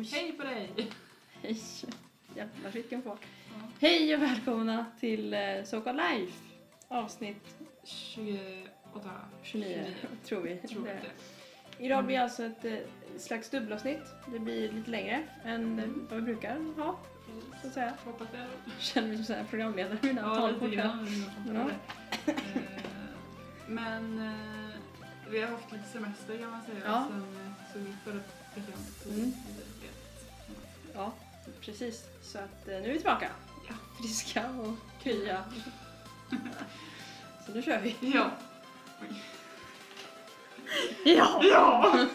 Oj. 0.00 0.08
Hej 0.12 0.32
på 0.32 0.42
dig! 0.44 0.70
Hej! 1.42 1.60
Jävlar 2.36 2.70
vilken 2.70 3.02
fart. 3.02 3.20
Ja. 3.48 3.68
Hej 3.80 4.14
och 4.14 4.22
välkomna 4.22 4.86
till 5.00 5.34
uh, 5.34 5.64
So 5.64 5.80
Called 5.80 5.96
Life. 6.18 6.32
Avsnitt 6.88 7.56
28, 7.84 9.10
29, 9.42 9.86
tror 10.24 10.40
vi. 10.40 10.56
tror 10.56 10.88
jag 10.88 10.96
det. 10.96 11.84
Idag 11.84 12.06
blir 12.06 12.18
alltså 12.20 12.44
ett 12.44 12.64
eh, 12.64 12.78
slags 13.18 13.50
dubbelavsnitt. 13.50 14.00
Det 14.32 14.38
blir 14.38 14.72
lite 14.72 14.90
längre 14.90 15.22
än 15.44 15.78
eh, 15.78 15.84
vad 16.10 16.16
vi 16.16 16.22
brukar 16.22 16.58
ha, 16.82 16.98
så 17.62 17.66
att 17.68 17.74
säga. 17.74 17.94
Hoppas 18.04 18.28
det. 18.32 18.46
Känner 18.78 19.08
mig 19.08 19.16
som 19.16 19.24
så 19.24 19.32
här 19.32 19.44
programledare 19.44 19.98
med 20.02 20.04
mina 20.14 20.20
Ja, 20.22 20.34
talkort 20.34 20.74
här. 20.74 21.06
Eh, 22.26 22.34
Men 23.68 24.18
eh, 24.18 24.70
vi 25.30 25.40
har 25.40 25.48
haft 25.48 25.72
lite 25.72 25.84
semester 25.84 26.38
kan 26.38 26.50
man 26.50 26.62
säga 26.64 26.78
Ja. 26.84 27.06
sen 27.10 27.18
eh, 27.46 27.72
så 27.72 27.78
vi 27.78 27.92
förra 28.04 28.20
veckan 28.54 28.74
tog 29.04 29.12
Mm. 29.12 29.32
Ja, 31.00 31.12
precis. 31.60 32.04
Så 32.22 32.38
att 32.38 32.68
eh, 32.68 32.74
nu 32.74 32.88
är 32.88 32.92
vi 32.92 32.96
tillbaka. 32.96 33.30
Ja. 33.68 33.74
Friska 34.00 34.50
och 34.50 35.02
krya. 35.02 35.44
så 37.46 37.52
nu 37.52 37.62
kör 37.62 37.80
vi. 37.80 37.96
Ja. 38.00 38.30
Ja! 41.04 41.40
Ja! 41.42 42.06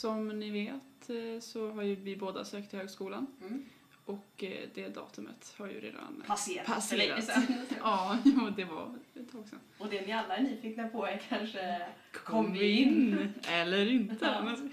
Som 0.00 0.28
ni 0.28 0.50
vet 0.50 1.10
eh, 1.10 1.40
så 1.40 1.70
har 1.70 1.82
ju 1.82 1.94
vi 1.94 2.16
båda 2.16 2.44
sökt 2.44 2.70
till 2.70 2.78
högskolan 2.78 3.26
Mm. 3.40 3.64
och 4.04 4.44
eh, 4.44 4.68
det 4.74 4.88
datumet 4.88 5.54
har 5.58 5.66
ju 5.66 5.80
redan 5.80 6.24
Passerat. 6.26 6.66
Passerat. 6.66 7.28
Ja, 7.80 8.18
jo, 8.24 8.50
det 8.56 8.64
var 8.64 8.98
ett 9.14 9.32
tag 9.32 9.48
sedan. 9.48 9.58
Och 9.78 9.88
det 9.88 10.06
ni 10.06 10.12
alla 10.12 10.36
är 10.36 10.42
nyfikna 10.42 10.88
på 10.88 11.06
är 11.06 11.18
kanske 11.28 11.86
Kom 12.12 12.52
vi 12.52 12.70
in? 12.80 13.32
Eller 13.48 13.90
inte. 13.90 14.58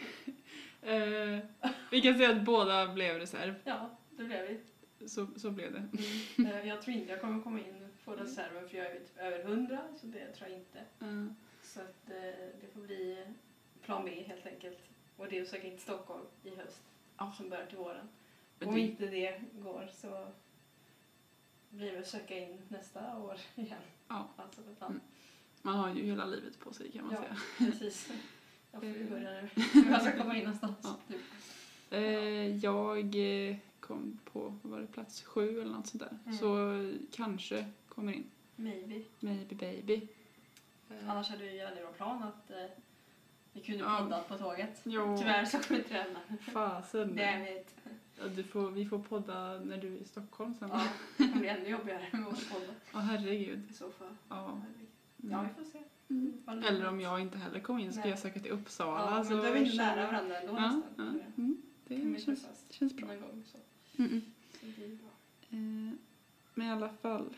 Eh, 0.81 1.39
vi 1.91 2.01
kan 2.01 2.17
säga 2.17 2.29
att 2.29 2.41
båda 2.45 2.93
blev 2.93 3.17
reserv. 3.19 3.53
Ja, 3.63 3.89
det 4.17 4.23
blev 4.23 4.47
vi. 4.47 4.59
Så, 5.07 5.27
så 5.35 5.51
blev 5.51 5.71
det. 5.73 5.77
Mm. 6.37 6.51
Eh, 6.61 6.67
Jag 6.67 6.81
tror 6.81 6.95
inte 6.97 7.11
jag 7.11 7.21
kommer 7.21 7.43
komma 7.43 7.59
in 7.59 7.87
på 8.05 8.11
reserven 8.11 8.69
för 8.69 8.77
jag 8.77 8.85
är 8.87 8.99
typ 8.99 9.17
över 9.17 9.39
100 9.39 9.79
så 10.01 10.07
det 10.07 10.31
tror 10.31 10.49
jag 10.49 10.59
inte. 10.59 10.79
Eh, 11.01 11.25
Så 11.63 11.79
att 11.81 12.05
det 12.61 12.73
får 12.73 12.79
bli 12.81 13.25
plan 13.85 14.05
B 14.05 14.23
helt 14.27 14.45
enkelt. 14.45 14.77
Och 15.17 15.27
det 15.29 15.37
är 15.37 15.41
att 15.41 15.47
söka 15.47 15.67
in 15.67 15.73
till 15.73 15.81
Stockholm 15.81 16.25
i 16.43 16.49
höst 16.55 16.81
Ja. 17.17 17.33
som 17.37 17.49
börjar 17.49 17.65
till 17.65 17.77
våren. 17.77 18.09
Om 18.65 18.73
det- 18.75 18.79
inte 18.81 19.05
det 19.07 19.41
går 19.53 19.89
så 19.93 20.27
blir 21.69 21.91
det 21.91 21.99
att 21.99 22.07
söka 22.07 22.39
in 22.39 22.61
nästa 22.67 23.17
år 23.17 23.37
igen. 23.55 23.77
Ja. 24.07 24.27
Alltså. 24.35 24.61
Mm. 24.85 24.99
Man 25.61 25.75
har 25.75 25.93
ju 25.95 26.03
hela 26.03 26.25
livet 26.25 26.59
på 26.59 26.73
sig 26.73 26.91
kan 26.91 27.05
man 27.05 27.15
Ja. 27.15 27.21
säga. 27.21 27.37
Precis. 27.71 28.09
Jag 28.71 28.81
får 28.81 28.89
ju 28.89 29.09
börja 29.09 29.31
nu. 29.31 29.49
Jag 29.91 30.01
ska 30.01 30.17
komma 30.17 30.37
in 30.37 30.43
någonstans. 30.43 30.77
Ja. 30.83 30.97
Typ. 31.07 31.21
Eh, 31.89 32.55
jag 32.57 33.15
eh, 33.49 33.55
kom 33.79 34.19
på, 34.23 34.55
var 34.61 34.79
det, 34.79 34.87
plats 34.87 35.21
sju 35.23 35.61
eller 35.61 35.71
något 35.73 35.87
sånt 35.87 36.03
där. 36.03 36.17
Mm. 36.25 36.37
Så 36.37 36.73
eh, 36.73 36.93
kanske 37.11 37.65
kommer 37.89 38.13
in. 38.13 38.23
Maybe. 38.55 39.01
Maybe 39.19 39.55
baby. 39.55 40.07
Eh, 40.89 41.09
Annars 41.09 41.29
hade 41.29 41.43
vi 41.43 41.57
väldigt 41.57 41.83
bra 41.83 41.91
plan 41.93 42.23
att 42.23 42.51
vi 43.57 43.63
kunde 43.63 43.83
Ja. 43.83 43.97
podda 44.03 44.19
på 44.23 44.37
tåget. 44.37 44.81
Jo. 44.83 45.15
Tyvärr 45.19 45.45
så 45.45 45.57
kommer 45.59 45.79
inte 45.79 45.93
det 45.93 45.99
hända. 45.99 46.19
Fasen. 46.51 47.15
Damn 47.15 47.41
it. 47.47 47.75
Ja, 48.19 48.23
du 48.35 48.43
får, 48.43 48.69
vi 48.71 48.85
får 48.85 48.99
podda 48.99 49.59
när 49.59 49.77
du 49.77 49.87
är 49.95 49.97
i 50.01 50.05
Stockholm 50.05 50.55
sen. 50.59 50.69
Ja, 50.73 50.87
det 51.17 51.23
kommer 51.23 51.39
bli 51.39 51.47
ännu 51.47 51.69
jobbigare 51.69 52.07
med 52.11 52.27
att 52.27 52.49
podda 52.49 52.73
Åh 52.93 52.99
herregud. 53.01 53.61
i 53.69 53.73
så 53.73 53.89
fall. 53.91 54.15
Ja. 54.29 54.61
Ja, 55.17 55.41
vi 55.57 55.63
får 55.63 55.71
se. 55.71 55.79
Mm. 56.09 56.63
Eller 56.63 56.87
om 56.89 57.01
jag 57.01 57.19
inte 57.19 57.37
heller 57.37 57.59
kommer 57.59 57.83
in 57.83 57.93
så 57.93 57.99
ska 57.99 58.09
jag 58.09 58.19
söka 58.19 58.39
till 58.39 58.51
Uppsala. 58.51 59.17
Ja, 59.17 59.23
så 59.23 59.29
men 59.29 59.39
då 59.39 59.43
är 59.43 59.53
vi 59.53 59.59
inte 59.59 59.77
nära 59.77 60.05
varandra 60.11 60.37
ändå 60.39 60.53
Ja, 60.53 60.61
nästan. 60.67 60.83
ja. 60.97 61.03
Mm, 61.37 61.61
det 61.87 61.95
vi 61.95 62.21
känns, 62.21 62.45
känns 62.69 62.93
bra. 62.95 63.07
någon 63.07 63.21
gång 63.21 63.43
så. 63.51 63.57
Mm, 63.97 64.11
mm. 64.11 64.21
så 64.51 64.65
det 64.65 64.75
blir 64.75 64.87
bra. 64.95 65.09
Eh, 65.49 65.93
men 66.53 66.67
i 66.67 66.71
alla 66.71 66.89
fall. 66.89 67.29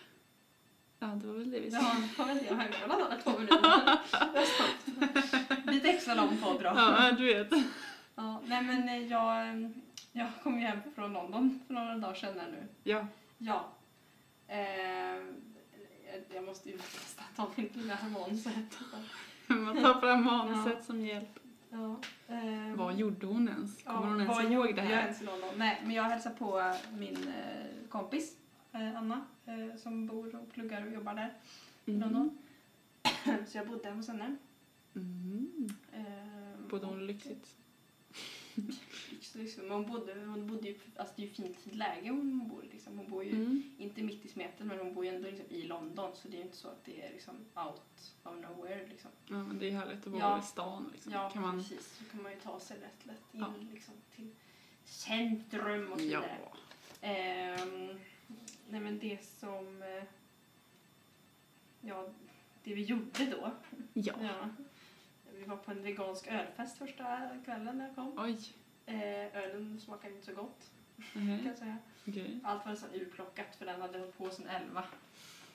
Ja, 1.00 1.08
det 1.08 1.28
var 1.28 1.34
väl 1.34 1.52
det 1.52 1.60
vi 1.60 1.72
sa. 1.72 1.78
Ja, 1.78 1.96
det 2.02 2.18
var 2.18 2.26
väl 2.26 2.38
det. 2.38 2.46
Jag 2.46 2.56
har 2.56 2.68
kollat 2.88 3.02
alla 3.12 3.22
två 3.22 3.32
minuter. 3.40 4.00
Lite 5.72 5.90
extra 5.90 6.14
lång 6.16 6.38
podd 6.38 6.58
då. 6.60 6.66
Ja, 6.76 7.12
du 7.18 7.26
vet. 7.34 7.48
Ja, 8.16 8.42
nej 8.46 8.64
men 8.64 8.90
eh, 8.90 8.98
jag, 8.98 9.70
jag 10.12 10.28
kom 10.44 10.60
ju 10.60 10.66
hem 10.68 10.80
från 10.96 11.14
London 11.14 11.60
för 11.68 11.74
några 11.74 11.96
dagar 11.98 12.14
sedan 12.16 12.40
här 12.40 12.52
nu. 12.52 12.68
Ja. 12.84 13.08
Ja. 13.38 13.70
Eh, 14.48 14.58
jag- 16.12 16.24
jag 16.36 16.44
måste 16.44 16.70
ju 16.70 16.76
nästan 16.78 17.26
ta 17.36 17.48
min 17.56 17.70
lilla 17.74 17.98
Måns-sätt. 18.10 18.78
Man 19.48 19.82
tar 19.82 20.00
fram 20.02 20.24
manuset 20.26 20.86
som 20.86 21.06
hjälp. 21.06 21.40
Ja. 21.70 21.96
Eh, 22.28 22.76
Vad 22.76 22.96
gjorde 22.96 23.26
hon 23.28 23.48
ens? 23.50 23.84
Kommer 23.84 24.00
ja, 24.02 24.08
hon 24.08 24.22
ens 24.22 24.40
ihåg 24.42 24.52
gjorde 24.52 24.72
det 24.74 24.82
jag 24.82 24.96
här? 24.96 25.04
ens 25.04 25.22
i 25.22 25.26
London? 25.26 25.50
Nej, 25.58 25.82
men 25.84 25.92
jag 25.96 26.04
hälsar 26.04 26.32
på 26.32 26.74
min 26.98 27.16
eh, 27.28 27.90
kompis 27.90 28.36
eh, 28.72 28.98
Anna 28.98 29.22
eh, 29.46 29.78
som 29.78 30.08
bor 30.08 30.36
och 30.36 30.52
pluggar 30.54 30.86
och 30.88 30.94
jobbar 30.94 31.14
där 31.14 31.34
i 31.86 31.92
Mm. 31.92 32.02
London. 32.02 32.38
Så 33.48 33.58
jag 33.58 33.68
bodde 33.68 33.92
hos 33.92 34.08
henne. 34.08 34.36
Mm. 34.96 35.70
Eh, 35.94 36.68
Bodde 36.70 36.86
hon 36.86 37.08
lyxigt? 37.08 37.56
Liksom, 39.36 39.70
hon 39.72 39.86
bodde, 39.86 40.14
hon 40.26 40.48
bodde 40.48 40.68
ju, 40.68 40.80
alltså 40.96 41.14
det 41.18 41.22
är 41.24 41.28
ju 41.28 41.34
fint 41.34 41.76
läge 41.76 42.10
hon 42.10 42.48
bor. 42.50 42.64
Liksom. 42.72 42.98
Hon 42.98 43.10
bor 43.10 43.24
ju 43.24 43.30
Mm. 43.36 43.64
inte 43.78 44.02
mitt 44.02 44.26
i 44.26 44.28
smeten 44.28 44.68
men 44.68 44.80
hon 44.80 44.94
bor 44.94 45.06
ju 45.06 45.16
ändå 45.16 45.28
liksom 45.30 45.46
i 45.50 45.62
London 45.64 46.16
så 46.16 46.28
det 46.28 46.34
är 46.36 46.38
ju 46.40 46.44
inte 46.46 46.58
så 46.58 46.68
att 46.68 46.86
det 46.86 47.02
är 47.06 47.12
liksom 47.12 47.36
out 47.56 47.82
of 48.24 48.36
nowhere. 48.42 48.88
Liksom. 48.88 49.12
Ja, 49.28 49.44
men 49.44 49.60
det 49.60 49.68
är 49.68 49.72
härligt 49.72 50.08
att 50.08 50.14
vara 50.14 50.22
Ja. 50.22 50.40
i 50.40 50.42
stan. 50.44 50.90
Liksom. 50.94 51.12
Ja, 51.14 51.30
kan 51.30 51.42
man... 51.42 51.58
precis. 51.58 51.98
Så 51.98 52.04
kan 52.12 52.24
man 52.24 52.32
ju 52.32 52.40
ta 52.40 52.60
sig 52.60 52.78
rätt 52.80 53.06
lätt 53.06 53.34
in 53.34 53.40
Ja. 53.42 53.54
liksom, 53.74 53.94
till 54.16 54.30
centrum 54.86 55.92
och 55.92 56.00
så 56.00 56.06
Ja. 56.06 56.20
vidare. 56.22 56.50
Ehm, 57.02 58.00
nej 58.70 58.82
men 58.82 59.00
det 59.00 59.24
som... 59.26 59.82
eh, 59.82 60.04
Ja, 61.82 62.10
det 62.64 62.74
vi 62.74 62.84
gjorde 62.84 63.26
då. 63.26 63.52
Ja. 63.94 64.14
Ja. 64.22 64.50
Vi 65.40 65.46
var 65.46 65.58
på 65.58 65.72
en 65.72 65.84
vegansk 65.84 66.28
ölfest 66.28 66.78
första 66.78 67.30
kvällen 67.46 67.78
när 67.78 67.86
jag 67.88 67.96
kom. 67.96 68.14
Oj. 68.18 68.38
Eh, 68.86 69.38
ölen 69.44 69.80
smakade 69.80 70.14
inte 70.14 70.26
så 70.26 70.34
gott 70.34 70.72
kan 71.14 71.28
Mhm. 71.28 71.48
jag 71.48 71.58
säga. 71.58 71.78
Okej. 72.08 72.40
Allt 72.44 72.66
var 72.66 72.72
nästan 72.72 72.90
urplockat 72.94 73.56
för 73.56 73.66
den 73.66 73.82
hade 73.82 74.00
hållit 74.00 74.18
på 74.18 74.30
sedan 74.30 74.48
11 74.48 74.84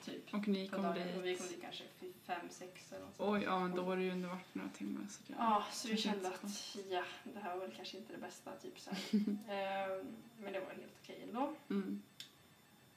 typ. 0.05 0.33
Och 0.33 0.47
ni 0.47 0.67
kom 0.67 0.81
dagen. 0.83 0.95
Och 1.17 1.25
vi 1.25 1.35
kom 1.35 1.45
dit. 1.47 1.49
dit 1.55 1.61
kanske 1.61 1.83
5, 2.25 2.37
6 2.49 2.91
eller 2.91 3.05
något. 3.05 3.15
Oj, 3.17 3.43
ja 3.43 3.59
men 3.59 3.75
då 3.75 3.81
var 3.83 3.97
det 3.97 4.03
ju 4.03 4.11
under 4.11 4.29
varit 4.29 4.55
några 4.55 4.69
timmar. 4.69 5.05
Så 5.09 5.21
det... 5.27 5.33
Ja, 5.37 5.63
så 5.71 5.87
vi 5.87 5.97
kände 5.97 6.27
att 6.27 6.75
ja, 6.89 7.03
det 7.33 7.39
här 7.39 7.53
var 7.57 7.61
väl 7.67 7.75
kanske 7.75 7.97
inte 7.97 8.13
det 8.13 8.19
bästa. 8.19 8.51
Typ 8.61 8.79
så. 8.79 8.89
Ehm, 9.51 10.05
men 10.39 10.53
det 10.53 10.59
var 10.59 10.67
helt 10.71 10.93
okej 11.03 11.19
ändå. 11.29 11.53
Mm. 11.69 12.01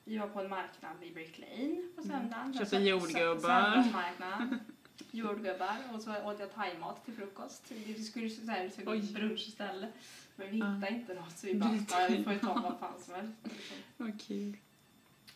Vi 0.04 0.18
var 0.18 0.28
på 0.28 0.40
en 0.40 0.48
marknad 0.50 1.02
i 1.02 1.10
Brick 1.10 1.38
Lane 1.38 1.82
på 1.96 2.02
Mm. 2.02 2.10
söndagen. 2.10 2.54
Köpte 2.54 2.76
Sö- 2.76 2.80
sö- 2.80 2.84
jordgubbar. 2.84 3.62
Söndagsmarknad. 3.62 4.58
Jordgubbar 5.18 5.76
och 5.94 6.02
så 6.02 6.10
åt 6.24 6.40
jag 6.40 6.54
thaimat 6.54 7.04
till 7.04 7.14
frukost. 7.14 7.70
Vi 7.86 8.04
skulle 8.04 8.30
så 8.30 8.50
här, 8.50 8.68
så 8.68 8.80
Oj. 8.90 9.12
brunch 9.14 9.48
istället. 9.48 9.90
Men 10.36 10.50
vi 10.50 10.58
Ja. 10.58 10.66
hittade 10.74 10.94
inte 10.94 11.14
något 11.14 11.38
så 11.38 11.46
vi 11.46 11.54
bara, 11.54 11.78
ja, 11.90 12.06
vi 12.10 12.24
får 12.24 12.32
ju 12.32 12.38
ta 12.38 12.54
vad 12.54 12.78
fan 12.80 13.00
som 13.00 13.14
helst. 13.14 13.36
Liksom. 13.44 13.76
Vad 13.96 14.20
kul. 14.20 14.56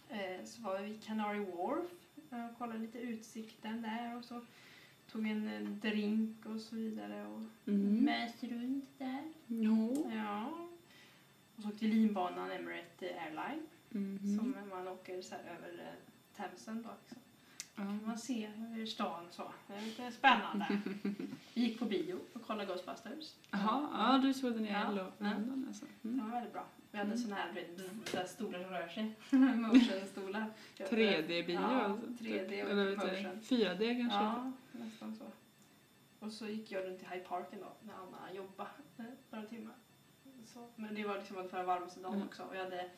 Eh, 0.08 0.44
så 0.44 0.62
var 0.62 0.78
vi 0.80 0.88
vid 0.88 1.02
Canary 1.04 1.38
Wharf 1.38 1.90
eh, 2.30 2.46
och 2.50 2.58
kollade 2.58 2.78
lite 2.78 2.98
utsikten 2.98 3.82
där 3.82 4.16
och 4.16 4.24
så 4.24 4.40
tog 5.12 5.26
en 5.26 5.80
drink 5.82 6.46
och 6.46 6.60
så 6.60 6.74
vidare 6.76 7.26
och 7.26 7.42
Mm. 7.68 8.04
mös 8.04 8.32
runt 8.42 8.98
där. 8.98 9.32
Jo. 9.46 10.10
Ja. 10.14 10.68
Och 11.56 11.62
så 11.62 11.68
åkte 11.68 11.84
linbanan 11.84 12.50
Emirate 12.50 13.20
Airline 13.20 13.66
Mhm. 13.88 14.38
som 14.38 14.68
man 14.70 14.88
åker 14.88 15.22
så 15.22 15.34
över 15.34 15.78
eh, 15.78 16.36
Themsen 16.36 16.82
då. 16.82 16.90
Liksom. 17.02 17.21
Ja. 17.86 18.06
man 18.06 18.18
se 18.18 18.46
över 18.46 18.86
stan 18.86 19.26
så. 19.30 19.52
Det 19.66 19.74
är 19.74 19.80
lite 19.82 20.12
spännande. 20.12 20.66
Vi 21.54 21.60
gick 21.62 21.78
på 21.78 21.84
bio 21.84 22.18
och 22.32 22.42
kollade 22.46 22.66
Ghostbusters. 22.66 23.34
Jaha, 23.50 23.88
ja 24.12 24.18
du 24.18 24.34
såg 24.34 24.52
den 24.52 24.66
i 24.66 24.70
Ja. 24.70 25.08
Ja. 25.18 25.30
Alltså. 25.68 25.86
Det 26.02 26.08
Mm. 26.08 26.24
var 26.24 26.34
väldigt 26.34 26.52
bra. 26.52 26.64
Vi 26.90 26.98
hade 26.98 27.10
Mm. 27.10 27.22
såna 27.22 27.36
här, 27.36 27.66
så 28.10 28.16
här 28.16 28.26
stolar 28.26 28.62
som 28.62 28.70
rör 28.70 28.88
sig. 28.88 29.14
Motion-stolar. 29.56 30.46
3D-bio 30.78 31.54
Ja, 31.54 31.60
alltså. 31.82 32.06
3D 32.24 32.64
och 32.64 32.70
Eller 32.70 32.96
motion. 32.96 33.40
4D 33.42 33.94
kanske? 34.00 34.18
Ja, 34.18 34.52
nästan 34.72 35.14
så. 35.16 35.24
Och 36.18 36.32
så 36.32 36.46
gick 36.46 36.72
jag 36.72 36.84
runt 36.86 37.02
i 37.02 37.06
Hyde 37.10 37.24
Parken 37.24 37.60
då 37.60 37.72
när 37.82 37.94
Anna 37.94 38.32
jobbade 38.34 38.70
eh, 38.98 39.04
några 39.30 39.46
timmar. 39.46 39.74
Så, 40.46 40.68
men 40.76 40.94
det 40.94 41.04
var 41.04 41.18
liksom 41.18 41.48
förra 41.48 41.62
varmaste 41.62 42.00
dagen 42.00 42.14
Mm. 42.14 42.26
också 42.28 42.42
och 42.42 42.56
jag 42.56 42.64
hade 42.64 42.90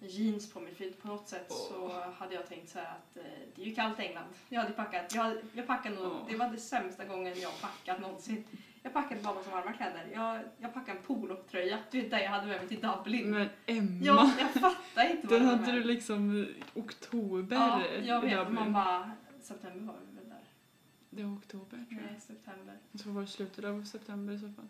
jeans 0.00 0.52
på 0.52 0.60
mig 0.60 0.74
för 0.74 0.90
på 0.90 1.08
något 1.08 1.28
sätt 1.28 1.52
så 1.52 2.02
hade 2.18 2.34
jag 2.34 2.46
tänkt 2.48 2.68
så 2.68 2.78
att 2.78 3.16
eh, 3.16 3.22
det 3.54 3.62
är 3.62 3.66
ju 3.66 3.74
kallt 3.74 4.00
i 4.00 4.02
England. 4.02 4.26
Jag 4.48 4.60
hade 4.60 4.72
packat, 4.72 5.14
jag, 5.14 5.22
hade, 5.22 5.40
jag 5.52 5.66
packade 5.66 5.94
nog, 5.94 6.04
Åh. 6.12 6.26
det 6.28 6.36
var 6.36 6.48
det 6.48 6.56
sämsta 6.58 7.04
gången 7.04 7.40
jag 7.40 7.60
packat 7.60 8.00
någonsin. 8.00 8.44
Jag 8.82 8.92
packade 8.92 9.20
bara 9.22 9.34
massa 9.34 9.50
varma 9.50 9.72
kläder. 9.72 10.08
Jag, 10.14 10.40
jag 10.58 10.74
packade 10.74 10.98
en 10.98 11.04
polotröja, 11.04 11.78
du 11.90 12.00
vet 12.00 12.10
där 12.10 12.18
jag 12.18 12.30
hade 12.30 12.46
med 12.46 12.58
mig 12.58 12.68
till 12.68 12.80
Dublin. 12.80 13.30
Men 13.30 13.48
Emma, 13.66 13.98
Ja, 14.02 14.32
jag 14.38 14.50
fattar 14.52 15.10
inte 15.10 15.26
vad 15.26 15.40
den 15.40 15.40
det 15.40 15.44
var 15.44 15.56
hade 15.58 15.72
med. 15.72 15.74
du 15.74 15.84
liksom 15.84 16.36
i 16.36 16.54
oktober. 16.74 17.56
Ja, 17.56 17.86
jag 18.02 18.20
vet. 18.20 18.38
Dublin. 18.38 18.54
Man 18.54 18.72
bara, 18.72 19.10
september 19.40 19.92
var 19.92 20.00
vi 20.10 20.16
väl 20.16 20.28
där? 20.28 20.44
Det 21.10 21.22
var 21.24 21.32
oktober 21.34 21.66
tror 21.88 22.00
jag. 22.02 22.10
Nej, 22.10 22.20
september. 22.20 22.78
Jag 22.92 23.00
tror 23.00 23.12
det 23.12 23.16
var 23.16 23.22
i 23.24 23.26
slutet 23.26 23.64
av 23.64 23.84
september 23.84 24.32
i 24.34 24.38
så 24.38 24.48
fall. 24.52 24.68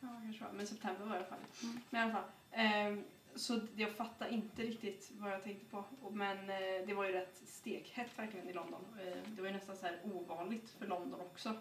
Ja, 0.00 0.08
kanske 0.22 0.44
var. 0.44 0.52
Men 0.52 0.66
september 0.66 1.04
var 1.06 1.12
det 1.14 1.14
i 1.14 1.18
alla 1.18 1.26
fall. 1.26 1.38
Mm. 1.62 1.80
Men 1.90 2.00
i 2.00 2.04
alla 2.04 2.12
fall. 2.12 2.30
ehm, 2.52 3.04
så 3.34 3.60
jag 3.76 3.90
fattar 3.90 4.28
inte 4.28 4.62
riktigt 4.62 5.10
vad 5.18 5.32
jag 5.32 5.42
tänkte 5.44 5.66
på. 5.66 5.84
Men 6.12 6.38
eh, 6.50 6.86
det 6.86 6.94
var 6.94 7.04
ju 7.04 7.12
rätt 7.12 7.42
stekhett 7.46 8.18
verkligen 8.18 8.48
i 8.48 8.52
London. 8.52 8.84
Eh, 9.00 9.18
det 9.26 9.40
var 9.42 9.48
ju 9.48 9.54
nästan 9.54 9.76
så 9.76 9.86
här 9.86 9.98
ovanligt 10.04 10.70
för 10.78 10.86
London 10.86 11.20
också. 11.20 11.54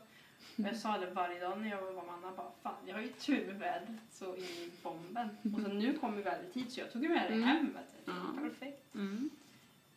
Jag 0.56 0.76
sa 0.78 0.98
det 0.98 1.12
varje 1.12 1.40
dag 1.40 1.62
när 1.62 1.70
jag 1.70 1.82
var 1.82 2.04
med 2.04 2.14
Anna. 2.14 2.32
Bara, 2.36 2.52
Fan, 2.64 2.76
jag 2.86 2.96
har 2.96 3.02
ju 3.02 3.08
tur 3.08 3.48
med 3.48 3.60
vädret 3.60 4.00
så 4.12 4.36
in 4.36 4.44
i 4.44 4.72
bomben. 4.84 5.30
Och 5.56 5.62
sen 5.62 5.80
nu 5.80 5.98
kom 5.98 6.16
ju 6.18 6.22
vädret 6.22 6.54
hit 6.56 6.72
så 6.72 6.80
jag 6.80 6.92
tog 6.92 7.04
ju 7.04 7.10
med 7.10 7.30
det 7.32 7.34
Mm. 7.36 7.48
hem. 7.48 7.78
Det 8.06 8.12
var 8.12 8.50
perfekt. 8.50 8.96
Mm. 8.96 9.30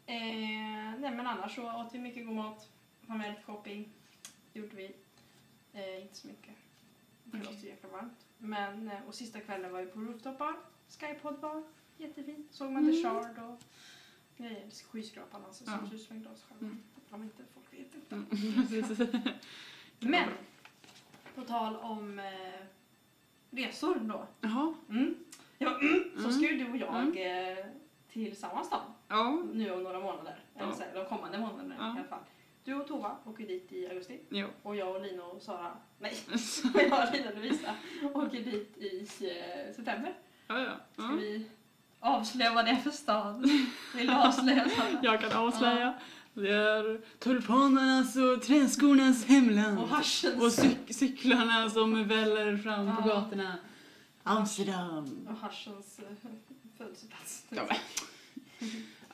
Eh, 0.06 1.00
nej 1.00 1.10
men 1.16 1.26
annars 1.26 1.54
så 1.54 1.72
åt 1.80 1.94
vi 1.94 1.98
mycket 1.98 2.26
god 2.26 2.34
mat. 2.34 2.68
Var 3.06 3.16
med 3.16 3.30
lite 3.30 3.42
shopping. 3.42 3.88
Gjorde 4.52 4.76
vi. 4.76 4.94
Eh, 5.72 6.02
inte 6.02 6.14
så 6.16 6.26
mycket. 6.26 6.54
Det 7.24 7.38
Okej. 7.42 7.56
så 7.60 7.66
jäkla 7.66 7.88
varmt. 7.88 8.26
Men, 8.38 8.88
eh, 8.90 9.06
och 9.08 9.14
sista 9.14 9.40
kvällen 9.40 9.72
var 9.72 9.80
vi 9.80 9.86
på 9.86 10.00
rooftop 10.00 10.38
bar. 10.38 10.54
Skypod 10.98 11.40
bar. 11.40 11.62
Jättefint. 11.96 12.52
Såg 12.54 12.70
man 12.72 12.92
The 12.92 13.00
Mm. 13.08 13.22
Shard 13.22 13.38
och 13.44 13.60
grejer. 14.36 14.70
Skyskrapan 14.90 15.44
alltså 15.44 15.64
Ja. 15.66 15.78
som 15.78 15.88
ser 15.88 15.94
ut 15.96 16.02
som 16.02 16.16
en 16.16 16.22
glasskärm. 16.22 16.58
Mm. 16.60 16.82
Om 17.10 17.22
inte 17.22 17.42
folk 17.54 17.72
vet 17.72 17.94
inte. 17.94 18.14
Mm. 18.14 19.20
Men, 20.10 20.28
på 21.34 21.42
tal 21.44 21.76
om 21.76 22.18
eh, 22.18 22.60
resor 23.50 23.94
då. 23.94 24.26
Jaha. 24.40 24.74
Mm. 24.88 25.14
Ja, 25.58 25.78
mm. 25.80 26.10
Så 26.16 26.18
Mm. 26.28 26.32
ska 26.32 26.50
ju 26.52 26.64
du 26.64 26.70
och 26.70 26.76
jag 26.76 27.16
eh, 27.58 27.64
till 28.12 28.36
samma 28.36 28.64
stad. 28.64 28.82
Ja. 29.08 29.42
nu 29.52 29.70
om 29.70 29.82
några 29.82 30.00
månader. 30.00 30.44
Eller 30.56 30.66
Ja. 30.68 30.74
så 30.74 30.82
här, 30.82 30.94
de 30.94 31.06
kommande 31.06 31.38
månaderna 31.38 31.74
Ja. 31.78 31.86
i 31.96 31.98
alla 31.98 32.08
fall. 32.08 32.22
Du 32.64 32.74
och 32.74 32.86
Tova 32.88 33.16
åker 33.24 33.46
dit 33.46 33.72
i 33.72 33.88
augusti. 33.88 34.20
Jo. 34.28 34.46
Och 34.62 34.76
jag 34.76 34.96
och 34.96 35.02
Lina 35.02 35.24
och 35.24 35.42
Sara, 35.42 35.76
nej, 35.98 36.14
och 36.74 36.80
jag 36.82 37.08
och 37.08 37.14
Lina 37.14 37.28
och 37.28 37.34
Lovisa 37.34 37.74
åker 38.14 38.44
dit 38.44 38.76
i 38.78 38.98
eh, 39.00 39.74
september. 39.74 40.14
Ja, 40.50 40.58
ja. 40.60 40.72
Ska 40.92 41.02
ja. 41.02 41.08
vi 41.16 41.46
avslöja 42.00 42.54
vad 42.54 42.64
det 42.64 42.70
är 42.70 42.76
för 42.76 42.90
stad? 42.90 43.50
Vill 43.96 44.06
du 44.06 44.12
avslöja? 44.12 44.66
Jag 45.02 45.20
kan 45.20 45.32
avslöja. 45.32 45.94
Det 46.34 46.50
är 46.54 47.00
tulpanernas 47.18 48.16
och 48.16 48.42
träskornas 48.42 49.24
hemland. 49.26 49.78
Och 49.78 49.88
haschens. 49.88 50.34
Och 50.42 50.48
cyk- 50.64 50.92
cyklarna 50.92 51.70
som 51.70 52.08
väller 52.08 52.56
fram 52.56 52.96
på 52.96 53.08
Ja. 53.08 53.14
gatorna. 53.14 53.58
Amsterdam. 54.22 55.26
Och 55.30 55.36
haschens 55.36 55.98
eh, 55.98 56.28
födelseplats. 56.78 57.46
Ja. 57.48 57.62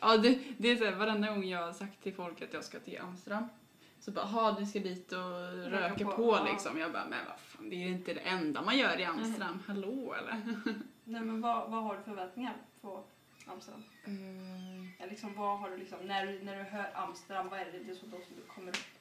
Ja, 0.01 0.17
det, 0.17 0.39
det 0.59 0.69
är 0.69 0.77
så 0.77 0.85
här, 0.85 0.93
varenda 0.93 1.29
gång 1.29 1.45
jag 1.45 1.67
har 1.67 1.73
sagt 1.73 2.03
till 2.03 2.15
folk 2.15 2.43
att 2.43 2.53
jag 2.53 2.65
ska 2.65 2.79
till 2.79 2.99
Amsterdam 3.01 3.45
så 4.01 4.11
bara, 4.11 4.25
ha 4.25 4.53
du 4.61 4.67
ska 4.67 4.79
dit 4.79 5.13
och 5.13 5.71
röka 5.71 6.05
på, 6.05 6.13
på, 6.13 6.37
ja. 6.37 6.45
liksom. 6.53 6.79
Jag 6.79 6.93
bara, 6.93 7.07
men 7.11 7.19
vad 7.29 7.41
fan, 7.41 7.71
det 7.71 7.77
är 7.77 7.89
inte 7.89 8.15
det 8.15 8.21
enda 8.21 8.63
man 8.63 8.79
gör 8.79 9.01
i 9.01 9.05
Amsterdam. 9.05 9.63
Hallå 9.67 10.15
eller? 10.19 10.43
Nej 11.09 11.21
men 11.21 11.41
vad, 11.41 11.71
vad 11.71 11.83
har 11.83 11.97
du 11.97 12.03
för 12.03 12.11
förväntningar 12.11 12.57
på 12.81 13.05
Amsterdam? 13.47 13.83
Ja, 14.99 15.07
liksom, 15.07 15.35
vad 15.35 15.59
har 15.59 15.71
du 15.71 15.77
liksom, 15.77 15.99
när, 16.07 16.27
du, 16.27 16.45
när 16.45 16.57
du 16.57 16.63
hör 16.63 16.91
Amsterdam, 16.95 17.49
vad 17.49 17.61
är 17.61 17.65
det, 17.65 17.79
det 17.79 17.91
är 17.91 17.95
så 17.95 18.07
då 18.07 18.17
som 18.17 18.37
du 18.37 18.43
kommer 18.43 18.69
upp? 18.69 18.97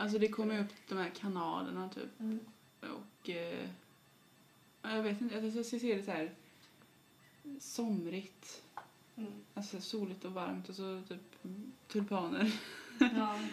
alltså 0.00 0.18
det 0.18 0.28
kommer 0.28 0.60
upp 0.60 0.72
de 0.88 0.98
här 0.98 1.10
kanalerna 1.10 1.88
typ. 1.88 2.20
Mm. 2.20 2.40
Och 2.80 3.28
eh, 3.30 3.68
ja, 4.82 4.96
jag 4.96 5.02
vet 5.02 5.20
inte, 5.20 5.34
jag, 5.34 5.44
jag 5.44 5.66
ser 5.66 5.96
det 5.96 6.02
så 6.02 6.10
här 6.10 6.30
somrigt. 7.60 8.62
Mm. 9.16 9.32
Alltså 9.54 9.80
soligt 9.80 10.24
och 10.24 10.32
varmt 10.32 10.68
och 10.68 10.74
så 10.74 11.02
typ 11.08 11.42
tulpaner. 11.86 12.52
Ja. 12.98 13.38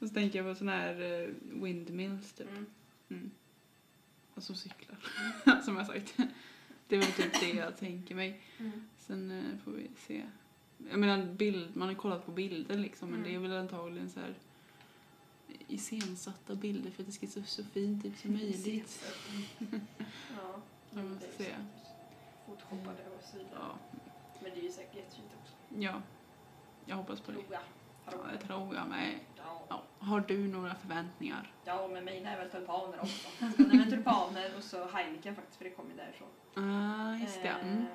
Och 0.00 0.08
så 0.08 0.14
tänker 0.14 0.38
jag 0.38 0.54
på 0.54 0.58
såna 0.58 0.72
här 0.72 1.22
eh, 1.22 1.28
windmills 1.62 2.32
typ. 2.32 2.48
Mm. 2.50 2.66
Mm. 3.08 3.30
Och 4.34 4.42
så 4.42 4.54
cyklar. 4.54 4.96
Som 5.64 5.76
jag 5.76 5.86
sagt. 5.86 6.16
Det 6.88 6.96
är 6.96 7.00
väl 7.00 7.12
typ 7.12 7.40
det 7.40 7.48
jag 7.50 7.76
tänker 7.76 8.14
mig. 8.14 8.40
Mm. 8.58 8.88
Sen 8.98 9.30
eh, 9.30 9.58
får 9.64 9.70
vi 9.72 9.90
se. 10.06 10.22
Jag 10.90 10.98
menar, 11.00 11.24
bild, 11.26 11.76
man 11.76 11.88
har 11.88 11.94
kollat 11.94 12.26
på 12.26 12.32
bilder 12.32 12.78
liksom, 12.78 13.08
men 13.10 13.18
Mm. 13.20 13.30
det 13.30 13.36
är 13.36 13.40
väl 13.48 13.58
antagligen 13.58 14.10
så 14.10 14.20
här 14.20 14.34
iscensatta 15.68 16.54
bilder 16.54 16.90
för 16.90 17.02
att 17.02 17.06
det 17.06 17.12
ska 17.12 17.26
se 17.26 17.44
så 17.44 17.64
fint 17.64 18.04
ut 18.04 18.18
som 18.18 18.32
möjligt. 18.32 19.04
Ja, 20.36 20.60
det 20.90 21.02
måste 21.02 21.26
är 21.26 21.30
se. 21.30 21.54
Photoshoppade 22.46 23.06
och 23.18 23.24
så 23.32 23.36
vidare. 23.38 23.54
Ja, 23.54 23.78
Men 24.42 24.50
det 24.54 24.60
är 24.60 24.62
ju 24.64 24.70
säkert 24.72 24.96
jättefint 24.96 25.28
också. 25.42 25.54
ja. 25.82 26.02
Jag 26.86 26.96
hoppas 26.96 27.20
på 27.20 27.32
det. 27.32 27.38
Ja, 28.12 28.18
det 28.32 28.46
tror 28.46 28.74
jag 28.74 28.86
med. 28.88 29.14
Ja. 29.68 29.82
Har 29.98 30.20
du 30.20 30.48
några 30.48 30.74
förväntningar? 30.74 31.52
ja, 31.64 31.88
men 31.92 32.04
mina 32.04 32.30
är 32.30 32.36
väl 32.38 32.50
tulpaner 32.50 33.00
också. 33.00 33.28
Nej, 33.38 33.52
men 33.78 33.90
tulpaner 33.90 34.50
och 34.56 34.62
så 34.62 34.86
Heineken 34.86 35.34
faktiskt, 35.34 35.56
för 35.58 35.64
det 35.64 35.70
kommer 35.70 35.94
därifrån. 35.94 36.28
Ah, 36.54 37.14
just 37.16 37.42
det. 37.42 37.48
Mm. 37.48 37.78
Eh, 37.78 37.86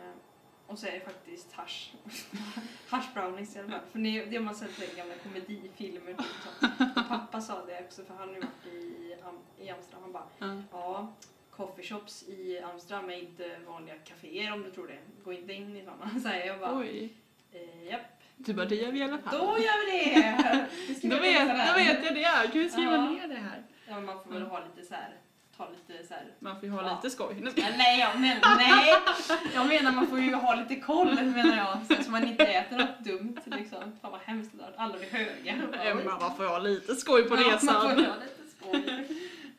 och 0.67 0.79
så 0.79 0.87
är 0.87 0.91
det 0.91 0.99
faktiskt 0.99 1.53
hash. 1.53 1.93
hash 2.89 3.13
brownies 3.13 3.55
i 3.55 3.59
alla 3.59 3.69
fall. 3.69 3.79
För 3.91 3.99
det, 3.99 4.25
det 4.25 4.35
har 4.37 4.43
man 4.43 4.55
sett 4.55 4.79
i 4.93 4.95
gamla 4.97 5.13
komedifilmer. 5.23 6.13
Typ, 6.13 7.07
pappa 7.07 7.41
sa 7.41 7.65
det 7.65 7.85
också, 7.85 8.03
för 8.03 8.13
han 8.13 8.27
har 8.27 8.35
ju 8.35 8.41
varit 8.41 8.65
i, 8.73 9.15
i 9.57 9.69
Amsterdam. 9.69 10.01
Han 10.03 10.11
bara, 10.11 10.27
Ja. 10.39 10.61
Ja, 10.71 11.13
coffeeshops 11.51 12.23
i 12.23 12.59
Amsterdam 12.59 13.09
är 13.09 13.13
inte 13.13 13.57
vanliga 13.67 13.95
kaféer 13.95 14.53
om 14.53 14.63
du 14.63 14.71
tror 14.71 14.87
det. 14.87 14.99
Gå 15.23 15.33
inte 15.33 15.53
in 15.53 15.77
i 15.77 15.83
sådana. 15.85 16.09
Så 16.23 16.29
jag 16.47 16.59
bara, 16.59 16.77
Oj. 16.77 17.13
eh, 17.51 17.83
japp, 17.83 18.22
Du 18.37 18.53
bara, 18.53 18.65
det 18.65 18.75
gör 18.75 18.91
vi 18.91 18.99
i 18.99 19.03
alla 19.03 19.17
fall. 19.17 19.37
då 19.39 19.45
gör 19.57 19.85
vi 19.91 20.21
det! 20.21 20.65
Då 21.09 21.17
vet, 21.21 21.47
då 21.67 21.73
vet 21.75 22.05
jag 22.05 22.15
det. 22.15 22.51
Kan 22.51 22.61
vi 22.61 22.69
skriva 22.69 22.91
Ja. 22.95 23.09
ner 23.09 23.27
det 23.27 23.35
här? 23.35 23.63
Ja, 23.87 23.93
men 23.95 24.05
man 24.05 24.23
får 24.23 24.31
väl 24.33 24.41
ha 24.43 24.59
lite 24.75 24.87
så 24.87 24.93
här, 24.93 25.09
ta 25.57 25.69
lite 25.69 26.07
så 26.07 26.13
här. 26.13 26.23
Man 26.39 26.55
får 26.59 26.63
ju 26.65 26.71
ha 26.71 26.81
Ja. 26.87 26.95
lite 26.95 27.09
skoj. 27.15 27.35
Nu 27.41 27.51
ska- 27.51 27.61
Ja, 27.61 27.67
nej, 27.77 27.99
jag 27.99 28.19
menar, 28.19 28.55
nej! 28.57 28.93
Jag 29.55 29.67
menar 29.67 29.91
man 29.91 30.07
får 30.07 30.19
ju 30.19 30.33
ha 30.35 30.55
lite 30.55 30.75
koll 30.75 31.13
menar 31.23 31.57
jag. 31.57 31.77
Så 31.87 31.93
att 32.01 32.07
man 32.09 32.23
inte 32.27 32.43
äter 32.45 32.77
något 32.77 32.99
dumt 32.99 33.37
liksom. 33.45 33.79
Fan 34.01 34.11
vad 34.11 34.19
hemskt 34.21 34.51
det 34.51 34.57
där. 34.57 34.73
Alla 34.77 34.97
blir 34.97 35.09
höga. 35.09 35.53
Emma, 35.91 36.17
man 36.19 36.35
får 36.35 36.45
ha 36.47 36.59
lite 36.59 36.95
skoj 36.95 37.23
på 37.29 37.35
Ja, 37.35 37.39
Man 37.41 37.49
resan. 37.51 37.81
får 37.81 37.89
ha 37.89 37.95
lite 37.95 38.49
skoj. 38.57 39.07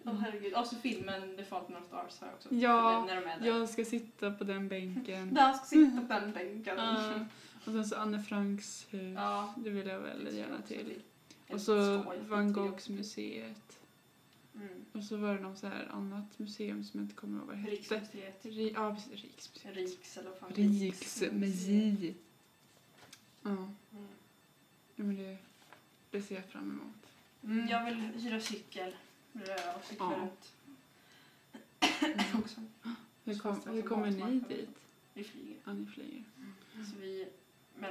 Åh 0.07 0.15
herregud. 0.21 0.55
Och 0.55 0.67
så 0.67 0.77
filmen 0.77 1.37
The 1.37 1.45
Fault 1.45 1.71
in 1.71 1.77
Our 1.77 1.83
Stars 1.83 2.21
har 2.21 2.27
jag 2.29 2.35
också. 2.35 2.49
Ja, 2.55 3.05
när 3.09 3.17
de 3.17 3.27
är 3.31 3.39
där. 3.41 3.47
Jag 3.59 3.69
ska 3.69 3.85
sitta 3.85 4.31
på 4.31 4.45
den 4.45 4.69
bänken. 4.69 5.35
Där 5.35 5.53
ska 5.53 5.65
sitta 5.65 6.01
på 6.01 6.07
den 6.21 6.33
bänken. 6.33 6.75
Ja. 6.79 6.97
Och 7.67 7.73
sen 7.73 7.85
så 7.85 7.97
Anne 7.97 8.23
Franks 8.23 8.87
hus. 8.91 9.15
Ja. 9.17 9.55
Det 9.57 9.71
vill 9.71 9.87
jag 9.87 10.01
väldigt 10.01 10.35
gärna 10.35 10.63
till. 10.63 10.95
Och 11.49 11.61
så 11.61 12.03
Van 12.29 12.53
Goghs 12.53 12.89
museet. 12.89 13.79
Mm. 14.55 14.69
Och 14.93 15.05
så 15.05 15.17
var 15.17 15.35
det 15.35 15.41
något 15.41 15.59
så 15.59 15.67
här 15.67 15.89
annat 15.93 16.39
museum 16.39 16.85
som 16.85 17.01
jag 17.01 17.05
inte 17.05 17.15
kommer 17.15 17.39
ihåg 17.39 17.47
vad 17.47 17.57
det 17.57 17.61
hette. 17.61 17.73
Riksmuseet. 17.77 18.45
Ri- 18.45 18.73
Ja, 18.75 18.95
precis. 18.95 19.23
Riksmuseet. 19.23 19.77
Riks 19.77 20.17
eller 20.19 20.31
vad 20.31 20.39
fan. 20.39 20.51
Riksmuseet. 20.55 22.17
Ja, 23.43 23.51
Mm. 23.51 24.09
ja, 24.97 25.05
men 25.05 25.17
det, 25.17 25.37
det 26.11 26.23
ser 26.23 26.35
jag 26.35 26.45
fram 26.45 26.71
emot. 26.71 27.07
Mm, 27.45 27.69
jag 27.69 27.85
vill 27.85 27.95
hyra 27.95 28.41
cykel. 28.41 28.97
Röra 29.33 29.75
och 29.77 29.85
cykla 29.85 30.05
Ja. 30.13 30.19
runt. 30.21 30.53
också. 32.45 32.61
Hur, 33.25 33.39
kom, 33.39 33.61
hur 33.67 33.83
kommer 33.83 34.11
ni 34.11 34.41
dit? 34.49 34.69
Vi 35.15 35.25
flyger. 35.25 35.57
Ja, 35.65 35.73
ni 35.73 35.87
flyger. 35.87 36.25
Så 36.75 36.97
vi 37.01 37.27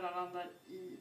mellanlandar 0.02 0.50
i 0.68 0.98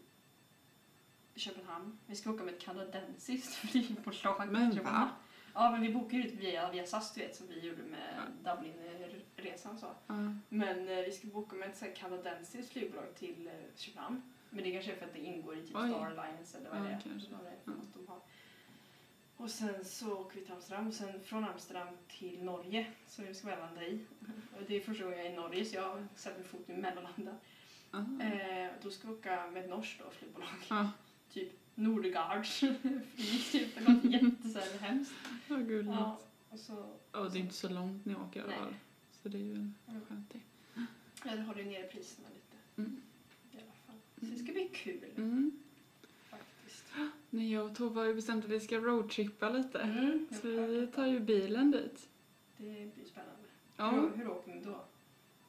Köpenhamn. 1.35 1.99
Vi 2.07 2.17
ska 2.17 2.31
åka 2.31 2.45
med 2.45 2.55
ett 2.55 2.61
kanadensiskt 2.61 3.55
flygbolag. 3.71 4.49
Men 4.53 4.85
va? 4.85 5.11
Ja, 5.55 5.71
men 5.71 5.81
vi 5.81 5.93
bokar 5.93 6.19
ju 6.19 6.25
ut 6.25 6.33
via, 6.35 6.71
via 6.71 6.87
SAS, 6.87 7.15
du 7.15 7.21
vet, 7.21 7.37
som 7.37 7.47
vi 7.49 7.61
gjorde 7.61 7.83
med 7.83 8.33
Dublin-resan. 8.45 9.79
Så. 9.79 9.87
Ja. 10.07 10.15
Men 10.49 10.89
eh, 10.89 11.05
vi 11.05 11.13
ska 11.13 11.27
boka 11.29 11.57
med 11.57 11.69
ett 11.71 11.97
kanadensiskt 11.97 12.73
flygbolag 12.73 13.15
till 13.15 13.47
eh, 13.47 13.53
Köpenhamn. 13.77 14.23
Men 14.51 14.65
det 14.65 14.73
kanske 14.73 14.93
är 14.93 14.97
för 14.97 15.07
att 15.07 15.13
det 15.13 15.21
ingår 15.21 15.57
i 15.59 15.67
typ 15.67 15.77
Oj. 15.77 15.89
Star 15.91 16.07
Alliance 16.07 16.59
eller 16.59 16.71
vad 16.71 16.79
Ja, 16.79 16.83
det 16.85 16.89
är. 16.91 17.01
kanske. 17.05 17.31
Vad 17.33 17.45
det 17.45 17.49
är 17.51 17.57
Ja. 17.65 17.73
de 17.95 18.09
har. 18.09 18.21
Och 19.37 19.51
sen 19.51 19.85
så 19.85 20.19
åker 20.19 20.39
vi 20.41 20.45
till 20.45 20.55
Amsterdam 20.55 20.89
och 20.89 20.95
sen 20.95 21.21
från 21.21 21.45
Amsterdam 21.45 21.89
till 22.09 22.43
Norge 22.45 22.87
som 23.07 23.25
vi 23.25 23.35
ska 23.35 23.47
mellanlanda 23.47 23.85
i. 23.85 24.05
Och 24.57 24.63
det 24.69 24.77
är 24.77 24.81
första 24.81 25.05
gången 25.05 25.19
jag 25.19 25.27
är 25.27 25.33
i 25.33 25.37
Norge 25.37 25.65
så 25.65 25.77
jag 25.77 26.07
satt 26.17 26.37
min 26.39 26.45
fot 26.49 26.69
i 26.71 26.73
mellanlanda. 26.73 27.37
Eh, 27.93 28.71
då 28.83 28.91
ska 28.91 29.09
vi 29.09 29.15
åka 29.15 29.51
med 29.53 29.65
ett 29.65 29.71
norskt 29.71 30.01
då, 30.05 30.11
flygbolag. 30.11 30.49
Ja. 30.69 30.91
Typ 31.33 31.53
Nordegards 31.75 32.59
flyg 33.17 33.45
typ. 33.53 33.75
Det 33.75 33.81
låter 33.81 34.09
jätte 34.09 34.49
så 34.49 34.59
här 34.59 34.79
hemskt. 34.79 35.13
Vad 35.49 35.69
gulligt. 35.69 35.95
Ja, 35.95 36.21
och 36.51 36.59
så, 36.59 36.75
Och 37.11 37.31
det 37.31 37.39
är 37.39 37.41
inte 37.41 37.55
så 37.55 37.69
långt 37.69 38.05
ni 38.05 38.15
åker 38.15 38.45
Nej. 38.47 38.75
Så 39.23 39.29
det 39.29 39.39
är 39.39 39.43
ju 39.43 39.71
skönt 40.09 40.33
det. 40.33 40.41
Eller 41.31 41.55
du 41.55 41.65
nere 41.65 41.83
priserna 41.83 42.29
lite. 42.29 42.57
Mm. 42.77 43.03
I 43.53 43.57
alla 43.57 43.73
fall. 43.87 43.97
Så 44.21 44.27
det 44.27 44.37
ska 44.45 44.53
bli 44.53 44.69
kul 44.69 45.05
Mm. 45.17 45.53
faktiskt. 46.29 46.85
Men 47.31 47.51
jag 47.51 47.71
och 47.71 47.77
Tove 47.77 48.01
har 48.01 48.07
ju 48.07 48.15
bestämt 48.15 48.45
att 48.45 48.51
vi 48.51 48.61
ska 48.61 48.79
roadtrippa 48.79 49.49
lite. 49.49 49.79
Mm. 49.79 50.27
Så 50.43 50.49
vi 50.49 50.87
tar 50.87 51.07
ju 51.07 51.21
bilen 51.21 51.71
dit. 51.71 52.09
Det 52.57 52.95
blir 52.95 53.05
spännande. 53.05 53.49
Ja. 53.77 53.91
Hur, 53.91 54.17
hur 54.17 54.31
åker 54.31 54.55
ni 54.55 54.61
då? 54.65 54.85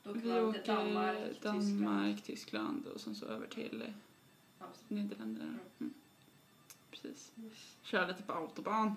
Då 0.04 0.12
Vi 0.12 0.40
åker 0.40 0.60
till 0.60 0.74
Danmark, 0.74 1.42
Danmark, 1.42 2.24
Tyskland. 2.24 2.24
Tyskland 2.24 2.88
och 2.88 3.02
sen 3.02 3.16
så 3.16 3.26
över 3.26 3.48
till 3.48 3.84
Amsterdam. 4.60 4.98
Nederländerna. 4.98 5.60
Mm. 5.80 5.94
Precis. 6.92 7.32
Yes. 7.44 7.78
Kör 7.84 8.08
lite 8.08 8.24
på 8.24 8.34
autobahn. 8.34 8.96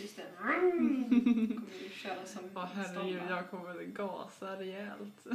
Just 0.00 0.16
det. 0.16 0.26
Kommer 0.38 1.82
du 1.82 1.90
köra 1.90 2.26
som 2.26 2.42
Ja 2.54 2.68
herregud, 2.74 3.22
jag 3.28 3.50
kommer 3.50 3.84
gasa 3.84 4.60
rejält. 4.60 5.26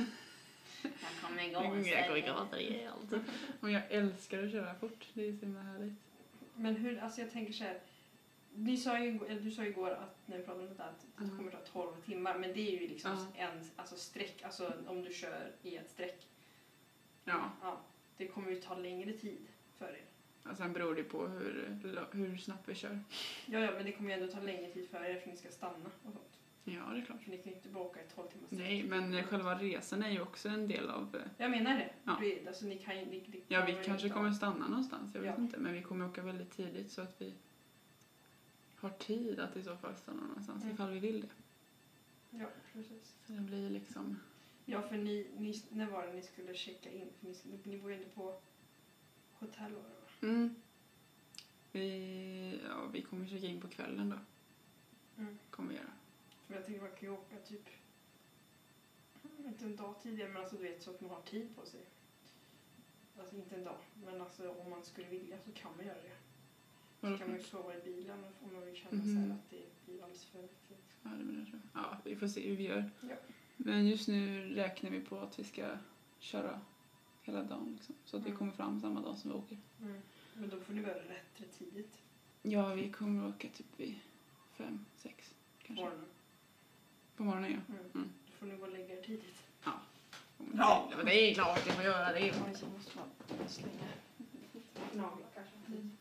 Jag 0.83 0.91
kommer 1.21 1.43
Jag 1.43 1.63
kommer 1.63 2.21
gasa 2.21 2.55
rejält. 2.55 3.13
Och 3.59 3.71
jag 3.71 3.81
älskar 3.89 4.43
att 4.43 4.51
köra 4.51 4.75
fort. 4.75 5.07
Det 5.13 5.27
är 5.27 5.33
så 5.37 5.45
himla 5.45 5.61
härligt. 5.61 5.93
Men 6.55 6.75
hur, 6.75 6.99
alltså 6.99 7.21
jag 7.21 7.31
tänker 7.31 7.53
så 7.53 7.63
här. 7.63 7.79
Ni 8.55 8.77
sa 8.77 8.99
ju, 8.99 9.19
du 9.43 9.51
sa 9.51 9.63
ju 9.63 9.69
igår 9.69 9.91
att 9.91 10.17
när 10.25 10.37
vi 10.37 10.43
pratade 10.43 10.67
om 10.67 10.73
det 10.77 10.83
att 10.83 11.05
det 11.17 11.23
Mm. 11.23 11.37
kommer 11.37 11.51
ta 11.51 11.57
12 11.57 11.91
timmar 12.05 12.37
men 12.39 12.53
det 12.53 12.59
är 12.77 12.81
ju 12.81 12.87
liksom 12.87 13.11
Ja. 13.11 13.41
en 13.43 13.59
alltså 13.75 13.95
streck, 13.95 14.41
alltså 14.43 14.73
om 14.87 15.01
du 15.03 15.13
kör 15.13 15.51
i 15.63 15.75
ett 15.77 15.89
streck. 15.89 16.27
Ja, 17.25 17.51
Ja, 17.61 17.81
det 18.17 18.27
kommer 18.27 18.49
ju 18.49 18.55
ta 18.61 18.75
längre 18.75 19.13
tid 19.13 19.47
för 19.77 19.85
er. 19.89 20.05
och 20.51 20.57
sen 20.57 20.73
beror 20.73 20.95
det 20.95 21.03
på 21.03 21.27
hur, 21.27 21.77
hur 22.11 22.37
snabbt 22.37 22.69
vi 22.69 22.75
kör. 22.75 22.99
Ja, 23.45 23.59
ja, 23.59 23.71
men 23.71 23.85
det 23.85 23.91
kommer 23.91 24.09
ju 24.09 24.21
ändå 24.21 24.33
ta 24.33 24.39
längre 24.41 24.71
tid 24.71 24.89
för 24.89 25.03
er 25.03 25.19
för 25.19 25.29
ni 25.29 25.37
ska 25.37 25.49
stanna 25.49 25.85
och 26.03 26.13
sånt. 26.13 26.39
Ja, 26.63 26.81
det 26.93 26.99
är 27.01 27.05
klart. 27.05 27.23
För 27.23 27.29
ni 27.31 27.37
kan 27.37 27.51
ju 27.51 27.55
inte 27.57 27.69
bara 27.69 27.83
åka 27.83 27.99
i 27.99 28.03
12 28.15 28.27
timmar 28.27 28.47
sträck. 28.47 28.59
Nej, 28.59 28.83
men 28.83 29.13
eh, 29.13 29.23
själva 29.23 29.55
resan 29.55 30.03
är 30.03 30.09
ju 30.11 30.21
också 30.21 30.49
en 30.49 30.67
del 30.67 30.89
av... 30.89 31.15
eh, 31.15 31.21
Jag 31.37 31.51
menar 31.51 31.75
det. 31.77 31.89
Ja. 32.03 32.21
Alltså, 32.47 32.65
ni 32.65 32.77
kan 32.77 32.99
ju, 32.99 33.05
ni, 33.05 33.23
ni, 33.27 33.41
Ja, 33.47 33.65
vi 33.65 33.77
kanske 33.85 34.09
kommer 34.09 34.31
stanna 34.31 34.67
någonstans, 34.67 35.15
jag 35.15 35.21
vet 35.21 35.33
Ja. 35.37 35.43
inte. 35.43 35.57
Men 35.57 35.73
vi 35.73 35.81
kommer 35.81 36.05
åka 36.09 36.21
väldigt 36.21 36.51
tidigt 36.51 36.91
så 36.91 37.01
att 37.01 37.21
vi 37.21 37.33
har 38.81 38.89
tid 38.89 39.39
att 39.39 39.55
i 39.57 39.63
så 39.63 39.77
fall 39.77 39.95
stanna 39.95 40.23
någonstans 40.27 40.63
Mm. 40.63 40.73
ifall 40.75 40.91
vi 40.91 40.99
vill 40.99 41.21
det. 41.21 41.29
Ja, 42.37 42.45
precis. 42.73 43.15
Så 43.27 43.33
det 43.33 43.41
blir 43.41 43.69
liksom... 43.69 44.19
Ja, 44.65 44.81
för 44.81 44.97
ni, 44.97 45.27
ni, 45.37 45.61
när 45.69 45.85
var 45.89 46.07
det 46.07 46.13
ni 46.13 46.21
skulle 46.21 46.53
checka 46.53 46.91
in? 46.91 47.09
För 47.19 47.27
ni, 47.27 47.59
ni 47.63 47.77
bor 47.77 47.91
ju 47.91 47.97
inte 47.97 48.09
på 48.09 48.39
hotell 49.33 49.73
var 49.73 49.81
det 49.83 50.27
va? 50.27 50.33
Mm. 50.33 50.55
Vi, 51.71 52.59
ja, 52.67 52.85
vi 52.93 53.01
kommer 53.01 53.27
checka 53.27 53.45
in 53.47 53.61
på 53.61 53.67
kvällen 53.67 54.09
då. 54.09 54.17
Mm. 55.23 55.37
Kommer 55.49 55.69
vi 55.69 55.75
göra. 55.75 55.91
För 56.47 56.53
jag 56.55 56.65
tänker 56.65 56.81
man 56.81 56.91
kan 56.91 56.99
ju 57.01 57.09
åka 57.09 57.37
typ, 57.37 57.69
inte 59.45 59.65
en 59.65 59.75
dag 59.75 59.95
tidigare, 60.03 60.29
men 60.29 60.41
alltså 60.41 60.55
du 60.57 60.63
vet 60.63 60.83
så 60.83 60.91
att 60.91 61.01
man 61.01 61.09
har 61.09 61.21
tid 61.21 61.55
på 61.55 61.65
sig. 61.65 61.85
Alltså 63.19 63.35
inte 63.35 63.55
en 63.55 63.63
dag, 63.63 63.77
men 64.05 64.21
alltså 64.21 64.51
om 64.51 64.69
man 64.69 64.83
skulle 64.83 65.07
vilja 65.07 65.37
så 65.45 65.51
kan 65.51 65.75
man 65.77 65.85
göra 65.85 66.01
det. 66.01 66.17
Så 67.01 67.07
Vadå 67.07 67.17
kan 67.17 67.27
man 67.29 67.37
ju 67.37 67.43
sova 67.43 67.75
i 67.75 67.81
bilen 67.81 68.23
om 68.43 68.53
man 68.53 68.65
vill 68.65 68.75
känna 68.75 68.89
så 69.03 69.07
Mhm. 69.09 69.17
här 69.29 69.35
att 69.35 69.49
det 69.49 69.61
blir 69.85 70.03
alldeles 70.03 70.25
för 70.25 70.41
mycket. 70.41 70.77
Ja, 71.03 71.09
det 71.09 71.23
menar 71.23 71.45
jag. 71.51 71.83
Ja, 71.83 71.97
vi 72.03 72.15
får 72.15 72.27
se 72.27 72.49
hur 72.49 72.55
vi 72.55 72.63
gör. 72.63 72.89
Ja. 73.01 73.15
Men 73.57 73.87
just 73.87 74.07
nu 74.07 74.49
räknar 74.55 74.89
vi 74.89 75.01
på 75.01 75.19
att 75.19 75.39
vi 75.39 75.43
ska 75.43 75.77
köra 76.19 76.59
hela 77.21 77.43
dagen 77.43 77.73
liksom. 77.77 77.95
Så 78.05 78.17
att 78.17 78.23
vi 78.23 78.27
Mm. 78.29 78.37
kommer 78.39 78.51
fram 78.51 78.79
samma 78.81 79.01
dag 79.01 79.17
som 79.17 79.31
vi 79.31 79.37
åker. 79.37 79.57
Mm. 79.81 80.01
Men 80.33 80.49
då 80.49 80.59
får 80.59 80.73
ni 80.73 80.81
börja 80.81 80.95
rätt, 80.95 81.25
rätt 81.41 81.57
tidigt 81.59 81.97
Ja, 82.41 82.73
vi 82.73 82.91
kommer 82.91 83.27
åka 83.29 83.47
typ 83.49 83.79
vid 83.79 83.95
fem, 84.53 84.85
sex 84.95 85.29
på 85.59 85.65
kanske. 85.67 85.83
morgonen. 85.85 86.05
På 87.15 87.23
morgonen 87.23 87.51
ja. 87.51 87.73
Mm. 87.75 87.85
Mm. 87.93 88.09
Då 88.27 88.31
får 88.39 88.45
ni 88.45 88.55
gå 88.55 88.63
och 88.65 88.71
lägga 88.71 88.97
er 88.99 89.03
tidigt. 89.03 89.43
Ja, 90.53 90.91
men 90.97 91.05
det 91.05 91.13
är 91.13 91.33
klart 91.33 91.61
jag 91.67 91.75
får 91.75 91.83
göra 91.83 92.13
det. 92.13 92.33
Så 92.33 92.65
måste 92.69 92.97
man 92.97 93.09
slänga 93.49 93.87
naglar 94.93 95.27
kanske. 95.33 95.55
Mm. 95.67 95.97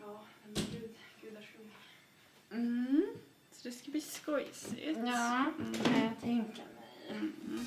Ja, 0.00 0.24
men 0.44 0.54
gud, 0.54 0.94
gudars 1.22 1.44
Mm. 2.54 3.06
Så 3.52 3.68
det 3.68 3.72
ska 3.74 3.90
bli 3.90 4.00
skojsigt. 4.00 4.98
Ja, 5.06 5.44
Mm. 5.58 5.74
kan 5.74 6.02
jag 6.02 6.20
tänka 6.20 6.62
mig. 6.62 7.08
Mm. 7.10 7.66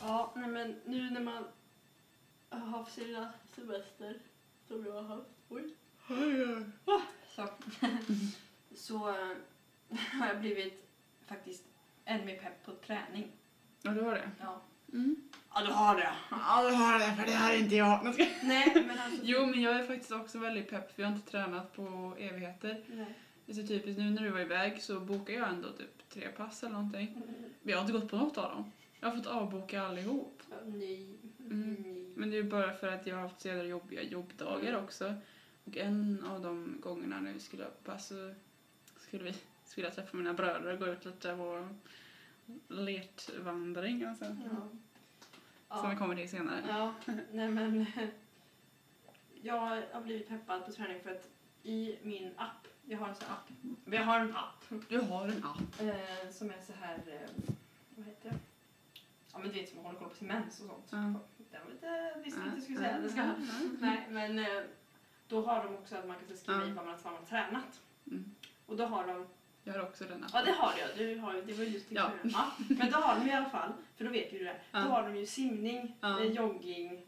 Ja, 0.00 0.32
nej 0.36 0.48
men 0.50 0.80
nu 0.84 1.10
när 1.10 1.20
man 1.20 1.44
har 2.48 2.58
haft 2.66 2.94
sina 2.94 3.32
semester 3.54 4.18
som 4.68 4.86
jag 4.86 4.92
har 4.92 5.02
haft. 5.02 5.28
Oj. 5.48 5.74
Så, 7.34 7.48
så 8.74 9.08
eh, 9.08 9.36
har 10.20 10.26
jag 10.26 10.40
blivit 10.40 10.88
faktiskt 11.26 11.64
ännu 12.04 12.24
mer 12.24 12.36
pepp 12.38 12.64
på 12.64 12.72
träning. 12.86 13.32
Ja, 13.82 13.90
du 13.90 14.00
har 14.00 14.12
det? 14.14 14.30
Ja, 14.40 14.60
Mm. 14.92 15.16
ja 15.54 15.60
du 15.66 15.72
har 15.72 15.96
det. 15.96 16.12
Ja, 16.30 16.68
du 16.70 16.74
har 16.74 16.98
det, 16.98 17.16
för 17.16 17.26
det 17.26 17.32
har 17.32 17.54
inte 17.54 17.76
jag. 17.76 18.14
Nej, 18.42 18.72
men 18.86 18.98
alltså. 18.98 19.20
Jo, 19.22 19.46
men 19.46 19.62
jag 19.62 19.74
är 19.76 19.86
faktiskt 19.86 20.12
också 20.12 20.38
väldigt 20.38 20.70
pepp 20.70 20.94
för 20.94 21.02
jag 21.02 21.08
har 21.10 21.16
inte 21.16 21.30
tränat 21.30 21.72
på 21.76 22.14
evigheter. 22.18 22.84
Nej. 22.88 23.14
Det 23.46 23.52
är 23.52 23.56
så 23.56 23.66
typiskt 23.66 23.98
nu 23.98 24.10
när 24.10 24.22
du 24.22 24.30
var 24.30 24.40
iväg 24.40 24.82
så 24.82 25.00
bokade 25.00 25.38
jag 25.38 25.48
ändå 25.48 25.72
typ 25.72 26.08
tre 26.08 26.28
pass 26.28 26.62
eller 26.62 26.72
någonting. 26.72 27.08
Mm, 27.08 27.24
Men 27.62 27.70
jag 27.72 27.76
har 27.76 27.80
inte 27.86 27.92
gått 27.92 28.10
på 28.10 28.16
något 28.16 28.38
av 28.38 28.50
dem. 28.50 28.72
Jag 29.00 29.08
har 29.08 29.16
fått 29.16 29.26
avboka 29.26 29.82
allihop. 29.82 30.42
ja, 30.50 30.56
Nej. 30.66 31.16
Mm. 31.40 31.76
Nej. 31.78 32.12
Men 32.16 32.30
det 32.30 32.36
är 32.36 32.42
ju 32.42 32.50
bara 32.50 32.72
för 32.74 32.88
att 32.88 33.06
jag 33.06 33.14
har 33.16 33.22
haft 33.22 33.40
så 33.40 33.48
jävla 33.48 33.64
jobbiga 33.64 34.02
jobbdagar 34.02 34.68
Mm. 34.72 34.84
också. 34.84 35.14
Och 35.64 35.76
en 35.76 36.24
av 36.30 36.40
de 36.42 36.76
gångerna 36.80 37.20
när 37.20 37.32
vi 37.32 37.40
skulle 37.40 37.62
ha 37.64 37.70
pass 37.84 38.06
så 38.08 38.34
skulle 39.00 39.24
vi 39.24 39.34
skulle 39.64 39.86
jag 39.86 39.94
träffa 39.94 40.16
mina 40.16 40.32
bröder 40.34 40.72
och 40.72 40.78
gå 40.78 40.86
ut 40.86 41.04
lite 41.04 41.36
på 41.36 41.68
letvandring. 42.68 44.04
Alltså. 44.04 44.24
Ja. 45.68 45.80
Som 45.80 45.90
vi 45.90 45.96
kommer 45.96 46.16
till 46.16 46.28
senare. 46.30 46.64
ja, 46.68 46.94
nej 47.32 47.48
men. 47.48 47.86
Jag 49.44 49.60
har 49.92 50.00
blivit 50.02 50.28
peppad 50.28 50.66
på 50.66 50.72
träning 50.72 51.00
för 51.02 51.10
att 51.10 51.28
i 51.62 51.98
min 52.02 52.30
app, 52.36 52.66
jag 52.84 52.98
har 52.98 53.08
en 53.08 53.14
sån 53.14 53.28
app. 53.30 53.50
Vi 53.84 53.96
har 53.96 54.20
en 54.20 54.36
app. 54.36 54.64
Du 54.88 55.00
har 55.00 55.28
en 55.28 55.44
app. 55.44 55.80
Eh, 55.80 56.30
som 56.30 56.50
är 56.50 56.60
så 56.66 56.72
här, 56.72 56.94
eh, 57.06 57.44
vad 57.96 58.06
heter 58.06 58.30
det? 58.30 58.36
Ja 59.32 59.38
men 59.38 59.48
du 59.48 59.54
vet 59.54 59.68
som 59.68 59.76
man 59.76 59.86
håller 59.86 59.98
koll 59.98 60.08
på 60.08 60.14
sin 60.14 60.28
mens 60.28 60.60
och 60.60 60.66
sånt. 60.66 60.88
Ja. 60.90 61.14
Det 61.50 61.58
var 61.64 61.70
lite, 61.70 62.12
inte 62.24 62.40
jag 62.54 62.62
skulle 62.62 62.78
säga. 62.78 62.98
Det 62.98 63.08
ska. 63.08 63.20
Ja, 63.20 63.34
Nej 63.80 64.06
men 64.10 64.38
eh, 64.38 64.62
då 65.28 65.46
har 65.46 65.64
de 65.64 65.74
också 65.74 65.96
att 65.96 66.06
man 66.06 66.16
kan 66.28 66.36
skriva 66.36 66.64
i 66.64 66.68
Ja. 66.68 66.74
vad 66.74 66.84
man 66.86 66.98
har 67.04 67.26
tränat. 67.28 67.80
Mm. 68.06 68.34
Och 68.66 68.76
då 68.76 68.84
har 68.86 69.06
de, 69.06 69.26
Jag 69.64 69.72
har 69.72 69.82
också 69.82 70.04
den 70.04 70.24
ja 70.32 70.42
det 70.42 70.52
har 70.52 70.72
jag, 70.78 70.88
du 70.98 71.18
har, 71.18 71.34
ju- 71.34 71.42
det 71.42 71.52
var 71.52 71.64
just 71.64 71.88
det. 71.88 71.94
Ja. 71.94 72.10
Ja. 72.22 72.50
Men 72.68 72.90
då 72.90 72.96
har 72.96 73.20
de 73.20 73.30
i 73.30 73.34
alla 73.34 73.50
fall, 73.50 73.72
för 73.96 74.04
då 74.04 74.10
vet 74.10 74.32
ju 74.32 74.38
du 74.38 74.44
det, 74.44 74.56
Ja. 74.72 74.78
då 74.80 74.88
har 74.88 75.02
de 75.02 75.16
ju 75.16 75.26
simning, 75.26 75.96
Ja. 76.00 76.20
eh, 76.20 76.26
jogging, 76.32 77.06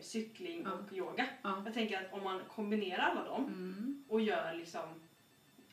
cykling 0.00 0.66
och 0.66 0.92
yoga. 0.92 1.26
Ja. 1.42 1.62
Jag 1.64 1.74
tänker 1.74 1.98
att 2.06 2.12
om 2.12 2.24
man 2.24 2.40
kombinerar 2.54 2.98
alla 3.02 3.24
dem 3.24 3.44
Mm. 3.44 4.04
och 4.08 4.20
gör 4.20 4.54
liksom 4.54 4.82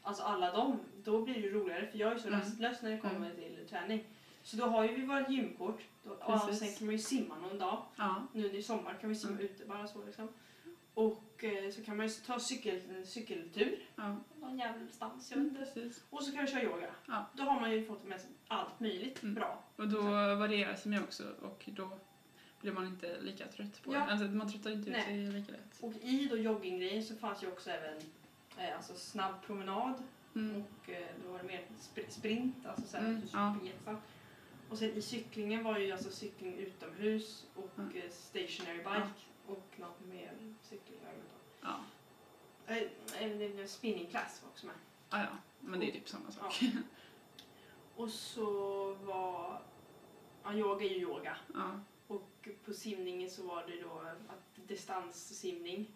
Alltså 0.08 0.24
alla 0.24 0.52
dem, 0.52 0.80
då 1.04 1.22
blir 1.22 1.34
det 1.34 1.40
ju 1.42 1.54
roligare 1.54 1.88
för 1.88 1.98
jag 1.98 2.12
är 2.14 2.18
så 2.18 2.28
Mm. 2.28 2.40
rastlös 2.40 2.82
när 2.82 2.92
det 2.92 2.98
kommer 2.98 3.32
till 3.34 3.68
träning. 3.70 4.04
Så 4.44 4.58
då 4.58 4.66
har 4.66 4.84
ju 4.84 4.96
vi 4.96 5.06
vårt 5.06 5.30
gymkort 5.30 5.82
då, 6.04 6.12
och 6.12 6.54
sen 6.56 6.74
kan 6.76 6.86
man 6.88 6.96
ju 6.96 7.00
simma 7.00 7.36
någon 7.40 7.58
dag. 7.60 7.82
Nu 8.34 8.52
i 8.58 8.64
sommar 8.64 8.94
kan 9.02 9.10
vi 9.10 9.16
simma 9.16 9.34
Mm. 9.34 9.46
ute 9.46 9.66
bara 9.66 9.88
så 9.88 10.06
liksom. 10.06 10.28
Och 10.96 11.44
eh, 11.44 11.72
så 11.72 11.84
kan 11.84 11.98
man 11.98 12.08
ju 12.08 12.12
ta 12.14 12.40
cykel, 12.40 12.82
en 12.90 13.06
cykeltur 13.06 13.80
ja. 13.96 14.18
någon 14.40 14.58
jävelstans, 14.60 15.32
jag 15.32 15.38
vet 15.38 15.48
inte. 15.48 15.60
Precis. 15.66 16.04
Och 16.10 16.24
så 16.24 16.32
kan 16.32 16.46
vi 16.46 16.52
köra 16.52 16.64
yoga. 16.64 16.90
Ja. 17.08 17.26
Då 17.34 17.44
har 17.44 17.62
man 17.62 17.72
ju 17.72 17.86
fått 17.86 18.04
med 18.04 18.22
sig 18.22 18.30
allt 18.48 18.80
möjligt 18.80 19.24
Mm. 19.24 19.36
bra. 19.36 19.64
Och 19.76 19.88
då 19.88 20.02
varierar 20.36 20.76
sig 20.76 21.00
också 21.00 21.24
och 21.42 21.64
då 21.68 21.90
blir 22.62 22.72
man 22.72 22.88
inte 22.88 23.22
lika 23.22 23.48
trött 23.48 23.84
på 23.84 23.94
Ja. 23.94 24.00
det. 24.00 24.12
Alltså, 24.12 24.28
man 24.28 24.52
tröttar 24.52 24.72
inte 24.72 24.90
ut 24.90 24.96
Nej. 24.96 25.04
sig 25.06 25.18
lika 25.28 25.52
lätt. 25.52 25.78
Och 25.82 25.94
i 26.02 26.28
då 26.28 26.38
jogginggrejen 26.38 27.04
så 27.04 27.16
fanns 27.16 27.44
ju 27.44 27.48
också 27.48 27.70
även 27.70 27.98
eh, 28.58 28.76
alltså 28.76 28.94
snabb 28.96 29.36
promenad 29.46 30.04
Mm. 30.36 30.62
och 30.64 30.90
eh, 30.90 31.06
då 31.26 31.32
var 31.32 31.38
det 31.38 31.44
mer 31.44 31.66
sp- 31.80 32.10
sprint, 32.10 32.66
alltså 32.66 32.88
såhär 32.88 33.06
Mm, 33.06 33.22
du 33.22 33.72
ja. 33.86 33.96
Och 34.70 34.78
sen 34.78 34.90
i 34.90 35.02
cyklingen 35.02 35.64
var 35.64 35.78
ju 35.78 35.92
alltså 35.92 36.10
cykling 36.12 36.54
utomhus 36.58 37.46
och 37.56 37.70
Mm. 37.80 37.92
stationary 38.12 38.78
bike 38.78 39.10
och 39.48 39.80
något 39.80 40.00
mer 40.06 40.32
cykling. 40.62 41.00
inte. 41.00 41.12
Ja. 41.62 41.80
Eh, 42.68 42.78
eh, 42.78 43.38
det- 43.38 43.48
det- 43.48 43.68
Spinning 43.68 44.08
class 44.08 44.42
var 44.44 44.50
också 44.50 44.66
med. 44.66 44.76
Ah, 45.10 45.22
ja, 45.22 45.38
men 45.60 45.80
det 45.80 45.90
är 45.90 45.92
typ 45.92 46.10
samma 46.10 46.32
sak. 46.32 46.62
Och 47.96 48.10
så 48.10 48.46
var, 48.94 49.62
ja 50.44 50.54
yoga 50.54 50.86
är 50.86 50.90
ju 50.90 50.96
yoga. 51.02 51.38
Ja. 51.54 51.80
Och 52.08 52.48
på 52.66 52.74
simningen 52.74 53.30
så 53.30 53.44
var 53.48 53.68
det 53.68 53.82
då 53.82 54.00
att 54.28 54.68
distanssimning 54.68 55.92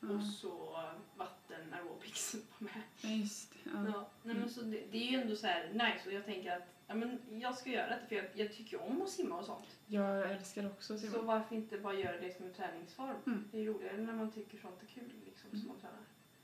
Ja. 0.00 0.08
och 0.14 0.22
så 0.22 0.82
vatten 1.16 1.74
aerobics 1.74 2.34
var 2.58 2.64
med. 2.64 2.82
Ja, 3.00 3.08
just 3.08 3.52
det. 3.52 3.70
Ja. 3.70 3.84
Ja. 3.92 4.08
nej, 4.22 4.34
men 4.36 4.50
så 4.50 4.60
det, 4.62 4.80
det 4.90 4.98
är 4.98 5.10
ju 5.10 5.20
ändå 5.20 5.36
så 5.36 5.46
här 5.46 5.68
nice 5.72 6.08
och 6.08 6.12
jag 6.14 6.24
tänker 6.24 6.56
att 6.56 6.73
ja, 6.86 6.94
men 6.94 7.40
jag 7.40 7.54
ska 7.58 7.70
göra 7.70 7.88
det 7.88 8.00
för 8.08 8.14
jag, 8.16 8.24
jag 8.34 8.52
tycker 8.52 8.82
om 8.82 9.02
att 9.02 9.08
simma 9.10 9.38
och 9.38 9.44
sånt. 9.44 9.66
Jag 9.86 10.30
älskar 10.30 10.66
också 10.66 10.94
att 10.94 11.00
Så 11.00 11.06
simma. 11.06 11.22
varför 11.22 11.56
inte 11.56 11.78
bara 11.78 11.94
göra 11.94 12.20
det 12.20 12.36
som 12.36 12.46
en 12.46 12.54
träningsform? 12.54 13.16
Mm. 13.26 13.44
Det 13.52 13.58
är 13.60 13.64
roligare 13.66 13.96
när 13.96 14.12
man 14.12 14.32
tycker 14.32 14.58
sånt 14.58 14.82
är 14.82 14.86
kul 14.86 15.10
liksom, 15.26 15.50
som 15.50 15.58
Mm. 15.58 15.68
man 15.68 15.80
tränar. 15.80 15.98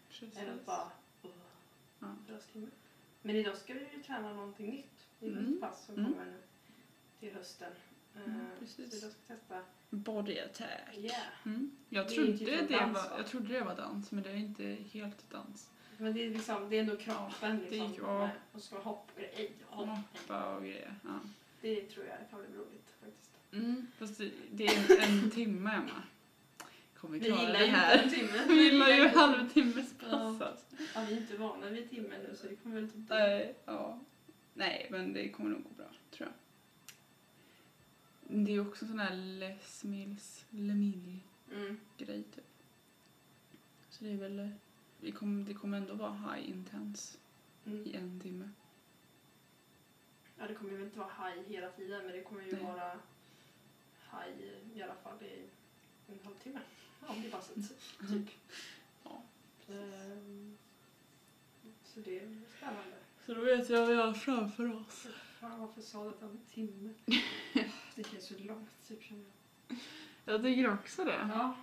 Precis. 0.09 0.37
Än 0.39 0.51
att 0.55 0.67
bara 0.67 0.91
uh, 1.25 1.31
löpstartstimme. 2.29 2.67
Men 3.23 3.37
idag 3.37 3.57
ska 3.57 3.75
vi 3.75 3.81
ju 3.97 4.03
träna 4.03 4.33
någonting 4.33 4.71
nytt. 4.71 5.07
Det 5.19 5.27
är 5.27 5.31
Mm. 5.33 5.55
ett 5.55 5.61
pass 5.61 5.85
som 5.87 5.95
Mm. 5.95 6.13
kommer 6.13 6.25
nu 6.27 6.39
till 7.21 7.35
hösten. 7.35 7.73
Eh, 8.15 8.23
Mm, 8.25 8.47
precis. 8.59 8.91
Så 8.91 8.97
idag 8.97 9.13
ska 9.13 9.35
testa. 9.35 9.63
Body 9.91 10.39
attack. 10.39 10.97
Yeah. 10.97 11.17
Mm. 11.47 11.77
Jag, 11.89 12.07
Det 12.07 12.13
är 12.13 12.15
trodde 12.17 12.39
typ 12.39 12.69
det 12.69 12.77
dans, 12.77 12.95
var, 12.95 13.11
va? 13.11 13.17
jag 13.17 13.27
trodde 13.27 13.49
det 13.55 13.61
var 13.65 13.77
dans, 13.77 14.11
men 14.13 14.23
det 14.23 14.31
är 14.31 14.35
inte 14.37 14.65
helt 14.65 15.31
dans. 15.31 15.71
Men 16.01 16.13
det 16.15 16.27
är, 16.27 16.31
liksom, 16.31 16.71
det 16.71 16.77
är 16.77 16.81
ändå 16.81 16.97
kroppen 16.97 17.59
det 17.59 17.71
liksom. 17.71 17.93
ju- 17.95 18.01
ja. 18.03 18.31
Och 18.53 18.61
så 18.63 18.77
hoppa. 18.79 19.13
Ej, 19.17 19.53
hopp. 19.67 19.89
Hoppa 19.89 20.57
och 20.57 20.63
grejer. 20.63 20.95
Ja. 21.05 21.21
Det 21.61 21.81
tror 21.81 22.07
jag 22.07 22.17
kan 22.31 22.39
bli 22.41 22.59
roligt 22.59 22.89
faktiskt. 23.01 23.31
Mm. 23.53 23.87
Fast 23.99 24.19
det, 24.19 24.31
det 24.51 24.67
är 24.67 25.03
en, 25.09 25.31
timme, 25.31 25.71
Emma. 25.75 26.03
Kommer 26.97 27.19
Vi 27.19 27.25
klara 27.25 27.41
gillar 27.41 27.59
det 27.59 27.65
ju 27.67 27.71
här. 27.71 28.09
timme. 28.09 28.45
Vi 28.49 28.63
gillar 28.65 28.89
ju 28.89 29.05
inte- 29.05 29.19
halvtimmes 29.19 29.95
pass 29.99 30.09
Ja. 30.11 30.57
Ja, 30.95 31.05
vi 31.09 31.15
är 31.17 31.21
inte 31.21 31.37
vana 31.37 31.71
vid 31.71 31.91
timme 31.91 32.19
nu 32.29 32.37
så 32.37 32.47
det 32.47 32.57
kommer 32.57 32.77
väl 32.81 32.91
typ. 32.91 33.09
Nej, 33.09 33.55
ja. 33.65 33.99
Nej, 34.55 34.87
men 34.91 35.13
det 35.13 35.29
kommer 35.29 35.51
nog 35.51 35.63
gå 35.65 35.71
bra, 35.77 35.87
tror 36.11 36.29
jag. 36.29 36.35
Det 38.47 38.53
är 38.55 38.61
också 38.69 38.87
sån 38.87 38.99
här 38.99 39.17
Les 39.17 39.85
Mills, 39.85 40.45
Le 40.51 40.75
Mille 40.75 41.19
Mm. 41.55 41.81
grej 41.99 42.23
typ. 42.35 42.45
Så 43.91 44.05
det 44.05 44.11
är 44.13 44.17
väl, 44.17 44.51
vi 45.01 45.13
kommer, 45.13 45.45
det 45.45 45.55
kommer 45.55 45.79
ändå 45.79 45.95
vara 45.95 46.13
high 46.13 46.51
intense 46.51 47.19
Mm. 47.67 47.87
i 47.87 47.95
en 47.97 48.21
timme. 48.21 48.51
Ja, 50.39 50.47
det 50.49 50.55
kommer 50.55 50.73
ju 50.73 50.83
inte 50.85 50.99
vara 50.99 51.09
high 51.09 51.49
hela 51.49 51.71
tiden 51.71 52.05
men 52.07 52.13
det 52.17 52.23
kommer 52.23 52.43
ju 52.43 52.53
Nej. 52.53 52.63
vara 52.65 52.93
high 54.11 54.41
i 54.75 54.83
alla 54.83 54.95
fall 54.95 55.23
i 55.23 55.43
en 56.13 56.19
halvtimme. 56.25 56.61
Om 57.07 57.23
det 57.23 57.31
passet, 57.31 57.57
typ. 58.09 58.29
Ja. 59.05 59.23
Ehm, 59.69 60.57
Så 61.85 62.01
det 62.01 62.19
är 62.19 62.41
spännande. 62.57 62.97
Så 63.27 63.35
då 63.35 63.41
vet 63.41 63.71
jag 63.71 63.87
vad 63.87 63.95
jag 63.97 64.07
har 64.07 64.15
framför 64.15 64.77
oss. 64.81 65.07
Fan, 65.41 65.61
varför 65.61 65.81
sa 65.83 66.05
du 66.05 66.09
att 66.11 66.23
en 66.23 66.41
timme? 66.55 66.95
Det 67.95 68.07
känns 68.11 68.27
så 68.27 68.35
långt, 68.39 68.89
typ 68.89 69.03
känner 69.03 69.25
jag. 69.69 69.79
Jag 70.25 70.43
tycker 70.43 70.75
också 70.75 71.05
det. 71.05 71.29
Ja, 71.35 71.57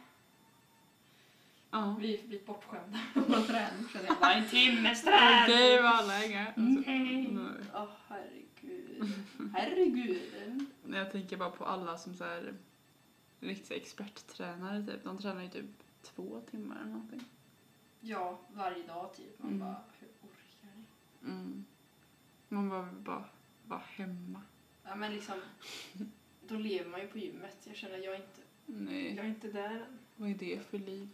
Ja. 1.71 1.95
vi 1.99 2.17
är 2.17 2.27
blivit 2.27 2.45
bortskämda 2.45 2.99
vår 3.13 3.47
träning 3.47 3.87
känner 3.93 4.05
jag. 4.07 4.19
Bara 4.19 4.33
en 4.33 4.49
timmes 4.49 5.07
alla 5.07 6.23
är 6.23 6.29
här. 6.33 6.53
Mm. 6.57 6.77
Alltså, 6.77 6.91
Nej. 6.91 7.65
Åh 7.73 7.89
herregud. 8.07 9.13
Herregud. 9.53 10.65
Nej, 10.83 10.99
Jag 10.99 11.11
tänker 11.11 11.37
bara 11.37 11.49
på 11.49 11.65
alla 11.65 11.97
som 11.97 12.13
så 12.15 12.23
här 12.23 12.53
riktiga 13.39 13.77
experttränare 13.77 14.85
typ. 14.85 15.03
De 15.03 15.17
tränar 15.17 15.41
ju 15.43 15.49
typ 15.49 15.65
två 16.03 16.41
timmar 16.51 16.75
eller 16.81 16.91
någonting. 16.91 17.23
Ja, 18.01 18.39
varje 18.53 18.83
dag 18.87 19.13
typ. 19.15 19.39
Man 19.43 19.47
Mm. 19.51 19.59
bara, 19.59 19.81
hur 19.99 20.07
orkar 20.21 20.75
ni? 20.77 20.83
Mm. 21.31 21.65
Man 22.49 22.69
bara 22.69 22.89
bara 22.91 23.25
vara 23.67 23.81
hemma. 23.87 24.41
Ja 24.83 24.95
men 24.95 25.13
liksom, 25.13 25.35
då 26.47 26.55
lever 26.55 26.89
man 26.89 27.01
ju 27.01 27.07
på 27.07 27.17
gymmet. 27.17 27.57
Jag 27.63 27.75
känner 27.75 27.97
jag 27.97 28.13
är 28.13 28.17
inte, 28.17 28.41
Nej, 28.65 29.15
jag 29.15 29.25
är 29.25 29.29
inte 29.29 29.47
där 29.51 29.69
än. 29.75 29.99
vad 30.15 30.29
är 30.29 30.33
det 30.33 30.59
för 30.69 30.77
liv? 30.79 31.09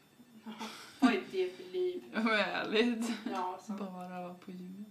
Vad 1.00 1.14
är 1.14 1.24
det 1.32 1.50
för 1.50 1.64
liv? 1.64 2.04
Ja, 2.14 2.22
vad 2.22 2.40
ärligt. 2.40 3.12
Ja, 3.32 3.60
så. 3.68 3.74
Bara 3.74 4.22
vara 4.22 4.34
på 4.34 4.52
gymmet. 4.52 4.88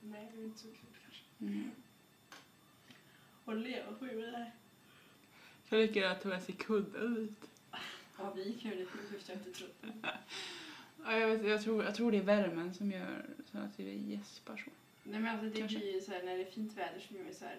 Nej, 0.00 0.30
det 0.34 0.40
är 0.40 0.44
inte 0.44 0.58
så 0.58 0.68
kul 0.68 0.96
kanske. 1.02 1.24
Mm. 1.40 1.70
Och 3.44 3.56
leva 3.56 3.92
på 3.92 4.04
nej. 4.04 4.52
Jag 5.68 5.88
tycker 5.88 6.06
att 6.06 6.24
med 6.24 6.42
sig 6.42 6.54
kudden 6.54 7.14
dit. 7.14 7.50
Ja, 8.18 8.32
vi 8.36 8.54
kan 8.54 8.70
ju 8.70 8.86
jag 9.26 9.36
inte 9.36 9.50
trott 9.50 9.80
på. 9.80 9.88
Ja, 11.04 11.16
jag, 11.18 11.28
vet, 11.28 11.46
jag, 11.46 11.62
tror, 11.62 11.84
jag 11.84 11.94
tror 11.94 12.12
det 12.12 12.18
är 12.18 12.22
värmen 12.22 12.74
som 12.74 12.90
gör 12.92 13.26
så 13.52 13.58
att 13.58 13.80
vi 13.80 14.12
gäspar 14.12 14.56
så. 14.56 14.70
Nej 15.02 15.20
men 15.20 15.32
alltså 15.32 15.46
det 15.46 15.58
Kanske. 15.58 15.78
blir 15.78 15.94
ju 15.94 16.00
så 16.00 16.10
här, 16.10 16.22
när 16.22 16.36
det 16.36 16.42
är 16.42 16.50
fint 16.50 16.72
väder 16.76 17.00
så 17.00 17.08
blir 17.08 17.20
man 17.20 17.28
ju 17.28 17.34
så 17.34 17.44
här, 17.44 17.58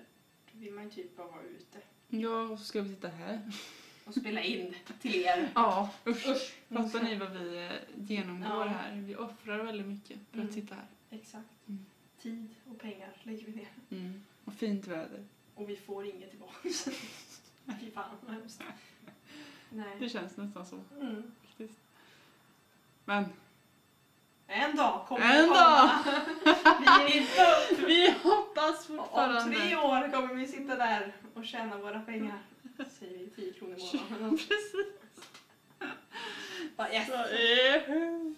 då 0.52 0.60
vill 0.60 0.74
man 0.74 0.84
ju 0.84 0.89
typ 0.89 1.17
bara 1.17 1.28
vara 1.28 1.43
ute. 1.43 1.80
Ja, 2.08 2.41
och 2.41 2.60
så 2.60 2.65
ska 2.65 2.82
vi 2.82 2.89
sitta 2.89 3.08
här. 3.08 3.52
Och 4.10 4.15
spela 4.15 4.41
in 4.41 4.76
till 5.02 5.15
er. 5.15 5.50
Ja, 5.56 5.89
usch. 6.08 6.28
Usch. 6.28 6.54
Fattar 6.69 7.04
ni 7.04 7.15
vad 7.15 7.32
vi 7.32 7.65
eh, 7.65 7.72
genomgår 8.08 8.50
Ja. 8.50 8.63
här? 8.63 8.95
Vi 8.95 9.15
offrar 9.15 9.63
väldigt 9.63 9.88
mycket 9.88 10.17
för 10.32 10.38
Mm. 10.38 10.48
att 10.48 10.54
sitta 10.54 10.76
här. 10.76 10.86
Exakt. 11.19 11.50
Mm. 11.67 11.86
Tid 12.22 12.56
och 12.72 12.80
pengar 12.80 13.10
lägger 13.24 13.45
vi 13.45 13.52
ner. 13.52 13.67
Mm. 13.91 14.22
Och 14.45 14.54
fint 14.54 14.88
väder. 14.88 15.24
Och 15.56 15.69
vi 15.69 15.76
får 15.76 16.06
inget 16.06 16.30
tillbaka. 16.30 16.54
Fy 17.80 17.91
fan 17.93 18.10
vad 18.26 18.36
hemskt. 18.36 18.62
Nej. 19.69 19.95
Det 20.00 20.10
känns 20.10 20.38
nästan 20.38 20.65
så 20.65 20.80
Mm. 21.02 21.32
faktiskt. 21.48 21.80
Men 23.06 23.26
En 24.48 24.76
dag 24.76 25.06
kommer 25.08 25.39
En 25.39 25.48
komma. 25.48 25.91
Vi 26.80 27.13
är 27.17 27.22
inte 27.22 27.41
upp. 27.41 27.80
vi 27.89 28.12
hoppas 28.24 28.89
Om 28.89 28.95
tre 28.95 28.98
fortfarande. 28.98 29.78
år 29.78 30.12
kommer 30.12 30.34
vi 30.36 30.48
sitta 30.48 30.76
där 30.76 31.13
och 31.34 31.45
tjäna 31.45 31.78
våra 31.78 32.00
pengar. 32.02 32.39
Säger 32.88 33.18
vi 33.18 33.30
10 33.36 33.54
kronor 33.54 33.78
i 33.78 34.00
månaden. 34.12 34.38
Precis. 34.38 34.86
Bara, 36.76 36.94
yes. 36.94 37.08
Så, 37.08 37.13
eh. 37.13 38.32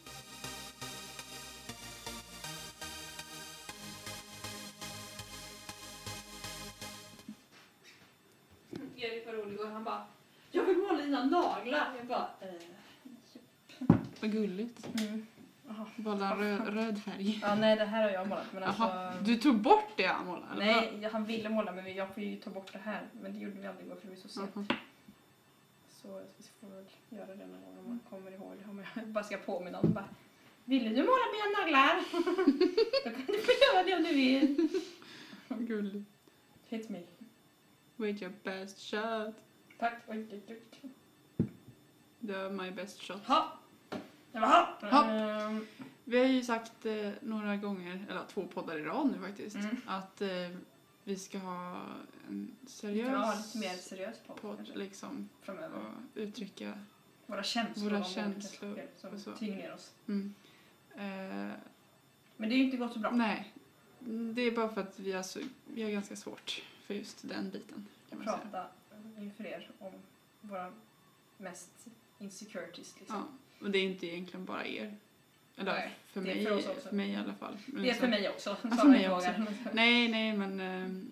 Erik 8.97 9.25
var 9.25 9.33
rolig 9.33 9.59
och 9.59 9.67
han 9.67 9.83
bara 9.83 10.05
Jag 10.51 10.63
vill 10.63 10.77
måla 10.77 10.97
dina 11.01 11.25
naglar. 11.25 11.93
Jag 11.97 12.07
bara 12.07 12.29
eh. 12.41 12.53
Vad 14.21 14.31
gulligt. 14.31 14.87
Mm. 14.99 15.25
Jaha. 15.77 15.85
Bara 15.95 16.35
röd, 16.41 16.73
röd 16.73 17.01
färg. 17.03 17.39
Ja 17.41 17.55
nej 17.55 17.75
det 17.75 17.85
här 17.85 18.03
har 18.03 18.09
jag 18.09 18.27
målat 18.27 18.53
men 18.53 18.63
alltså 18.63 19.11
du 19.25 19.35
tog 19.37 19.55
bort 19.61 19.89
det 19.97 20.05
han 20.05 20.25
målade? 20.25 20.55
Nej, 20.57 21.09
han 21.11 21.25
ville 21.25 21.49
måla 21.49 21.71
men 21.71 21.95
jag 21.95 22.13
får 22.13 22.23
ju 22.23 22.35
ta 22.35 22.49
bort 22.49 22.73
det 22.73 22.79
här. 22.79 23.01
Men 23.21 23.33
det 23.33 23.39
gjorde 23.39 23.59
vi 23.61 23.67
aldrig 23.67 23.85
igår 23.87 23.95
för 23.95 24.07
det 24.07 24.13
var 24.13 24.21
så 24.21 24.29
sent. 24.29 24.51
Så 25.89 26.21
vi 26.37 26.43
får 26.59 26.67
väl 26.75 26.85
göra 27.09 27.25
det 27.35 27.47
någon 27.47 27.61
gång 27.61 27.77
om 27.79 27.87
man 27.87 27.99
kommer 28.09 28.31
ihåg. 28.31 28.53
Om 28.69 28.83
jag 28.95 29.07
bara 29.07 29.23
ska 29.23 29.37
påminna 29.37 29.77
honom 29.77 29.93
bara. 29.93 30.09
Ville 30.65 30.89
du 30.89 30.95
måla 31.03 31.25
mina 31.33 31.59
naglar? 31.61 32.03
Då 33.03 33.09
kan 33.11 33.25
du 33.25 33.41
få 33.41 33.51
göra 33.73 33.83
det 33.83 33.95
om 33.95 34.03
du 34.03 34.13
vill. 34.13 34.69
Vad 35.47 35.67
gulligt. 35.67 36.09
Hit 36.69 36.89
me. 36.89 36.99
Wait 37.95 38.21
your 38.21 38.33
best 38.43 38.79
shot. 38.91 39.35
Tack. 39.79 39.93
Oj, 40.07 40.27
oj, 40.31 40.41
oj. 40.47 40.89
Du 42.19 42.35
är 42.35 42.49
my 42.49 42.71
best 42.71 43.01
shot. 43.01 43.21
Ha! 43.27 43.57
Jag 44.31 44.41
bara 44.41 44.51
ha! 44.81 44.89
Ha. 44.89 45.09
Ehm, 45.11 45.65
Vi 46.03 46.17
har 46.19 46.25
ju 46.25 46.43
sagt 46.43 46.85
eh, 46.85 47.11
några 47.21 47.57
gånger, 47.57 48.05
eller 48.09 48.25
två 48.25 48.47
poddar 48.47 48.77
i 48.77 48.83
rad 48.83 49.11
nu 49.11 49.27
faktiskt, 49.27 49.55
Mm. 49.55 49.77
att 49.85 50.21
eh, 50.21 50.29
vi 51.03 51.15
ska 51.17 51.37
ha 51.37 51.81
en 52.27 52.55
vi 52.61 52.69
seriös 52.69 53.07
kan 53.07 53.21
ha 53.23 53.35
lite 53.35 53.57
mer 53.57 53.75
seriös 53.75 54.17
podd, 54.27 54.41
podd 54.41 54.71
liksom 54.75 55.29
framöver. 55.41 55.77
och 55.77 55.93
uttrycka 56.15 56.73
Våra 57.25 57.43
känslor. 57.43 57.89
Våra 57.89 58.03
känslor 58.03 58.79
och 59.01 59.09
så. 59.11 59.17
Som 59.19 59.33
tynger 59.35 59.57
ner 59.57 59.73
oss. 59.73 59.91
mm. 60.07 60.33
eh, 60.95 61.55
Men 62.37 62.49
det 62.49 62.55
är 62.55 62.57
ju 62.57 62.63
inte 62.63 62.77
gått 62.77 62.93
så 62.93 62.99
bra. 62.99 63.11
Nej, 63.11 63.53
det 64.33 64.41
är 64.41 64.51
bara 64.51 64.69
för 64.69 64.81
att 64.81 64.99
vi 64.99 65.11
har, 65.11 65.25
vi 65.65 65.83
har 65.83 65.89
ganska 65.89 66.15
svårt 66.15 66.63
för 66.85 66.93
just 66.93 67.27
den 67.29 67.49
biten. 67.49 67.87
Kan 68.09 68.17
man 68.19 68.27
säga. 68.27 68.37
Prata 68.51 68.65
inför 69.19 69.45
er 69.45 69.69
om 69.79 69.91
våra 70.41 70.71
mest 71.37 71.87
insecurities. 72.19 72.95
Liksom. 72.99 73.15
Ja, 73.17 73.37
och 73.61 73.71
det 73.71 73.79
är 73.79 73.83
inte 73.83 74.07
egentligen 74.07 74.45
bara 74.45 74.65
er. 74.65 74.95
Eller 75.57 75.71
Nej, 75.73 75.91
för, 76.07 76.21
mig, 76.21 76.45
för 76.45 76.57
också. 76.57 76.73
för 76.73 76.95
mig 76.95 77.09
i 77.09 77.15
alla 77.15 77.33
fall. 77.33 77.57
Men 77.65 77.83
Det 77.83 77.89
är 77.89 77.93
för 77.93 78.07
mig 78.07 78.29
också. 78.29 78.55
för 78.55 78.69
Sara 78.69 78.87
mig 78.87 79.03
frågar. 79.05 79.45
Nej, 79.73 80.07
nej, 80.07 80.37
men 80.37 80.59
eh, 80.59 81.03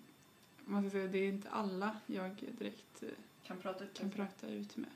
man 0.64 0.82
ska 0.82 0.90
säga, 0.90 1.06
det 1.06 1.18
är 1.18 1.28
inte 1.28 1.50
alla 1.50 1.96
jag 2.06 2.30
direkt 2.58 3.02
eh, 3.02 3.08
Kan 3.46 3.56
prata 3.56 3.84
ut 3.84 3.98
kan 3.98 4.10
prata 4.10 4.48
ut 4.48 4.76
med. 4.76 4.90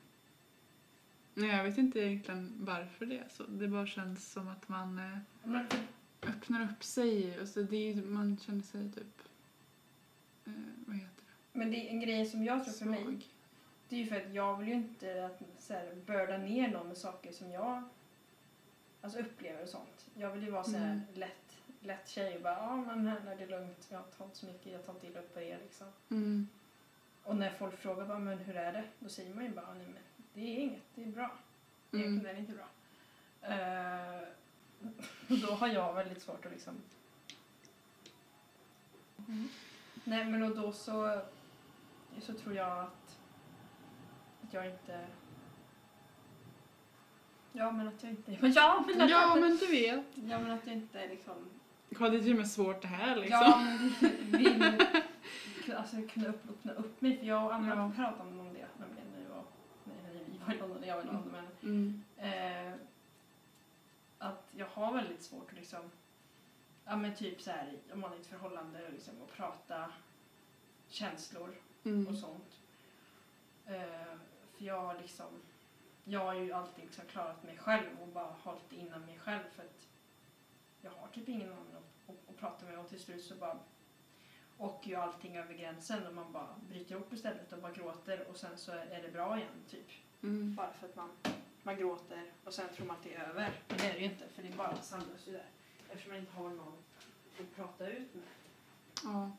Nej, 1.35 1.51
jag 1.57 1.65
vet 1.65 1.79
inte 1.79 1.99
egentligen 2.01 2.53
varför 2.61 3.07
det 3.07 3.19
är 3.19 3.29
så. 3.37 3.43
Det 3.43 3.69
bara 3.69 3.87
känns 3.87 4.33
som 4.33 4.49
att 4.49 4.69
man 4.69 4.99
eh, 4.99 5.61
öppnar 6.23 6.65
upp 6.65 6.85
sig. 6.85 7.41
Och 7.41 7.49
så 7.49 7.63
det 7.63 7.91
är, 7.91 7.95
man 7.95 8.39
känner 8.47 8.63
sig 8.63 8.93
typ... 8.93 9.23
Eh, 10.45 10.53
vad 10.87 10.97
heter 10.97 11.09
det? 11.17 11.59
Men 11.59 11.71
det 11.71 11.77
är 11.77 11.91
en 11.91 12.01
grej 12.01 12.27
som 12.27 12.45
jag 12.45 12.65
tror 12.65 12.75
för 12.75 12.85
mig, 12.85 13.03
Svag. 13.03 13.25
Det 13.89 13.97
är 13.97 14.01
ju 14.01 14.07
för 14.07 14.17
att 14.17 14.35
jag 14.35 14.57
vill 14.57 14.69
ju 14.69 14.75
inte 14.75 15.27
att, 15.27 15.63
så 15.63 15.73
här, 15.73 15.95
börda 16.07 16.39
ner 16.39 16.69
någon 16.69 16.89
med 16.89 16.97
saker 16.97 17.33
som 17.33 17.51
jag 17.51 17.83
alltså, 19.01 19.19
upplever 19.19 19.63
och 19.63 19.69
sånt. 19.69 20.07
Jag 20.15 20.31
vill 20.31 20.43
ju 20.43 20.51
vara 20.51 20.65
så 20.65 20.77
här 20.77 20.91
Mm. 20.91 21.01
lätt, 21.15 21.59
lätt 21.81 22.09
tjej 22.09 22.37
och 22.37 22.43
bara 22.43 22.55
ja 22.55 22.77
men 22.77 23.07
här 23.07 23.27
är 23.27 23.37
det 23.37 23.47
lugnt, 23.47 23.89
jag 23.91 24.03
tar 24.19 24.25
inte 24.25 24.37
så 24.37 24.47
mycket, 24.47 24.73
jag 24.73 24.87
tar 24.87 24.93
inte 24.93 25.07
illa 25.07 25.21
upp 25.21 25.35
på 25.35 25.41
det 25.41 25.59
liksom. 25.59 25.87
Mm. 26.11 26.49
Och 27.25 27.37
när 27.37 27.51
folk 27.51 27.77
frågar 27.79 28.07
bara 28.07 28.19
men 28.19 28.39
hur 28.39 28.57
är 28.57 28.73
det? 28.73 28.85
Då 28.99 29.09
säger 29.09 29.35
man 29.35 29.45
ju 29.45 29.51
bara 29.51 29.75
nej 29.75 29.87
men 29.87 30.03
det 30.35 30.41
är 30.41 30.61
inget, 30.61 30.83
det 30.95 31.03
är 31.03 31.07
bra. 31.07 31.31
Mm. 31.93 32.05
Egentligen 32.05 32.27
är 32.27 32.35
det 32.35 32.41
inte 32.41 32.53
bra. 32.53 32.69
Eh, 33.43 34.29
då 35.49 35.55
har 35.55 35.69
jag 35.69 35.95
väldigt 35.95 36.23
svårt 36.23 36.47
att 36.47 36.53
liksom... 36.53 36.75
Nej 40.05 40.25
men 40.25 40.43
och 40.43 40.57
då 40.57 40.73
så, 40.73 41.21
så 42.21 42.33
tror 42.33 42.55
jag 42.55 42.79
att, 42.85 43.04
att 44.59 44.65
jag 44.65 44.73
inte... 44.73 45.07
Ja 47.53 47.71
men 47.73 47.89
att 47.89 48.03
jag 48.03 48.11
inte... 48.13 48.33
Ja 48.55 48.85
men 48.87 49.03
att, 49.03 49.11
Ja, 49.11 49.21
jag, 49.21 49.41
men 49.41 49.57
du 49.57 49.67
vet. 49.67 50.05
ja 50.15 50.39
men 50.39 50.51
att 50.51 50.67
jag 50.67 50.75
inte 50.77 51.09
liksom... 51.09 51.35
Kolla 51.97 52.11
det 52.11 52.17
är 52.17 52.21
till 52.23 52.31
och 52.33 52.37
med 52.39 52.51
svårt 52.51 52.83
det 52.83 52.89
här 52.89 53.17
liksom. 53.17 53.31
Ja, 53.41 53.61
men 53.65 53.93
vi 54.31 54.37
vill 54.39 55.75
alltså, 55.77 55.97
kunna 56.13 56.29
upp, 56.29 56.51
öppna 56.51 56.73
upp 56.73 57.01
mig. 57.01 57.19
För 57.19 57.27
jag 57.27 57.45
och 57.45 57.55
Anna 57.55 57.69
Ja. 57.69 57.93
pratade 57.97 58.31
om 58.31 58.37
det 58.55 58.67
nämligen 58.79 59.07
när 59.13 59.21
nej, 59.85 59.95
när 60.47 60.47
vi 60.47 60.49
var 60.49 60.55
i 60.55 60.59
London, 60.59 60.81
när 60.81 60.89
jag 60.89 60.97
var 60.97 61.03
i 61.03 61.07
London. 61.07 61.33
Men, 61.33 61.47
Mm. 61.63 62.03
eh, 62.17 62.75
att 64.19 64.45
jag 64.57 64.67
har 64.67 64.93
väldigt 64.93 65.23
svårt 65.23 65.49
att 65.51 65.57
liksom, 65.59 65.91
ja 66.85 66.97
men 66.97 67.15
typ 67.15 67.43
så 67.43 67.51
här 67.51 67.73
om 67.93 68.01
man 68.01 68.13
är 68.13 68.17
i 68.17 68.21
ett 68.21 68.27
förhållande 68.27 68.91
liksom, 68.93 69.15
och 69.23 69.33
prata 69.37 69.93
känslor 70.89 71.55
Mm. 71.85 72.07
och 72.09 72.15
sånt. 72.15 72.61
Eh, 73.67 74.15
för 74.59 74.65
jag 74.65 74.81
har 74.81 74.99
liksom, 74.99 75.27
jag 76.05 76.21
har 76.21 76.35
ju 76.35 76.53
alltid 76.53 76.85
liksom 76.85 77.05
klarat 77.05 77.43
mig 77.43 77.57
själv 77.59 78.01
och 78.03 78.09
bara 78.09 78.37
hållit 78.43 78.73
inom 78.73 79.03
mig 79.03 79.19
själv 79.19 79.43
för 79.57 79.63
att 79.63 79.89
jag 80.81 80.91
har 80.91 81.09
typ 81.09 81.29
ingen 81.29 81.53
annan 81.53 81.77
att, 81.77 82.11
att, 82.11 82.29
att 82.29 82.37
prata 82.37 82.67
med 82.67 82.79
och 82.79 82.89
till 82.89 83.01
slut 83.01 83.25
så 83.25 83.35
bara 83.35 83.59
åker 84.59 84.91
ju 84.91 84.97
allting 84.97 85.37
över 85.37 85.55
gränsen 85.55 86.07
och 86.07 86.15
man 86.15 86.33
bara 86.33 86.55
bryter 86.69 86.95
ihop 86.95 87.13
istället 87.13 87.53
och 87.53 87.59
bara 87.59 87.73
gråter 87.73 88.29
och 88.29 88.37
sen 88.37 88.59
så 88.59 88.73
är 88.73 89.03
det 89.03 89.13
bra 89.13 89.37
igen 89.37 89.65
typ. 89.71 89.91
Mm. 90.23 90.55
Bara 90.55 90.73
för 90.73 90.87
att 90.87 90.97
man, 90.97 91.11
man 91.63 91.77
gråter 91.77 92.33
och 92.45 92.55
sen 92.55 92.69
tror 92.77 92.87
man 92.87 92.97
att 92.97 93.03
det 93.03 93.15
är 93.15 93.29
över. 93.29 93.53
Men 93.69 93.79
det 93.79 93.85
är 93.85 93.93
det 93.93 93.99
ju 93.99 94.05
inte 94.05 94.29
för 94.29 94.43
det 94.43 94.57
bara 94.57 94.83
samlas 94.83 95.29
ju 95.29 95.33
där. 95.33 95.47
Eftersom 95.89 96.13
man 96.13 96.21
inte 96.21 96.33
har 96.33 96.51
någon 96.51 96.79
att 97.41 97.57
prata 97.57 97.89
ut 97.89 98.15
med. 98.15 98.25
Ja. 99.05 99.31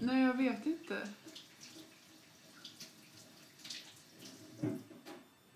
Nej, 0.00 0.22
jag 0.22 0.34
vet 0.36 0.66
inte. 0.66 1.08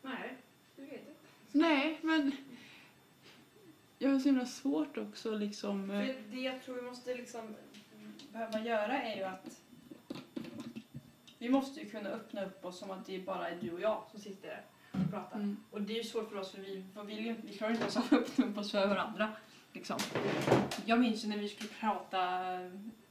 Nej, 0.03 0.37
du 0.77 0.83
vet 0.83 0.93
inte. 0.93 1.13
Nej, 1.53 1.99
men 2.03 2.33
jag 3.99 4.11
har 4.11 4.19
så 4.19 4.29
himla 4.29 4.47
svårt 4.47 4.99
också 4.99 5.35
liksom. 5.35 5.91
eh, 5.91 6.07
För 6.07 6.15
det 6.31 6.41
jag 6.41 6.63
tror 6.63 6.75
vi 6.75 6.83
måste 6.83 7.15
liksom 7.15 7.55
behöva 8.33 8.61
göra 8.61 9.03
är 9.03 9.17
ju 9.17 9.23
att 9.23 9.61
vi 11.39 11.49
måste 11.49 11.81
ju 11.81 11.91
kunna 11.91 12.09
öppna 12.09 12.45
upp 12.45 12.65
oss 12.65 12.79
som 12.79 12.91
att 12.91 13.07
det 13.07 13.19
bara 13.19 13.49
är 13.49 13.59
du 13.61 13.73
och 13.73 13.81
jag 13.81 14.05
som 14.11 14.21
sitter 14.21 14.49
där 14.49 14.65
och 15.05 15.11
pratar. 15.11 15.37
Mm. 15.37 15.57
Och 15.71 15.83
det 15.83 15.93
är 15.93 15.97
ju 15.97 16.05
svårt 16.05 16.29
för 16.29 16.37
oss 16.37 16.51
för 16.51 16.61
vi, 16.61 16.85
vill 17.07 17.27
ju, 17.27 17.35
vi 17.45 17.55
klarar 17.55 17.73
inte 17.73 17.99
av 17.99 18.05
att 18.11 18.13
öppna 18.13 18.47
upp 18.47 18.59
oss 18.59 18.71
för 18.73 18.87
varandra. 18.87 19.33
Liksom. 19.73 19.99
Jag 20.87 21.01
minns 21.01 21.25
ju 21.25 21.29
när 21.29 21.39
vi 21.39 21.49
skulle 21.49 21.71
prata 21.71 22.21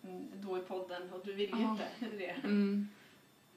mm, 0.03 0.31
då 0.35 0.57
i 0.57 0.61
podden 0.61 1.13
och 1.13 1.25
du 1.25 1.33
ville 1.33 1.57
ju 1.57 1.63
inte 1.63 1.87
det. 2.17 2.31
Mm. 2.43 2.87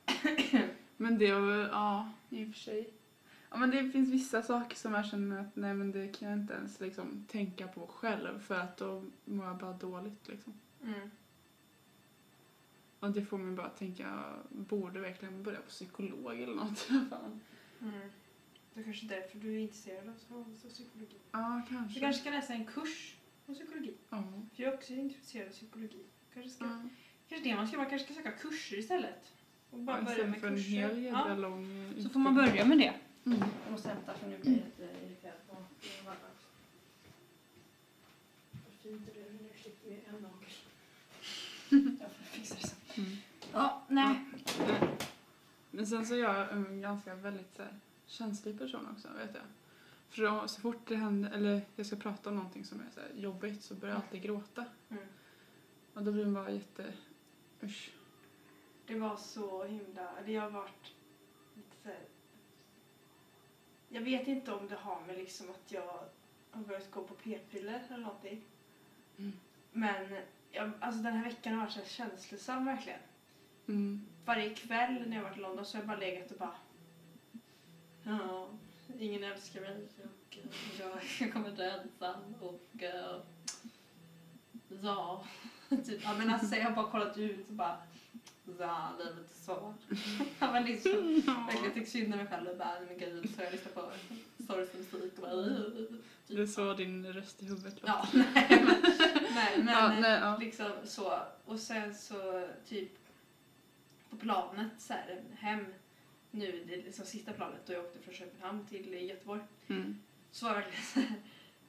Men 0.96 1.18
det 1.18 1.32
var 1.32 1.40
väl, 1.40 1.68
ja, 1.72 2.10
i 2.30 2.44
och 2.44 2.48
för 2.48 2.60
sig. 2.60 2.90
Ja, 3.54 3.58
men 3.60 3.70
det 3.70 3.90
finns 3.90 4.08
vissa 4.10 4.42
saker 4.42 4.76
som 4.76 4.94
jag 4.94 5.06
känner 5.06 5.40
att 5.40 5.56
nej 5.56 5.74
men 5.74 5.92
det 5.92 6.08
kan 6.08 6.28
jag 6.28 6.38
inte 6.38 6.54
ens 6.54 6.80
liksom 6.80 7.24
tänka 7.28 7.68
på 7.68 7.86
själv 7.86 8.38
för 8.40 8.54
att 8.60 8.76
då 8.76 9.04
mår 9.24 9.46
jag 9.46 9.58
bara 9.58 9.72
dåligt 9.72 10.28
liksom. 10.28 10.52
Mm. 10.82 11.10
Och 13.00 13.10
det 13.10 13.24
får 13.24 13.38
mig 13.38 13.56
bara 13.56 13.68
tänka, 13.68 14.02
jag 14.02 14.66
borde 14.66 15.00
verkligen 15.00 15.42
börja 15.42 15.58
på 15.60 15.68
psykolog 15.70 16.40
eller 16.40 16.54
något. 16.54 16.88
Mm. 17.80 18.00
Det 18.74 18.80
är 18.80 18.84
kanske 18.84 19.06
därför 19.06 19.38
du 19.38 19.54
är 19.54 19.58
intresserad 19.58 20.08
av 20.08 20.68
psykologi. 20.68 21.16
Ja, 21.32 21.62
Du 21.68 21.74
kanske. 21.76 22.00
kanske 22.00 22.20
ska 22.20 22.30
läsa 22.30 22.52
en 22.52 22.64
kurs 22.66 23.14
om 23.46 23.54
psykologi. 23.54 23.94
Ja. 24.10 24.22
För 24.56 24.62
jag 24.62 24.72
är 24.72 24.76
också 24.76 24.92
intresserad 24.92 25.48
av 25.48 25.52
psykologi. 25.52 26.04
Kanske 26.34 26.50
ska 26.50 26.64
Ja. 26.64 26.82
Kanske 27.28 27.48
det 27.48 27.56
man 27.56 27.68
ska, 27.68 27.76
man 27.76 27.86
kanske 27.90 28.04
ska 28.12 28.22
söka 28.22 28.30
kurser 28.32 28.78
istället. 28.78 29.32
Och 29.70 29.78
bara 29.78 29.98
Ja, 29.98 30.04
börja 30.04 30.26
med 30.26 30.40
för 30.40 30.48
en 30.48 30.54
kurser. 30.56 30.70
hel 30.70 31.02
jädra 31.02 31.28
ja. 31.28 31.34
lång 31.34 31.94
Så 32.02 32.08
får 32.08 32.20
man 32.20 32.34
börja 32.34 32.64
med 32.64 32.78
det. 32.78 32.94
Mm. 33.26 33.38
Jag 33.64 33.72
måste 33.72 33.88
hämta 33.88 34.14
för 34.14 34.26
nu 34.26 34.38
blir 34.38 34.52
jag 34.52 34.60
jätteirriterad 34.60 35.34
på 35.48 35.54
varandra 36.04 36.26
också. 36.34 36.48
Vad 38.52 38.74
fint 38.82 39.10
det 39.14 39.20
är, 39.20 39.32
nu 39.32 39.48
slipper 39.62 39.88
vi 39.88 40.00
en 40.06 40.22
nagel. 40.22 40.50
Jag 42.00 42.10
får 42.10 42.24
fixa 42.24 42.54
det 42.54 42.68
sen. 42.68 43.04
Mm. 43.04 43.16
Ja, 43.52 43.82
nej. 43.88 44.24
Nej. 44.58 44.96
Men 45.70 45.86
sen 45.86 46.06
så 46.06 46.14
är 46.14 46.18
jag 46.18 46.52
en 46.52 46.80
ganska 46.80 47.14
väldigt 47.14 47.54
så 47.56 47.62
här, 47.62 47.80
känslig 48.06 48.58
person 48.58 48.88
också, 48.92 49.08
vet 49.08 49.34
jag. 49.34 49.44
För 50.08 50.22
då, 50.22 50.48
så 50.48 50.60
fort 50.60 50.88
det 50.88 50.96
händer, 50.96 51.30
eller 51.30 51.62
jag 51.76 51.86
ska 51.86 51.96
prata 51.96 52.30
om 52.30 52.36
någonting 52.36 52.64
som 52.64 52.80
är 52.80 52.90
så 52.94 53.00
här 53.00 53.10
jobbigt 53.14 53.62
så 53.62 53.74
börjar 53.74 53.94
jag 53.94 54.02
alltid 54.02 54.22
gråta. 54.22 54.64
Mm. 54.88 55.04
Och 55.94 56.02
då 56.02 56.12
blir 56.12 56.24
man 56.24 56.34
bara 56.34 56.50
jätte... 56.50 56.92
Usch. 57.62 57.90
Det 58.86 58.98
var 58.98 59.16
så 59.16 59.64
himla, 59.64 60.08
det 60.26 60.36
har 60.36 60.50
varit 60.50 60.94
lite 61.54 61.76
så 61.82 61.88
här, 61.88 61.98
Jag 63.94 64.00
vet 64.00 64.28
inte 64.28 64.52
om 64.52 64.68
det 64.68 64.74
har 64.74 65.00
med 65.06 65.16
liksom 65.16 65.50
att 65.50 65.72
jag 65.72 65.98
har 66.50 66.60
börjat 66.60 66.90
gå 66.90 67.02
på 67.02 67.14
p-piller 67.14 67.82
eller 67.88 67.98
någonting. 67.98 68.42
Mm. 69.18 69.32
Men 69.72 70.16
jag, 70.50 70.70
alltså 70.80 71.02
den 71.02 71.12
här 71.12 71.24
veckan 71.24 71.54
har 71.54 71.60
varit 71.60 71.74
så 71.74 71.84
känslosam 71.84 72.64
verkligen. 72.64 72.98
Mm. 73.68 74.06
Varje 74.24 74.54
kväll 74.54 75.08
när 75.08 75.16
jag 75.16 75.22
varit 75.22 75.36
i 75.36 75.40
London 75.40 75.64
så 75.64 75.76
har 75.76 75.82
jag 75.82 75.88
bara 75.88 75.98
legat 75.98 76.30
och 76.30 76.38
bara 76.38 76.56
Ja, 78.02 78.48
ingen 78.98 79.24
älskar 79.24 79.60
mig 79.60 79.76
och 79.98 80.36
jag 81.20 81.32
kommer 81.32 81.50
dö 81.50 81.80
ensam 81.80 82.34
och 82.40 82.82
eh, 82.82 83.20
ja. 84.82 85.24
Typ, 85.68 86.04
ja 86.04 86.14
men 86.18 86.30
alltså 86.30 86.56
jag 86.56 86.64
har 86.64 86.76
bara 86.76 86.90
kollat 86.90 87.18
ut 87.18 87.48
och 87.48 87.54
bara 87.54 87.82
ja, 88.58 88.92
livet 88.98 89.48
är 89.48 89.54
ja 90.38 90.52
men 90.52 90.64
liksom, 90.64 91.22
verkligen 91.46 91.74
tyckt 91.74 91.90
synd 91.90 92.12
om 92.12 92.18
mig 92.18 92.26
själv 92.26 92.48
och 92.48 92.56
bara 92.56 92.80
men 92.88 92.98
gud 92.98 93.34
så 93.36 93.42
jag 93.42 93.52
lyssnar 93.52 93.72
på 93.72 93.90
sorgsen 94.46 94.80
musik 94.80 95.12
och 95.16 95.22
bara. 95.22 95.34
Det 96.26 96.42
är 96.42 96.46
så 96.46 96.74
din 96.74 97.12
röst 97.12 97.42
i 97.42 97.46
huvudet 97.46 97.82
låter. 97.82 97.94
Ja, 97.94 98.08
nej 98.34 98.46
men, 98.50 98.82
nej, 99.34 99.58
men 99.58 99.74
Ja, 99.74 100.00
nej, 100.00 100.20
ja. 100.20 100.36
liksom 100.36 100.70
så. 100.84 101.18
Och 101.44 101.60
sen 101.60 101.94
så 101.94 102.48
typ 102.68 102.90
på 104.10 104.16
planet 104.16 104.72
så 104.78 104.92
här, 104.92 105.22
hem 105.34 105.64
nu, 106.30 106.64
det 106.66 106.74
är 106.74 106.82
liksom 106.82 107.06
sista 107.06 107.32
planet 107.32 107.60
då 107.66 107.72
jag 107.72 107.84
åkte 107.84 107.98
från 107.98 108.14
Köpenhamn 108.14 108.66
till 108.66 109.08
Göteborg. 109.08 109.40
Mm. 109.68 109.98
Så 110.30 110.46
var 110.46 110.54
det 110.54 110.60
verkligen 110.60 110.84
så 110.84 111.00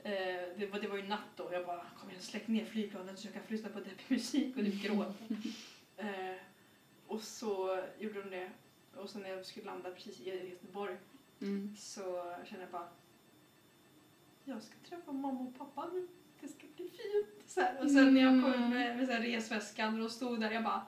eh, 0.09 0.57
det, 0.57 0.67
var, 0.71 0.79
det 0.79 0.87
var 0.87 0.97
ju 0.97 1.07
natt 1.07 1.29
då 1.35 1.43
och 1.43 1.53
jag 1.53 1.65
bara 1.65 1.85
kom 1.99 2.09
igen 2.09 2.21
släck 2.21 2.47
ner 2.47 2.65
flygplanet 2.65 3.19
så 3.19 3.27
jag 3.27 3.33
kan 3.33 3.43
lyssna 3.47 3.69
på 3.69 3.79
deppig 3.79 4.05
musik 4.07 4.57
och 4.57 4.63
typ 4.63 4.83
gråta. 4.83 5.13
och 7.15 7.21
så 7.21 7.79
gjorde 7.99 8.21
de 8.21 8.29
det. 8.29 8.49
Och 8.95 9.09
sen 9.09 9.21
när 9.21 9.29
jag 9.29 9.45
skulle 9.45 9.65
landa 9.65 9.89
precis 9.91 10.19
i 10.19 10.49
Göteborg 10.49 10.95
Mm. 11.41 11.75
så 11.79 12.01
kände 12.45 12.63
jag 12.63 12.71
bara 12.71 12.87
jag 14.43 14.61
ska 14.63 14.73
träffa 14.89 15.11
mamma 15.11 15.39
och 15.39 15.57
pappa 15.57 15.89
nu. 15.93 16.07
Det 16.41 16.47
ska 16.47 16.63
bli 16.75 16.89
fint. 16.89 17.49
Så 17.49 17.61
här. 17.61 17.75
Och 17.83 17.91
sen 17.91 18.13
när 18.13 18.21
jag 18.21 18.43
kom 18.43 18.53
Mm. 18.53 18.69
med, 18.69 18.97
med 18.97 19.07
så 19.07 19.13
här 19.13 19.21
resväskan 19.21 19.93
och 19.93 19.99
de 19.99 20.09
stod 20.09 20.39
där, 20.41 20.51
jag 20.51 20.63
bara 20.63 20.81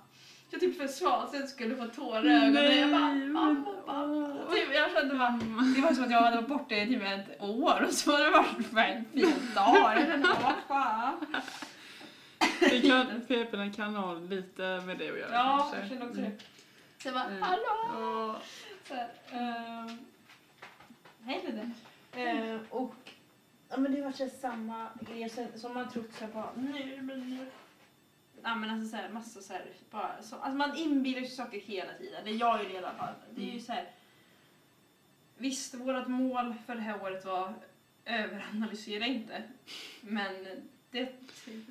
jag 0.52 0.60
typ 0.60 0.78
försvann 0.78 1.30
sen 1.32 1.48
skulle 1.48 1.76
få 1.76 1.88
tårar 1.88 2.26
i 2.26 2.30
ögonen. 2.32 2.78
Jag 2.78 2.92
bara 2.92 3.14
mamma 3.16 3.72
pappa. 3.86 4.54
Typ, 4.56 4.74
jag 4.74 4.92
kände 4.92 5.16
bara 5.16 5.40
det 5.76 5.82
var 5.82 5.94
som 5.94 6.04
att 6.04 6.12
jag 6.12 6.22
hade 6.22 6.36
varit 6.36 6.50
borta 6.50 6.76
i 6.76 6.88
typ 6.88 7.02
ett 7.04 7.42
år 7.42 7.86
och 7.88 7.94
så 7.94 8.12
har 8.12 8.24
det 8.24 8.30
varit 8.32 8.68
fem, 8.74 9.04
fyra 9.14 9.30
dagar. 9.56 9.96
Jag 10.00 10.08
kände 10.08 10.28
bara 10.28 10.44
vad 10.44 10.56
fan. 10.68 11.26
Det 12.60 12.82
kan, 12.82 13.22
p-pillen 13.28 13.74
kan 13.74 13.96
ha 13.96 14.14
lite 14.14 14.82
med 14.86 14.98
det 14.98 15.10
att 15.12 15.20
göra 15.20 15.32
Ja, 15.34 15.58
kanske. 15.58 15.78
jag 15.80 15.88
kände 15.90 16.06
också 16.06 16.20
Mm. 16.20 16.32
det. 16.32 16.44
Så 17.04 17.08
jag 17.08 17.14
bara 17.16 17.26
Mm. 17.26 17.42
hallå! 17.42 17.64
Ja. 17.94 18.42
Så 18.88 18.94
ehm, 19.36 19.98
Hej 21.24 21.42
Ludde. 21.46 21.72
Eh, 22.22 22.60
och 22.70 22.96
ja, 23.70 23.78
men 23.78 23.92
det 23.96 24.02
var 24.02 24.12
så 24.12 24.30
samma 24.30 24.90
grej 25.02 25.30
som 25.56 25.74
man 25.74 25.90
trott 25.90 26.14
sig 26.14 26.28
bara 26.28 26.50
nu 26.56 27.02
men 27.02 27.30
nu. 27.30 27.46
Ja 28.44 28.56
men 28.56 28.70
alltså 28.70 28.90
såhär 28.90 29.10
massa 29.10 29.42
såhär 29.42 29.66
bara 29.92 30.22
så, 30.22 30.36
alltså 30.36 30.58
man 30.58 30.76
inbillar 30.78 31.22
sig 31.22 31.30
saker 31.30 31.60
hela 31.60 31.94
tiden. 31.94 32.26
Det 32.26 32.32
gör 32.32 32.62
ju 32.64 32.68
det 32.68 32.74
i 32.74 32.78
alla 32.78 32.94
fall. 32.94 33.14
Det 33.36 33.50
är 33.50 33.54
ju 33.54 33.60
såhär. 33.60 33.90
Visst, 35.38 35.74
vårt 35.74 36.08
mål 36.08 36.54
för 36.66 36.76
det 36.76 36.82
här 36.82 37.02
året 37.04 37.26
var 37.26 37.54
överanalysera 38.06 39.06
inte. 39.06 39.44
Men 40.02 40.46
det 40.92 41.10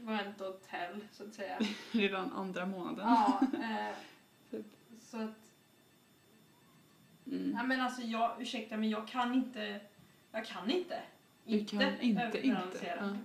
var 0.00 0.14
ändå 0.14 0.44
hotell 0.44 1.00
så 1.12 1.24
att 1.24 1.34
säga. 1.34 1.58
Redan 1.92 2.32
andra 2.32 2.66
månaden. 2.66 3.06
Ja, 3.08 3.40
eh, 3.62 3.94
Typ. 4.50 4.66
så 5.00 5.16
att 5.20 5.30
Mm. 7.26 7.52
Ja, 7.56 7.62
men 7.62 7.80
alltså 7.80 8.02
jag, 8.02 8.42
ursäkta 8.42 8.76
men 8.76 8.90
jag 8.90 9.08
kan 9.08 9.34
inte. 9.34 9.80
Jag 10.32 10.46
kan 10.46 10.70
inte. 10.70 11.02
Du 11.44 11.64
kan 11.64 11.82
inte, 12.00 12.46
inte. 12.46 12.96
Ja. 13.00 13.16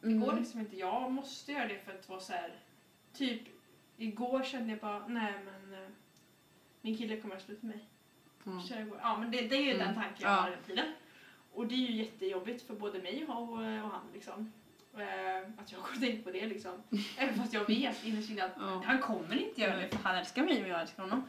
Det 0.00 0.12
går 0.14 0.28
Mm. 0.30 0.38
liksom 0.38 0.60
inte. 0.60 0.76
Jag 0.76 1.12
måste 1.12 1.52
göra 1.52 1.68
det 1.68 1.78
för 1.78 1.92
att 1.94 2.08
vara 2.08 2.20
så 2.20 2.32
här. 2.32 2.52
Typ 3.12 3.42
igår 3.96 4.42
kände 4.42 4.70
jag 4.70 4.78
bara, 4.80 5.06
nej 5.08 5.34
men 5.44 5.82
eh, 5.82 5.88
min 6.80 6.96
kille 6.98 7.16
kommer 7.20 7.36
att 7.36 7.42
sluta 7.42 7.66
mig. 7.66 7.84
Ja. 8.44 8.60
Så 8.68 8.74
jag. 8.74 8.88
Ja 9.00 9.16
men 9.18 9.30
det, 9.30 9.40
det 9.48 9.56
är 9.56 9.62
ju 9.62 9.72
den 9.72 9.80
Mm. 9.80 9.94
tanken 9.94 10.16
jag 10.20 10.30
Ja. 10.30 10.36
har 10.36 10.50
hela 10.50 10.62
tiden. 10.62 10.92
Och 11.52 11.66
det 11.66 11.74
är 11.74 11.78
ju 11.90 11.92
jättejobbigt 11.96 12.62
för 12.66 12.74
både 12.74 12.98
mig 12.98 13.26
och, 13.26 13.52
och 13.52 13.58
han 13.90 14.02
liksom. 14.14 14.52
Eh, 14.98 15.48
att 15.58 15.72
jag 15.72 15.80
går 15.80 15.88
och 15.94 16.00
tänker 16.00 16.22
på 16.22 16.30
det 16.30 16.46
liksom. 16.46 16.82
Även 17.18 17.34
fast 17.34 17.52
jag 17.52 17.66
vet 17.66 18.04
innerst 18.04 18.30
inne 18.30 18.44
att 18.44 18.52
Ja. 18.58 18.82
han 18.86 18.98
kommer 18.98 19.36
inte 19.48 19.60
göra 19.60 19.76
det 19.76 19.88
för 19.88 19.98
han 19.98 20.16
älskar 20.16 20.44
mig 20.44 20.62
och 20.62 20.68
jag 20.68 20.80
älskar 20.80 21.02
honom. 21.02 21.22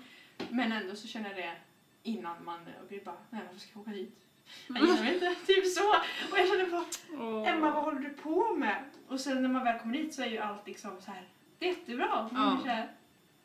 Men 0.49 0.71
ändå 0.71 0.95
så 0.95 1.07
känner 1.07 1.29
jag 1.29 1.37
det 1.37 1.55
innan 2.03 2.43
man 2.45 2.59
och 2.61 2.91
vi 2.91 2.99
bara, 3.01 3.15
nej 3.29 3.41
varför 3.45 3.59
ska 3.59 3.69
jag 3.73 3.81
åka 3.81 3.91
dit? 3.91 4.19
Jag 4.67 4.81
vet 5.03 5.13
inte, 5.13 5.35
typ 5.47 5.67
så. 5.67 5.89
Och 6.31 6.37
jag 6.39 6.47
kände 6.47 6.65
bara, 6.65 6.85
Åh. 7.19 7.49
Emma 7.49 7.71
vad 7.71 7.83
håller 7.83 7.99
du 7.99 8.09
på 8.09 8.55
med? 8.55 8.83
Och 9.07 9.19
sen 9.19 9.41
när 9.41 9.49
man 9.49 9.63
väl 9.63 9.79
kommer 9.79 9.93
dit 9.97 10.13
så 10.13 10.21
är 10.21 10.25
ju 10.27 10.37
allt 10.37 10.67
liksom 10.67 11.01
så 11.01 11.11
här, 11.11 11.27
det 11.59 11.65
är 11.65 11.69
jättebra. 11.69 12.29
Man 12.31 12.61
Ja. 12.65 12.71
här, 12.73 12.91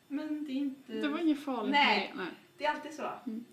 Men 0.07 0.45
det 0.45 0.51
är 0.51 0.55
inte... 0.55 0.93
Det 0.93 1.07
var 1.07 1.19
inget 1.19 1.43
farligt 1.45 1.71
Nej. 1.71 2.13
Nej. 2.15 2.27
Det 2.57 2.65
är 2.65 2.69
alltid 2.71 2.93
så. 2.93 3.09
Mm. 3.25 3.45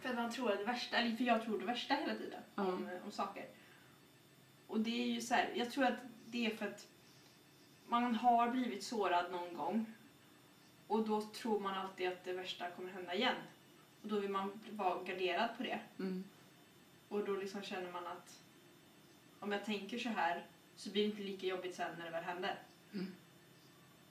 För 0.00 0.08
att 0.08 0.14
man 0.14 0.30
tror 0.30 0.48
det 0.48 0.64
värsta, 0.64 0.96
eller 0.96 1.16
för 1.16 1.24
jag 1.24 1.44
tror 1.44 1.58
det 1.58 1.64
värsta 1.66 1.94
hela 1.94 2.14
tiden 2.14 2.40
Ja. 2.54 2.62
om, 2.62 2.88
eh, 2.88 3.04
om 3.04 3.10
saker. 3.10 3.44
Och 4.66 4.80
det 4.80 5.02
är 5.02 5.06
ju 5.06 5.20
så 5.20 5.34
här, 5.34 5.50
jag 5.54 5.70
tror 5.70 5.84
att 5.84 5.94
det 6.30 6.46
är 6.46 6.56
för 6.56 6.66
att 6.66 6.86
man 7.86 8.14
har 8.14 8.50
blivit 8.50 8.84
sårad 8.84 9.30
någon 9.32 9.54
gång 9.54 9.86
och 10.86 11.08
då 11.08 11.22
tror 11.22 11.60
man 11.60 11.74
alltid 11.74 12.08
att 12.08 12.24
det 12.24 12.32
värsta 12.32 12.70
kommer 12.70 12.90
hända 12.92 13.14
igen. 13.14 13.34
Och 14.02 14.08
då 14.08 14.18
vill 14.20 14.30
man 14.30 14.60
vara 14.70 15.02
garderad 15.02 15.48
på 15.56 15.62
det. 15.62 15.78
Mm. 15.98 16.24
Och 17.08 17.24
då 17.24 17.36
liksom 17.36 17.62
känner 17.62 17.92
man 17.92 18.06
att 18.06 18.38
om 19.40 19.52
jag 19.52 19.64
tänker 19.64 19.98
så 19.98 20.08
här 20.08 20.44
så 20.76 20.90
blir 20.90 21.02
det 21.02 21.08
inte 21.10 21.22
lika 21.22 21.46
jobbigt 21.46 21.76
sen 21.76 21.94
när 21.98 22.04
det 22.04 22.10
väl 22.10 22.24
händer. 22.24 22.58
Mm. 22.94 23.06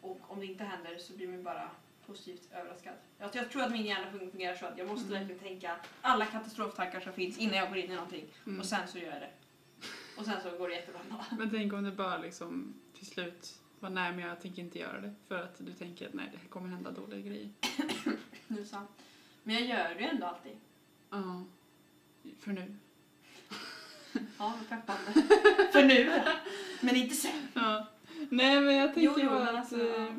Och 0.01 0.19
om 0.27 0.39
det 0.39 0.45
inte 0.45 0.63
händer 0.63 0.97
så 0.97 1.13
blir 1.13 1.27
man 1.27 1.43
bara 1.43 1.69
positivt 2.05 2.51
överraskad. 2.53 2.93
Jag, 3.19 3.35
jag 3.35 3.51
tror 3.51 3.61
att 3.63 3.71
min 3.71 3.85
hjärna 3.85 4.11
fun- 4.11 4.31
fungerar 4.31 4.55
så 4.55 4.65
att 4.65 4.77
jag 4.77 4.87
måste 4.87 5.07
Mm. 5.07 5.19
verkligen 5.19 5.39
tänka 5.43 5.75
alla 6.01 6.25
katastroftankar 6.25 6.99
som 6.99 7.13
finns 7.13 7.37
innan 7.37 7.55
jag 7.57 7.69
går 7.69 7.77
in 7.77 7.91
i 7.91 7.95
någonting. 7.95 8.25
Mm. 8.47 8.59
Och 8.59 8.65
sen 8.65 8.87
så 8.87 8.97
gör 8.97 9.11
jag 9.11 9.21
det. 9.21 9.29
Och 10.19 10.25
sen 10.25 10.41
så 10.43 10.57
går 10.57 10.67
det 10.69 10.75
jättebra. 10.75 11.01
Men 11.37 11.49
tänk 11.49 11.73
om 11.73 11.83
det 11.83 11.91
bara 11.91 12.17
liksom 12.17 12.73
till 12.97 13.05
slut 13.05 13.59
var 13.79 13.89
nej 13.89 14.11
men 14.15 14.25
jag 14.25 14.41
tänker 14.41 14.61
inte 14.61 14.79
göra 14.79 15.01
det. 15.01 15.13
För 15.27 15.43
att 15.43 15.55
du 15.57 15.73
tänker 15.73 16.07
att 16.07 16.13
nej 16.13 16.29
det 16.41 16.47
kommer 16.49 16.69
hända 16.69 16.91
dåliga 16.91 17.19
grejer. 17.19 17.49
Nu 18.47 18.65
så. 18.65 18.77
Men 19.43 19.55
jag 19.55 19.63
gör 19.65 19.95
det 19.95 20.01
ju 20.01 20.07
ändå 20.07 20.25
alltid. 20.25 20.57
Ja. 21.09 21.43
För 22.39 22.51
nu. 22.51 22.75
Ja, 24.39 24.53
vad 24.57 24.69
peppande. 24.69 25.11
För 25.71 25.83
nu. 25.83 26.21
Men 26.81 26.95
inte 26.95 27.15
sen. 27.15 27.47
Ja. 27.53 27.85
Nej 28.29 28.61
men 28.61 28.75
jag 28.75 28.93
tänker 28.93 29.01
Jo, 29.01 29.15
jo, 29.17 29.29
bara 29.29 29.49
att 29.49 29.55
alltså, 29.55 29.95
eh, 29.97 30.13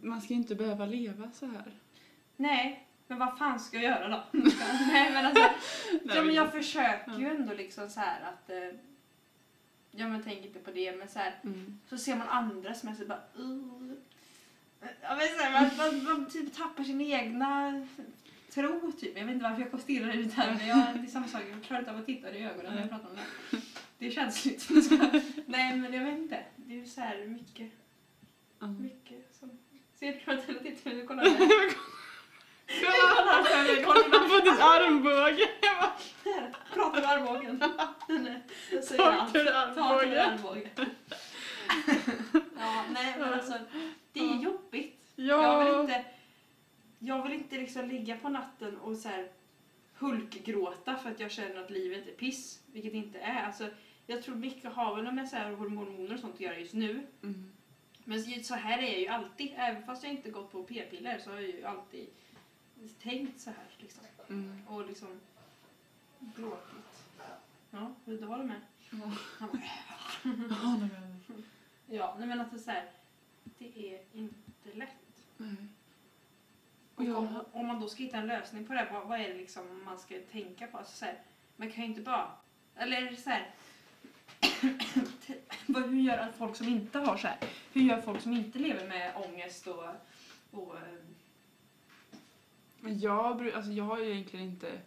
man 0.00 0.20
ska 0.20 0.34
ju 0.34 0.38
inte 0.40 0.54
behöva 0.54 0.86
leva 0.86 1.30
så 1.32 1.46
här. 1.46 1.72
Nej, 2.36 2.88
men 3.06 3.18
vad 3.18 3.38
fan 3.38 3.60
ska 3.60 3.76
jag 3.76 3.84
göra 3.84 4.08
då? 4.08 4.22
Nej 4.88 5.12
men 5.12 5.26
alltså. 5.26 5.42
Nej, 6.04 6.16
Ja 6.16 6.22
men 6.24 6.34
jag 6.34 6.52
försöker 6.52 7.04
Ja. 7.12 7.18
ju 7.18 7.26
ändå 7.26 7.54
liksom 7.54 7.90
så 7.90 8.00
här 8.00 8.20
att 8.22 8.50
eh, 8.50 8.78
Ja 9.96 10.08
men 10.08 10.22
tänk 10.22 10.44
inte 10.44 10.58
på 10.58 10.70
det 10.70 10.96
men 10.96 11.08
så 11.08 11.18
här 11.18 11.34
Mm. 11.42 11.78
Så 11.88 11.98
ser 11.98 12.16
man 12.16 12.28
andra 12.28 12.74
som 12.74 12.88
är 12.88 12.94
så 12.94 13.04
bara 13.04 13.22
uh. 13.38 13.92
Ja 15.02 15.16
men 15.16 15.28
så 15.28 15.42
här, 15.42 15.52
man, 15.52 15.76
man, 15.76 16.04
man 16.04 16.30
typ 16.30 16.56
tappar 16.56 16.84
sin 16.84 17.00
egna 17.00 17.86
tro 18.54 18.92
typ. 18.92 19.18
Jag 19.18 19.24
vet 19.24 19.34
inte 19.34 19.48
varför 19.48 19.68
jag 19.70 19.80
stirrar 19.80 20.12
ut 20.12 20.32
här 20.32 20.54
men 20.54 20.66
jag, 20.66 20.86
det 20.94 21.06
är 21.06 21.06
samma 21.06 21.28
sak. 21.28 21.42
Jag 21.52 21.62
klarar 21.62 21.80
inte 21.80 21.92
av 21.92 21.98
att 21.98 22.06
titta 22.06 22.34
i 22.34 22.44
ögonen 22.44 22.74
när 22.74 22.80
jag 22.80 22.90
pratar 22.90 23.08
om 23.08 23.16
det. 23.16 23.58
Det 23.98 24.06
är 24.06 24.10
känsligt. 24.10 24.62
Så, 24.62 24.96
nej 25.46 25.76
men 25.76 25.92
jag 25.92 26.04
vet 26.04 26.18
inte. 26.18 26.44
Det 26.56 26.80
är 26.80 26.84
så 26.84 27.00
här 27.00 27.26
mycket, 27.26 27.72
mycket 28.80 29.36
som... 29.40 29.50
Ser 29.94 30.22
du 30.24 30.32
att 30.32 30.44
hela 30.44 30.60
tiden 30.60 31.06
kollar 31.06 31.24
Kolla! 32.66 34.28
På 34.28 34.40
din 34.44 34.60
armbåge! 34.60 35.48
Prata 36.74 37.00
med 37.00 37.10
armbågen. 37.10 37.64
Säger 38.82 39.02
allt. 39.02 39.34
Ta 39.34 39.40
till 39.40 39.48
armbåge? 39.48 40.24
armbåge. 40.24 40.70
ja, 42.58 42.84
nej 42.90 43.14
men 43.18 43.32
alltså 43.32 43.54
det 44.12 44.20
är 44.20 44.42
jobbigt. 44.42 45.00
Ja! 45.16 45.42
Jag 45.42 45.64
vill 45.64 45.80
inte, 45.80 46.04
jag 46.98 47.22
vill 47.22 47.32
inte 47.32 47.56
liksom 47.56 47.88
ligga 47.88 48.16
på 48.16 48.28
natten 48.28 48.76
och 48.78 48.96
så 48.96 49.08
här 49.08 49.28
hulkgråta 49.98 50.96
för 50.96 51.10
att 51.10 51.20
jag 51.20 51.30
känner 51.30 51.64
att 51.64 51.70
livet 51.70 52.08
är 52.08 52.12
piss, 52.12 52.60
vilket 52.72 52.92
det 52.92 52.98
inte 52.98 53.18
är. 53.18 53.46
Alltså, 53.46 53.68
jag 54.06 54.22
tror 54.22 54.34
mycket 54.34 54.72
har 54.72 54.96
väl 54.96 55.12
med 55.12 55.28
så 55.28 55.36
här 55.36 55.52
hormoner 55.52 56.14
och 56.14 56.20
sånt 56.20 56.34
att 56.34 56.40
göra 56.40 56.58
just 56.58 56.74
nu. 56.74 57.06
Mm. 57.22 57.52
Men 58.04 58.44
så 58.44 58.54
här 58.54 58.78
är 58.78 58.86
jag 58.92 59.00
ju 59.00 59.08
alltid. 59.08 59.52
Även 59.56 59.82
fast 59.82 60.02
jag 60.02 60.12
inte 60.12 60.30
gått 60.30 60.52
på 60.52 60.62
p-piller 60.62 61.18
så 61.18 61.30
har 61.30 61.36
jag 61.36 61.46
ju 61.48 61.64
alltid 61.64 62.08
tänkt 63.02 63.40
så 63.40 63.50
här. 63.50 63.66
Liksom. 63.78 64.04
Mm. 64.28 64.62
Och 64.68 64.86
liksom 64.86 65.08
gråtit. 66.36 67.04
Ja, 67.70 67.92
vill 68.04 68.20
du 68.20 68.26
ha 68.26 68.36
det 68.36 68.44
med? 68.44 68.60
Ja. 68.90 68.98
Han 69.38 69.48
bara, 69.48 70.88
Ja, 71.86 72.16
nej 72.18 72.28
men 72.28 72.40
alltså 72.40 72.58
så 72.58 72.70
här, 72.70 72.90
det 73.58 73.94
är 73.94 74.00
inte 74.12 74.72
lätt. 74.72 75.24
Nej. 75.36 75.56
Och 76.94 77.04
jag- 77.04 77.16
om, 77.18 77.44
om 77.52 77.66
man 77.66 77.80
då 77.80 77.88
ska 77.88 78.02
hitta 78.02 78.16
en 78.16 78.26
lösning 78.26 78.66
på 78.66 78.72
det, 78.74 78.88
vad, 78.92 79.08
vad 79.08 79.20
är 79.20 79.28
det 79.28 79.34
liksom 79.34 79.84
man 79.84 79.98
ska 79.98 80.14
tänka 80.32 80.66
på? 80.66 80.78
Alltså 80.78 80.96
så 80.96 81.04
här, 81.04 81.18
man 81.56 81.70
kan 81.72 81.84
ju 81.84 81.90
inte 81.90 82.02
bara... 82.02 82.30
Eller 82.76 83.16
så 83.16 83.30
här... 83.30 83.50
hur 85.88 86.00
gör 86.00 86.32
folk 86.38 86.56
som 86.56 86.68
inte 86.68 86.98
har 86.98 87.16
så 87.16 87.26
här? 87.28 87.38
Hur 87.72 87.80
gör 87.82 88.00
folk 88.00 88.20
som 88.22 88.32
inte 88.32 88.58
lever 88.58 88.88
med 88.88 89.12
ångest 89.16 89.66
och... 89.66 89.84
och 90.50 90.76
eh, 90.76 90.82
Men 92.84 93.00
jag, 93.00 93.50
alltså 93.50 93.70
jag 93.72 93.84
har 93.84 93.98
ju 93.98 94.10
egentligen 94.12 94.46
inte... 94.46 94.80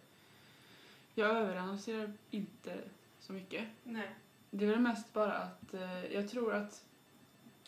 Jag 1.14 1.30
överanalyserar 1.30 2.12
inte 2.30 2.78
så 3.20 3.32
mycket. 3.32 3.64
nej. 3.84 4.08
Det 4.50 4.64
är 4.64 4.70
väl 4.70 4.80
mest 4.80 5.12
bara 5.12 5.32
att 5.32 5.74
eh, 5.74 6.04
jag 6.06 6.28
tror 6.28 6.54
att 6.54 6.84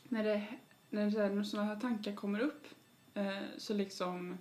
när, 0.08 0.24
det, 0.24 0.44
när, 0.90 1.10
det, 1.10 1.28
när 1.28 1.42
sådana 1.42 1.68
här 1.68 1.80
tankar 1.80 2.14
kommer 2.14 2.40
upp 2.40 2.66
eh, 3.14 3.38
så 3.58 3.74
liksom 3.74 4.38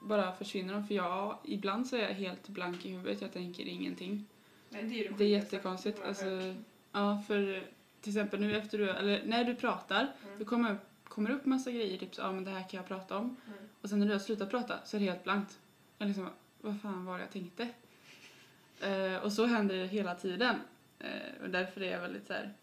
bara 0.00 0.32
försvinner 0.32 0.74
de. 0.74 0.86
För 0.86 0.94
jag, 0.94 1.38
ibland 1.44 1.86
så 1.86 1.96
är 1.96 2.00
jag 2.02 2.14
helt 2.14 2.48
blank 2.48 2.84
i 2.86 2.90
huvudet. 2.90 3.20
Jag 3.20 3.32
tänker 3.32 3.64
ingenting. 3.64 4.26
nej 4.68 4.82
det 4.82 4.94
är, 4.94 5.10
ju 5.10 5.14
Det 5.16 5.24
är 5.24 5.28
jättekonstigt. 5.28 6.00
Alltså, 6.04 6.54
ja, 6.92 7.22
för 7.26 7.64
till 8.00 8.10
exempel 8.12 8.40
nu 8.40 8.56
efter 8.56 8.78
du, 8.78 8.90
eller 8.90 9.22
när 9.26 9.44
du 9.44 9.54
pratar, 9.54 10.12
Mm. 10.24 10.38
det 10.38 10.44
kommer 10.44 10.72
upp, 10.72 10.89
kommer 11.10 11.30
upp 11.30 11.46
massa 11.46 11.70
grejer, 11.70 11.98
typ 11.98 12.14
så, 12.14 12.20
ja 12.20 12.32
men 12.32 12.44
det 12.44 12.50
här 12.50 12.68
kan 12.68 12.78
jag 12.78 12.86
prata 12.88 13.16
om. 13.16 13.24
Mm. 13.46 13.58
Och 13.82 13.88
sen 13.88 13.98
när 13.98 14.06
du 14.06 14.12
har 14.12 14.18
slutat 14.18 14.50
prata 14.50 14.78
så 14.84 14.96
är 14.96 15.00
det 15.00 15.06
helt 15.06 15.24
blankt. 15.24 15.58
Jag 15.98 16.06
liksom, 16.08 16.28
vad 16.60 16.80
fan 16.80 17.04
var 17.04 17.18
det 17.18 17.24
jag 17.24 17.30
tänkte? 17.32 17.68
Eh, 18.80 19.16
och 19.24 19.32
så 19.32 19.46
händer 19.46 19.76
det 19.76 19.86
hela 19.86 20.14
tiden. 20.14 20.56
Eh, 20.98 21.42
och 21.42 21.50
därför 21.50 21.80
är 21.80 21.92
jag 21.92 22.00
väldigt 22.00 22.26
så 22.26 22.32
här. 22.32 22.54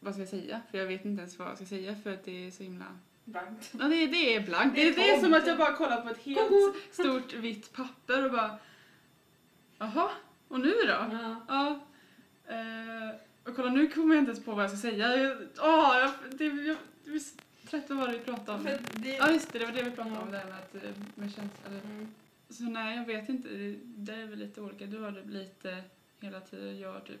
vad 0.00 0.14
ska 0.14 0.20
jag 0.22 0.28
säga? 0.28 0.60
För 0.70 0.78
jag 0.78 0.86
vet 0.86 1.04
inte 1.04 1.20
ens 1.20 1.38
vad 1.38 1.48
jag 1.48 1.56
ska 1.56 1.66
säga 1.66 1.96
för 2.02 2.12
att 2.12 2.24
det 2.24 2.46
är 2.46 2.50
så 2.50 2.62
himla... 2.62 2.84
Blankt. 3.24 3.70
Ja, 3.78 3.84
det, 3.84 4.06
det 4.06 4.34
är 4.34 4.40
blankt. 4.40 4.76
Det 4.76 4.82
Det, 4.82 4.88
är 4.88 4.94
det, 4.96 5.10
är 5.10 5.20
som 5.20 5.34
att 5.34 5.46
jag 5.46 5.58
bara 5.58 5.72
kollar 5.76 6.00
på 6.00 6.08
ett 6.08 6.18
helt 6.18 6.48
Kogo. 6.48 6.72
stort 6.90 7.32
vitt 7.34 7.72
papper 7.72 8.24
och 8.24 8.30
bara... 8.32 8.58
Jaha, 9.78 10.10
och 10.48 10.60
nu 10.60 10.70
då? 10.70 10.86
Ja. 10.88 11.40
Ja. 11.48 11.80
Eh, 12.54 13.14
och 13.44 13.56
kolla 13.56 13.70
nu 13.70 13.88
kommer 13.88 14.14
jag 14.14 14.22
inte 14.22 14.30
ens 14.30 14.44
på 14.44 14.54
vad 14.54 14.64
jag 14.64 14.70
ska 14.70 14.78
säga. 14.78 15.16
Jag, 15.16 15.38
åh, 15.58 15.98
jag, 15.98 16.10
det, 16.38 16.44
jag, 16.44 16.76
så 17.18 17.36
trött 17.68 17.88
på 17.88 17.94
vad 17.94 18.10
vi 18.10 18.18
pratar 18.18 18.54
om. 18.54 18.64
Det, 18.64 19.08
Ja 19.16 19.32
just 19.32 19.52
det, 19.52 19.58
det 19.58 19.64
var 19.66 19.72
det 19.72 19.82
vi 19.82 19.90
pratade 19.90 20.20
om 20.20 20.32
Ja. 20.32 20.38
där 20.38 20.44
med 20.46 20.58
att 20.58 20.74
eh, 20.74 20.90
med 21.14 21.32
känslor. 21.34 21.80
Mm. 21.84 22.08
Så 22.48 22.62
nej, 22.62 22.96
jag 22.96 23.04
vet 23.06 23.28
inte. 23.28 23.48
Det- 23.48 23.78
Det 23.84 24.14
är 24.14 24.26
väl 24.26 24.38
lite 24.38 24.60
olika. 24.60 24.86
Du 24.86 24.98
har 24.98 25.10
det 25.10 25.24
lite 25.24 25.82
hela 26.20 26.40
tiden. 26.40 26.78
Jag 26.80 26.92
har 26.92 27.00
typ 27.00 27.20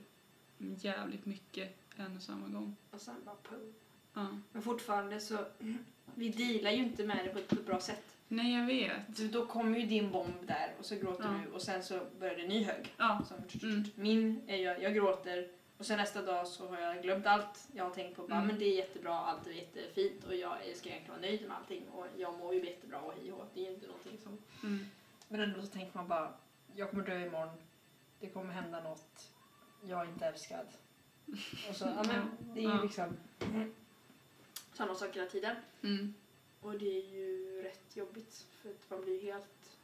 jävligt 0.58 1.26
mycket 1.26 1.76
en 1.96 2.16
och 2.16 2.22
samma 2.22 2.48
gång. 2.48 2.76
Och 2.90 3.00
sen 3.00 3.14
bara 3.24 3.36
pum. 3.48 3.72
Ja. 4.14 4.26
Men 4.52 4.62
fortfarande 4.62 5.20
så, 5.20 5.38
vi 6.14 6.28
dealar 6.28 6.70
ju 6.70 6.76
inte 6.76 7.04
med 7.06 7.20
det 7.24 7.30
på 7.30 7.38
ett, 7.38 7.48
på 7.48 7.54
ett 7.54 7.66
bra 7.66 7.80
sätt. 7.80 8.02
Nej, 8.28 8.54
jag 8.54 8.66
vet. 8.66 9.16
Du, 9.16 9.28
då 9.28 9.46
kommer 9.46 9.78
ju 9.78 9.86
din 9.86 10.10
bomb 10.10 10.34
där 10.46 10.72
och 10.78 10.84
så 10.84 10.94
gråter 10.96 11.24
Ja. 11.24 11.40
du 11.46 11.50
och 11.52 11.62
sen 11.62 11.82
så 11.84 12.00
börjar 12.20 12.34
det 12.36 12.42
en 12.42 12.48
ny 12.48 12.64
hög. 12.64 12.94
Ja. 12.96 13.22
Som, 13.28 13.68
Mm. 13.70 13.84
Min 13.94 14.40
är 14.46 14.56
jag, 14.56 14.82
jag 14.82 14.94
gråter 14.94 15.48
och 15.80 15.86
sen 15.86 15.98
nästa 15.98 16.22
dag 16.22 16.46
så 16.48 16.68
har 16.68 16.80
jag 16.80 17.02
glömt 17.02 17.26
allt 17.26 17.68
jag 17.74 17.84
har 17.84 17.90
tänkt 17.90 18.16
på. 18.16 18.22
Bara, 18.26 18.34
Mm. 18.34 18.46
men 18.46 18.58
det 18.58 18.64
är 18.64 18.76
jättebra, 18.76 19.14
allt 19.14 19.46
är 19.46 19.50
jättefint 19.50 20.24
och 20.24 20.34
jag 20.34 20.52
ska 20.76 20.88
egentligen 20.88 21.08
vara 21.08 21.20
nöjd 21.20 21.48
med 21.48 21.56
allting 21.56 21.88
och 21.88 22.06
jag 22.16 22.38
mår 22.38 22.54
ju 22.54 22.64
jättebra 22.66 23.00
och 23.00 23.12
hej 23.12 23.32
och. 23.32 23.44
Det 23.54 23.60
är 23.60 23.64
ju 23.64 23.74
inte 23.74 23.86
någonting 23.86 24.18
som... 24.18 24.38
Mm. 24.62 24.86
Men 25.28 25.40
ändå 25.40 25.60
så 25.62 25.66
tänker 25.66 25.96
man 25.98 26.08
bara, 26.08 26.34
jag 26.74 26.90
kommer 26.90 27.04
dö 27.06 27.26
imorgon. 27.26 27.48
Det 28.20 28.28
kommer 28.28 28.52
hända 28.52 28.80
något. 28.82 29.30
Jag 29.82 30.00
är 30.00 30.04
inte 30.08 30.26
älskad. 30.26 30.66
Och 31.68 31.76
så, 31.76 31.84
ja 31.84 32.02
men 32.06 32.30
det 32.54 32.60
är 32.60 32.64
ju 32.64 32.68
Ja. 32.70 32.82
liksom 32.82 33.16
samma 34.72 34.94
sak 34.94 35.16
hela 35.16 35.26
tiden. 35.30 35.56
Mm. 35.82 36.14
Och 36.60 36.78
det 36.78 36.98
är 36.98 37.06
ju 37.08 37.62
rätt 37.62 37.96
jobbigt 37.96 38.46
för 38.62 38.70
att 38.70 38.90
man 38.90 39.00
blir 39.00 39.22
helt 39.22 39.76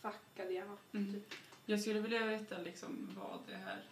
fuckad 0.00 0.50
i 0.50 0.54
hjärnan. 0.54 0.78
Mm. 0.92 1.12
Typ. 1.14 1.34
Jag 1.66 1.80
skulle 1.80 2.00
vilja 2.00 2.26
veta 2.26 2.58
liksom 2.58 3.08
vad 3.20 3.38
det 3.48 3.54
här... 3.56 3.82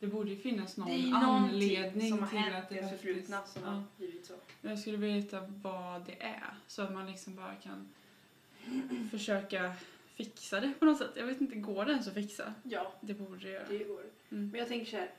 Det 0.00 0.06
borde 0.06 0.30
ju 0.30 0.36
finnas 0.36 0.76
någon 0.76 0.88
Det 0.88 1.12
anledning 1.12 2.10
som 2.10 2.18
har 2.18 2.28
till 2.28 2.38
hänt 2.38 2.64
att 2.64 2.68
det 2.68 2.88
förflutna 2.88 3.46
som 3.46 3.62
ja. 3.62 3.68
har 3.68 3.82
blivit 3.96 4.26
så. 4.26 4.34
Jag 4.60 4.78
skulle 4.78 4.96
vilja 4.96 5.16
veta 5.16 5.40
vad 5.62 6.06
det 6.06 6.22
är. 6.22 6.54
Så 6.66 6.82
att 6.82 6.92
man 6.92 7.06
liksom 7.06 7.36
bara 7.36 7.54
kan 7.54 7.88
försöka 9.10 9.72
fixa 10.14 10.60
det 10.60 10.72
på 10.78 10.84
något 10.84 10.98
sätt. 10.98 11.10
Jag 11.14 11.26
vet 11.26 11.40
inte, 11.40 11.56
går 11.56 11.84
det 11.84 11.92
ens 11.92 12.08
att 12.08 12.14
fixa? 12.14 12.54
Ja, 12.62 12.92
Det 13.00 13.14
borde 13.14 13.38
det 13.38 13.50
göra. 13.50 13.68
det 13.68 13.84
går. 13.84 14.02
Mm. 14.30 14.48
Men 14.50 14.58
jag 14.58 14.68
tänker 14.68 14.90
så 14.90 14.96
här. 14.96 15.10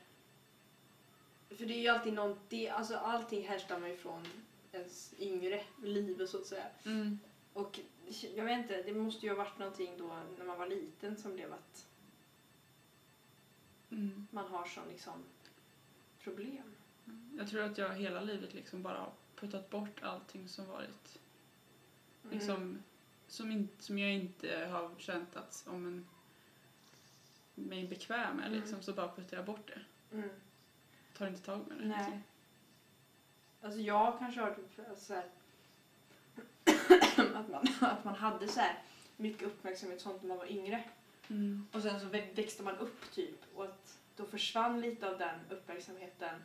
För 1.50 1.66
det 1.66 1.74
är 1.74 1.80
ju 1.80 1.88
alltid 1.88 2.12
någon, 2.12 2.36
det, 2.48 2.68
alltså 2.68 2.96
allting 2.96 3.48
härstammar 3.48 3.88
ju 3.88 3.96
från 3.96 4.26
ens 4.72 5.14
yngre 5.18 5.62
liv 5.82 6.26
så 6.26 6.36
att 6.36 6.46
säga. 6.46 6.66
Mm. 6.84 7.18
Och 7.52 7.80
jag 8.36 8.44
vet 8.44 8.58
inte, 8.58 8.82
det 8.82 8.94
måste 8.94 9.26
ju 9.26 9.32
ha 9.32 9.36
varit 9.38 9.58
någonting 9.58 9.90
då 9.98 10.18
när 10.38 10.44
man 10.44 10.58
var 10.58 10.66
liten 10.66 11.16
som 11.16 11.34
blev 11.34 11.52
att 11.52 11.86
Mm. 13.90 14.26
man 14.30 14.46
har 14.50 14.64
sån 14.66 14.88
liksom 14.88 15.24
problem. 16.20 16.74
Jag 17.38 17.48
tror 17.48 17.62
att 17.62 17.78
jag 17.78 17.94
hela 17.94 18.20
livet 18.20 18.54
liksom 18.54 18.82
bara 18.82 18.98
har 18.98 19.12
puttat 19.36 19.70
bort 19.70 20.02
allting 20.02 20.48
som 20.48 20.66
varit 20.66 21.18
Mm. 22.24 22.38
liksom 22.38 22.78
som, 23.28 23.50
in, 23.50 23.68
som 23.78 23.98
jag 23.98 24.12
inte 24.12 24.66
har 24.70 24.90
känt 24.98 25.36
att 25.36 25.64
om 25.66 25.86
en 25.86 26.06
mig 27.54 27.86
bekväm 27.88 28.36
med 28.36 28.46
Mm. 28.46 28.60
liksom, 28.60 28.82
så 28.82 28.92
bara 28.92 29.08
puttar 29.14 29.36
jag 29.36 29.46
bort 29.46 29.66
det. 29.66 29.80
Mm. 30.16 30.30
Tar 31.16 31.26
inte 31.26 31.42
tag 31.42 31.68
med 31.68 31.78
det. 31.78 31.84
Nej. 31.86 31.98
Liksom. 31.98 32.22
Alltså 33.60 33.80
jag 33.80 34.18
kanske 34.18 34.40
har 34.40 34.54
typ 34.54 34.88
alltså 34.88 35.04
så 35.04 35.14
här, 35.14 35.28
att, 37.34 37.48
man, 37.50 37.66
att 37.80 38.04
man 38.04 38.14
hade 38.14 38.48
så 38.48 38.60
här 38.60 38.82
mycket 39.16 39.42
uppmärksamhet 39.42 40.00
sånt 40.00 40.22
när 40.22 40.28
man 40.28 40.38
var 40.38 40.52
yngre. 40.52 40.84
Mm. 41.30 41.66
Och 41.72 41.82
sen 41.82 42.00
så 42.00 42.06
vä- 42.06 42.34
växte 42.34 42.62
man 42.62 42.76
upp 42.78 43.10
typ 43.12 43.38
och 43.54 43.64
att 43.64 43.98
då 44.16 44.24
försvann 44.24 44.80
lite 44.80 45.08
av 45.10 45.18
den 45.18 45.40
uppmärksamheten. 45.50 46.42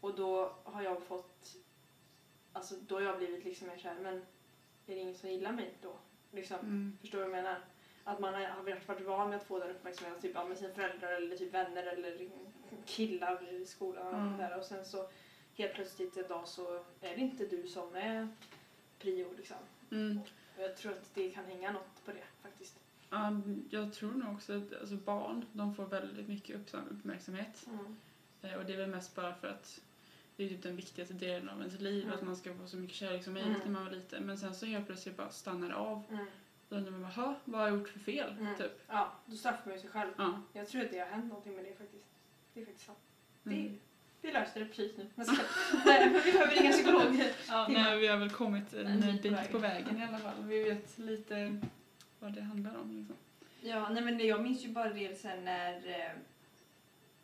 Och 0.00 0.14
då 0.14 0.54
har 0.64 0.82
jag 0.82 1.02
fått, 1.02 1.56
alltså 2.52 2.74
då 2.88 2.94
har 2.94 3.02
jag 3.02 3.18
blivit 3.18 3.44
liksom 3.44 3.68
mer 3.68 3.76
såhär, 3.78 4.00
men 4.00 4.14
är 4.16 4.94
det 4.94 4.94
ingen 4.94 5.14
som 5.14 5.30
gillar 5.30 5.52
mig 5.52 5.74
då? 5.82 5.92
Liksom, 6.32 6.58
Mm. 6.60 6.98
förstår 7.00 7.18
du 7.18 7.24
vad 7.24 7.36
jag 7.36 7.42
menar? 7.44 7.60
Att 8.04 8.18
man 8.20 8.34
har 8.34 8.62
varit 8.62 8.88
varit 8.88 9.06
van 9.06 9.28
med 9.30 9.36
att 9.36 9.44
få 9.44 9.58
den 9.58 9.70
uppmärksamheten 9.70 10.22
typ, 10.22 10.48
med 10.48 10.58
sina 10.58 10.74
föräldrar 10.74 11.12
eller 11.12 11.36
typ 11.36 11.54
vänner 11.54 11.82
eller 11.82 12.28
killar 12.86 13.48
i 13.52 13.66
skolan 13.66 14.06
och, 14.06 14.14
Mm. 14.20 14.38
där. 14.38 14.58
och 14.58 14.64
sen 14.64 14.84
så 14.86 15.08
helt 15.54 15.74
plötsligt 15.74 16.16
en 16.16 16.28
dag 16.28 16.48
så 16.48 16.74
är 17.00 17.14
det 17.14 17.20
inte 17.20 17.46
du 17.46 17.68
som 17.68 17.94
är 17.96 18.28
prio 18.98 19.32
liksom. 19.36 19.56
Mm. 19.90 20.20
Och 20.56 20.62
jag 20.62 20.76
tror 20.76 20.92
att 20.92 21.14
det 21.14 21.30
kan 21.30 21.44
hänga 21.44 21.72
något 21.72 22.04
på 22.04 22.12
det 22.12 22.24
faktiskt. 22.42 22.80
Ja, 23.14 23.40
jag 23.70 23.92
tror 23.92 24.12
nog 24.12 24.34
också 24.34 24.52
att 24.58 24.80
alltså 24.80 24.96
barn 24.96 25.44
de 25.52 25.74
får 25.74 25.86
väldigt 25.86 26.28
mycket 26.28 26.56
uppmärksamhet. 26.74 27.66
Mm. 27.66 27.96
Eh, 28.42 28.54
och 28.58 28.64
det 28.64 28.72
är 28.72 28.76
väl 28.76 28.90
mest 28.90 29.14
bara 29.14 29.34
för 29.34 29.48
att 29.48 29.80
det 30.36 30.44
är 30.44 30.48
typ 30.48 30.62
den 30.62 30.76
viktigaste 30.76 31.14
delen 31.14 31.48
av 31.48 31.58
ens 31.60 31.80
liv, 31.80 32.02
Mm. 32.04 32.14
att 32.14 32.22
man 32.22 32.36
ska 32.36 32.54
få 32.54 32.66
så 32.66 32.76
mycket 32.76 32.96
kärlek 32.96 33.24
som 33.24 33.32
möjligt 33.32 33.50
Mm. 33.56 33.72
när 33.72 33.72
man 33.80 33.84
var 33.84 33.90
liten. 33.92 34.26
Men 34.26 34.38
sen 34.38 34.54
så 34.54 34.66
helt 34.66 34.86
plötsligt 34.86 35.16
bara 35.16 35.30
stannar 35.30 35.68
det 35.68 35.74
av. 35.74 36.02
Mm. 36.10 36.26
Då 36.68 36.76
undrar 36.76 36.92
man 36.92 37.02
bara, 37.02 37.12
"Ha, 37.12 37.34
vad 37.44 37.60
har 37.60 37.68
jag 37.68 37.78
gjort 37.78 37.88
för 37.88 37.98
fel? 38.00 38.36
Mm. 38.40 38.56
Typ. 38.56 38.82
Ja, 38.88 39.12
då 39.26 39.36
straffar 39.36 39.62
man 39.64 39.74
ju 39.74 39.80
sig 39.80 39.90
själv. 39.90 40.10
Ja. 40.16 40.40
Jag 40.52 40.68
tror 40.68 40.82
att 40.84 40.90
det 40.90 40.98
har 40.98 41.06
hänt 41.06 41.24
någonting 41.24 41.54
med 41.56 41.64
det 41.64 41.74
faktiskt. 41.78 42.04
Det 42.54 42.60
är 42.60 42.64
faktiskt 42.64 42.86
sant. 42.86 42.98
Mm. 43.46 43.62
Det, 43.72 43.78
vi 44.28 44.32
löste 44.32 44.58
det 44.58 44.66
precis 44.66 44.96
nu. 44.96 45.06
Men 45.14 45.26
ska- 45.34 45.42
Nej, 45.84 46.20
vi 46.24 46.32
behöver 46.32 46.60
inga 46.62 46.72
psykologer. 46.72 47.32
Ja, 47.48 47.66
nej, 47.70 47.98
vi 47.98 48.06
har 48.06 48.16
väl 48.16 48.30
kommit 48.30 48.74
en, 48.74 48.86
En 48.86 49.00
bit 49.00 49.22
på 49.22 49.28
vägen. 49.28 49.52
på 49.52 49.58
vägen 49.58 49.98
i 49.98 50.04
alla 50.04 50.18
fall. 50.18 50.34
Vi 50.44 50.64
vet 50.64 50.98
lite 50.98 51.60
vad 52.24 52.32
det 52.32 52.42
handlar 52.42 52.76
om. 52.80 52.90
Liksom. 52.96 53.16
Ja, 53.60 53.88
nej 53.88 54.02
men 54.02 54.18
det, 54.18 54.24
jag 54.24 54.42
minns 54.42 54.64
ju 54.64 54.68
bara 54.68 54.90
det 54.92 55.20
sen 55.20 55.44
när, 55.44 55.74
eh, 55.76 56.12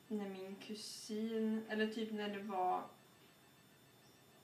när 0.08 0.28
min 0.28 0.56
kusin, 0.56 1.64
eller 1.68 1.86
typ 1.86 2.12
när 2.12 2.28
det 2.28 2.42
var 2.42 2.82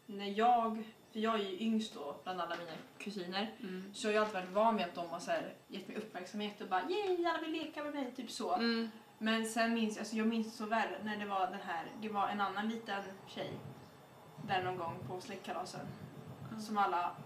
när 0.07 0.27
jag, 0.39 0.85
för 1.13 1.21
jag 1.21 1.35
är 1.35 1.45
ju 1.51 1.61
yngst 1.61 1.95
då 1.95 2.17
bland 2.25 2.41
alla 2.41 2.57
mina 2.57 2.73
kusiner, 2.99 3.53
Mm. 3.61 3.95
så 3.95 4.09
har 4.09 4.13
jag 4.13 4.21
alltid 4.23 4.35
varit 4.35 4.51
van 4.51 4.75
med 4.77 4.85
att 4.85 4.95
de 4.95 5.09
har 5.09 5.19
så 5.21 5.31
här, 5.31 5.55
gett 5.69 5.89
mig 5.89 5.97
uppmärksamhet 5.97 6.61
och 6.61 6.69
bara 6.69 6.91
yay, 6.91 7.25
alla 7.27 7.41
vill 7.41 7.53
leka 7.53 7.85
med 7.85 7.95
mig, 7.95 8.13
typ 8.17 8.31
så. 8.31 8.55
Mm. 8.55 8.89
Men 9.19 9.47
sen 9.47 9.75
minns 9.75 9.99
alltså 9.99 10.17
jag 10.17 10.27
minns 10.27 10.57
så 10.57 10.67
väl 10.67 10.89
när 11.05 11.17
det 11.17 11.27
var 11.27 11.47
den 11.47 11.61
här, 11.61 11.87
det 12.01 12.09
var 12.09 12.29
en 12.29 12.41
annan 12.41 12.69
liten 12.69 13.03
tjej 13.27 13.51
där 14.49 14.63
någon 14.65 14.77
gång 14.77 14.99
på 15.09 15.21
släktkalasen 15.21 15.87
Ja. 16.53 16.59
som 16.61 16.79
alla 16.79 17.17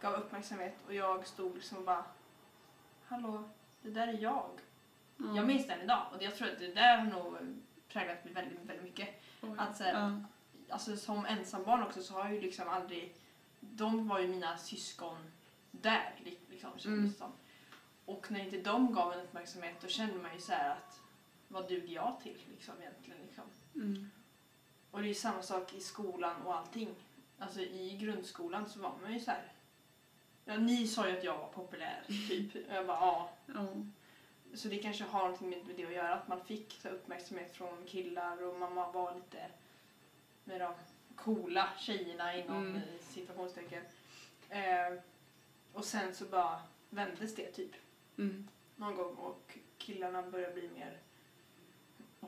gav 0.00 0.14
uppmärksamhet 0.14 0.74
och 0.86 0.94
jag 0.94 1.26
stod 1.26 1.54
liksom 1.54 1.78
och 1.78 1.84
bara 1.84 2.04
Hallå, 3.08 3.48
det 3.82 3.90
där 3.90 4.08
är 4.08 4.18
jag. 4.18 4.50
Ja. 5.16 5.36
Jag 5.36 5.46
minns 5.46 5.66
den 5.66 5.80
idag 5.80 6.06
och 6.14 6.22
jag 6.22 6.36
tror 6.36 6.48
att 6.52 6.58
det 6.58 6.74
där 6.74 6.98
har 6.98 7.04
nog 7.04 7.36
präglat 7.88 8.24
mig 8.24 8.34
väldigt, 8.34 8.58
väldigt 8.58 8.84
mycket. 8.84 9.08
Oj. 9.42 9.54
att 9.58 9.76
så 9.76 9.84
här-. 9.84 10.24
Alltså 10.70 10.96
som 10.96 11.26
ensambarn 11.26 11.82
också 11.82 12.02
så 12.02 12.14
har 12.14 12.24
jag 12.24 12.34
ju 12.34 12.40
liksom 12.40 12.68
aldrig, 12.68 13.14
de 13.60 14.08
var 14.08 14.18
ju 14.18 14.28
mina 14.28 14.58
syskon 14.58 15.16
där 15.70 16.14
li- 16.24 16.38
liksom. 16.50 16.70
kändes 16.76 16.86
Mm. 16.86 17.08
det 17.08 17.14
som. 17.18 17.32
Och 18.04 18.30
när 18.30 18.40
inte 18.40 18.60
de 18.60 18.94
gav 18.94 19.12
en 19.12 19.20
uppmärksamhet 19.20 19.76
då 19.80 19.88
kände 19.88 20.14
man 20.18 20.34
ju 20.34 20.40
så 20.40 20.52
här 20.52 20.70
att 20.70 21.00
vad 21.48 21.68
duger 21.68 21.94
jag 21.94 22.16
till 22.22 22.38
liksom 22.50 22.74
egentligen 22.80 23.18
liksom. 23.26 23.44
Mm. 23.74 24.10
Och 24.90 24.98
det 25.00 25.04
är 25.06 25.08
ju 25.08 25.14
samma 25.14 25.42
sak 25.42 25.74
i 25.74 25.80
skolan 25.80 26.42
och 26.42 26.56
allting. 26.56 26.88
Alltså 27.38 27.60
i 27.60 27.96
grundskolan 27.96 28.68
så 28.68 28.80
var 28.80 28.92
man 29.02 29.12
ju 29.14 29.20
så 29.20 29.30
här. 29.30 29.52
Ja, 30.50 30.56
ni 30.56 30.86
sa 30.88 31.08
ju 31.08 31.18
att 31.18 31.24
jag 31.24 31.38
var 31.38 31.48
populär, 31.48 32.02
typ. 32.28 32.54
Jag 32.68 32.86
bara, 32.86 32.96
ja. 33.00 33.30
Ja. 33.54 33.66
Så 34.54 34.68
det 34.68 34.78
kanske 34.78 35.04
har 35.04 35.20
någonting 35.20 35.50
med 35.50 35.58
det 35.76 35.84
att 35.86 35.92
göra, 35.92 36.14
att 36.14 36.28
man 36.28 36.44
fick 36.44 36.72
så 36.82 36.88
uppmärksamhet 36.88 37.54
från 37.56 37.84
killar 37.86 38.42
och 38.46 38.58
man 38.60 38.74
var- 38.74 39.14
lite 39.14 39.46
med 40.44 40.60
de 40.60 40.72
coola 41.16 41.68
tjejerna 41.78 42.36
inom 42.36 42.66
Mm. 42.66 42.80
situationstecken. 43.00 43.82
Eh, 44.48 44.98
och 45.72 45.84
sen 45.84 46.14
så 46.14 46.24
bara 46.24 46.60
vändes 46.90 47.34
det 47.34 47.52
typ 47.52 47.70
Mm. 48.18 48.48
någon 48.76 48.94
gång 48.96 49.14
och 49.16 49.58
killarna 49.78 50.22
började 50.22 50.54
bli 50.54 50.68
mer, 50.68 50.98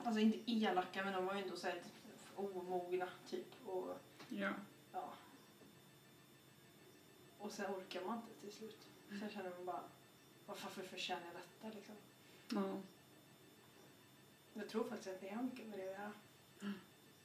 alltså 0.04 0.20
inte 0.20 0.50
elaka 0.52 1.04
men 1.04 1.12
de 1.12 1.26
var 1.26 1.34
ju 1.34 1.42
ändå 1.42 1.56
så 1.56 1.66
här 1.66 1.82
omogna 2.36 3.08
typ. 3.30 3.66
Och, 3.66 3.98
ja. 4.28 4.50
Och 7.40 7.52
sen 7.52 7.74
orkar 7.74 8.04
man 8.04 8.16
inte 8.16 8.40
till 8.40 8.52
slut. 8.52 8.86
Sen 9.08 9.30
känner 9.30 9.50
man 9.50 9.66
bara, 9.66 9.84
varför 10.46 10.82
förtjänar 10.82 11.26
jag 11.26 11.42
detta 11.42 11.76
liksom? 11.76 11.94
Ja. 12.48 12.80
Jag 14.54 14.68
tror 14.68 14.84
faktiskt 14.84 15.14
att 15.14 15.20
det 15.20 15.28
har 15.28 15.42
mycket 15.42 15.66
med 15.66 15.78
det 15.78 15.84
att 15.84 15.92
göra. 15.92 16.12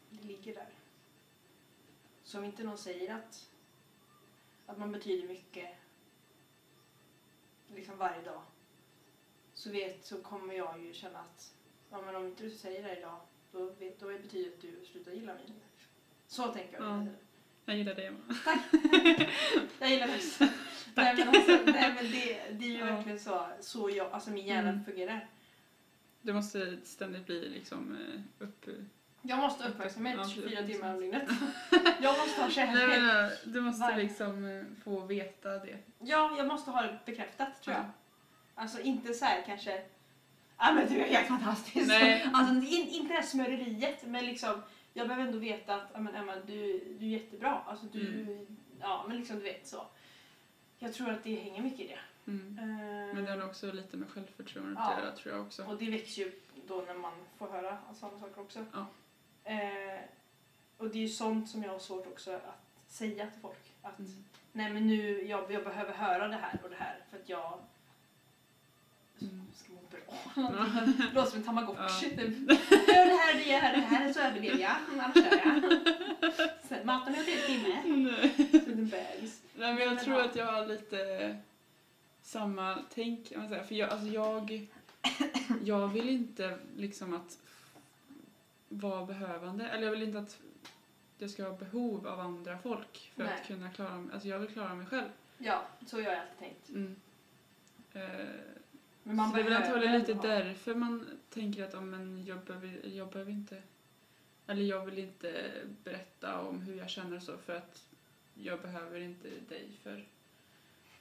Det 0.10 0.28
ligger 0.28 0.54
där. 0.54 0.70
Så 2.24 2.38
om 2.38 2.44
inte 2.44 2.64
någon 2.64 2.78
säger 2.78 3.16
att, 3.16 3.50
att 4.66 4.78
man 4.78 4.92
betyder 4.92 5.28
mycket 5.28 5.78
liksom 7.68 7.98
varje 7.98 8.22
dag 8.22 8.42
så, 9.54 9.70
vet, 9.70 10.06
så 10.06 10.22
kommer 10.22 10.54
jag 10.54 10.84
ju 10.84 10.94
känna 10.94 11.20
att 11.20 11.56
ja, 11.90 12.02
men 12.02 12.16
om 12.16 12.26
inte 12.26 12.44
du 12.44 12.52
säger 12.52 12.84
det 12.84 12.98
idag 12.98 13.20
då, 13.52 13.70
vet, 13.70 14.00
då 14.00 14.08
betyder 14.08 14.50
det 14.50 14.56
att 14.56 14.62
du 14.62 14.86
slutar 14.86 15.12
gilla 15.12 15.34
mig. 15.34 15.54
Så 16.28 16.54
tänker 16.54 16.74
jag. 16.74 16.84
Ja. 16.84 17.08
Jag 17.66 17.78
gillar 17.78 17.96
det 17.96 18.12
med. 18.12 18.22
Jag 19.80 19.90
gillar 19.90 20.08
det 20.08 20.16
också. 20.16 20.48
nej, 20.96 21.16
men 21.18 21.28
alltså, 21.28 21.52
nej 21.66 21.94
men 21.96 22.12
det, 22.12 22.40
det 22.60 22.66
är 22.66 22.70
ju 22.70 22.78
Ja. 22.78 22.86
verkligen 22.86 23.20
så, 23.20 23.46
så 23.62 23.90
jag, 23.90 24.12
alltså 24.12 24.30
min 24.30 24.46
hjärna 24.46 24.70
Mm. 24.70 24.86
fungerar. 24.86 25.28
Det 26.22 26.34
måste 26.34 26.78
ständigt 26.84 27.26
bli 27.26 27.50
liksom 27.50 27.98
eh, 28.40 28.44
upp... 28.46 28.66
Jag 29.22 29.38
måste 29.40 29.68
uppmärksamhet 29.68 30.16
Ja, 30.18 30.30
24 30.30 30.50
precis. 30.50 30.76
timmar 30.76 30.94
om 30.94 31.00
dygnet. 31.02 31.24
Jag 32.02 32.18
måste 32.18 32.42
ha 32.42 32.50
kärlek. 32.50 32.76
Nej, 32.76 32.88
men, 33.02 33.26
eh, 33.26 33.32
du 33.46 33.62
måste 33.62 33.82
Varje- 33.82 33.98
liksom 34.04 34.46
eh, 34.46 34.64
få 34.84 35.00
veta 35.06 35.50
det. 35.50 35.78
Ja, 36.00 36.36
jag 36.38 36.48
måste 36.48 36.72
ha 36.72 36.82
det 36.82 37.00
bekräftat 37.06 37.62
tror 37.64 37.76
jag. 37.76 37.84
Ja. 37.86 37.90
Alltså 38.56 38.82
inte 38.82 39.14
så 39.14 39.26
här 39.26 39.44
kanske 39.46 39.82
Ja 40.58 40.74
men 40.74 40.88
du 40.94 41.00
är 41.00 41.06
helt 41.08 41.28
fantastisk. 41.28 41.88
Nej. 41.88 42.30
Alltså 42.34 42.54
in, 42.56 42.88
inte 42.88 43.08
det 43.08 43.14
här 43.14 43.22
smöreriet 43.26 44.04
men 44.08 44.26
liksom 44.26 44.62
jag 44.98 45.08
behöver 45.08 45.28
ändå 45.28 45.40
veta 45.40 45.76
att 45.76 45.90
ja, 45.94 46.00
men 46.00 46.16
Emma 46.16 46.36
du, 46.36 46.80
du 47.00 47.06
är 47.06 47.10
jättebra. 47.10 47.62
Alltså 47.68 47.86
du, 47.86 48.08
Mm. 48.22 48.58
ja 48.80 49.06
men 49.08 49.18
liksom 49.18 49.36
du 49.36 49.42
vet 49.44 49.68
så. 49.68 49.86
Jag 50.78 50.94
tror 50.94 51.10
att 51.10 51.24
det 51.24 51.36
hänger 51.36 51.62
mycket 51.62 51.80
i 51.80 51.88
det. 51.88 52.32
Mm. 52.32 52.60
Eh, 52.60 53.16
Men 53.16 53.26
det 53.26 53.32
har 53.32 53.46
också 53.46 53.72
lite 53.72 53.98
med 53.98 54.10
självförtroendet 54.10 54.78
Ja. 54.78 54.94
att 54.94 55.04
göra 55.04 55.16
tror 55.16 55.36
jag 55.36 55.46
också. 55.46 55.64
Och 55.66 55.78
det 55.78 55.90
växer 55.92 56.22
ju 56.22 56.32
då 56.68 56.82
när 56.88 56.94
man 56.94 57.14
får 57.38 57.48
höra 57.48 57.78
sådana 57.96 58.20
saker 58.20 58.42
också. 58.42 58.66
Ja. 58.74 58.86
Eh, 59.52 60.00
och 60.78 60.90
det 60.90 60.98
är 60.98 61.02
ju 61.02 61.10
sånt 61.10 61.50
som 61.50 61.64
jag 61.64 61.72
har 61.72 61.80
svårt 61.80 62.08
också 62.08 62.32
att 62.32 62.92
säga 62.92 63.28
till 63.32 63.42
folk. 63.42 63.72
Att 63.82 64.00
Mm. 64.00 64.12
nej 64.52 64.74
men 64.74 64.88
nu, 64.88 65.28
jag, 65.28 65.52
jag 65.52 65.64
behöver 65.64 65.94
höra 65.94 66.28
det 66.28 66.36
här 66.36 66.60
och 66.64 66.70
det 66.70 66.76
här 66.76 67.00
för 67.10 67.18
att 67.18 67.30
jag 67.30 67.60
Mm. 69.32 69.46
ska 69.56 69.74
må 69.74 69.82
bra. 69.92 70.54
Det 70.98 71.14
låter 71.14 71.30
som 71.30 71.40
en 71.40 71.46
tamagotchi. 71.46 72.10
Ja. 72.12 72.24
Typ. 72.24 72.50
Gör 72.88 73.06
det 73.06 73.18
här, 73.18 73.34
det 73.34 73.52
här, 73.52 73.76
det 73.76 73.82
här 73.82 74.14
så 74.14 74.20
överlever 74.20 74.60
jag. 74.60 74.76
Annars 74.94 75.14
dör 75.14 75.42
jag. 75.46 75.82
Sen 76.70 76.86
matar 76.86 77.12
mig 77.12 77.20
en 77.20 77.84
timme. 77.84 78.30
Som 78.64 78.72
en 78.72 78.90
bebis. 78.90 79.42
Nej, 79.56 79.74
men 79.74 79.84
jag 79.84 80.04
tror 80.04 80.22
att 80.22 80.36
jag 80.36 80.46
har 80.46 80.66
lite 80.66 81.38
samma 82.22 82.78
tänk. 82.94 83.36
man. 83.36 83.50
För 83.50 83.76
jag, 83.76 83.90
alltså 83.90 84.08
jag, 84.08 84.68
jag 85.64 85.88
vill 85.88 86.10
inte 86.10 86.58
liksom 86.78 87.14
att 87.14 87.38
vara 88.70 89.06
behövande. 89.06 89.68
Eller 89.70 89.84
jag 89.84 89.92
vill 89.92 90.04
inte 90.04 90.20
att 90.20 90.38
jag 91.18 91.30
ska 91.30 91.44
ha 91.44 91.58
behov 91.58 92.08
av 92.08 92.20
andra 92.20 92.58
folk 92.58 93.12
för 93.16 93.24
Nej. 93.24 93.34
att 93.34 93.48
kunna 93.48 93.70
klara 93.70 93.98
mig. 93.98 94.14
Alltså 94.14 94.28
jag 94.28 94.40
vill 94.40 94.50
klara 94.50 94.76
mig 94.76 94.86
själv. 94.86 95.10
Ja, 95.38 95.68
så 95.86 95.96
har 95.96 96.04
jag 96.04 96.14
alltid 96.14 96.40
tänkt. 96.40 96.70
Mm. 96.70 96.96
Eh, 97.94 98.55
Men 99.08 99.16
man 99.16 99.30
så 99.30 99.36
det 99.36 99.42
är 99.42 99.44
väl 99.44 99.54
antagligen 99.54 100.00
lite 100.00 100.14
ha- 100.14 100.22
därför 100.22 100.76
man 100.76 101.06
tänker 101.30 101.64
att 101.64 101.74
om 101.74 101.94
en 101.94 102.26
jag, 102.26 102.40
behöver, 102.46 102.88
jag 102.88 103.10
behöver 103.10 103.32
inte 103.32 103.62
eller 104.48 104.64
jag 104.64 104.86
vill 104.86 105.00
inte 105.00 105.52
berätta 105.84 106.42
om 106.42 106.62
hur 106.62 106.76
jag 106.78 106.90
känner 106.90 107.16
och 107.18 107.24
så 107.24 107.38
för 107.38 107.56
att 107.56 107.88
jag 108.34 108.62
behöver 108.62 109.00
inte 109.00 109.28
dig 109.50 109.68
för 109.84 110.06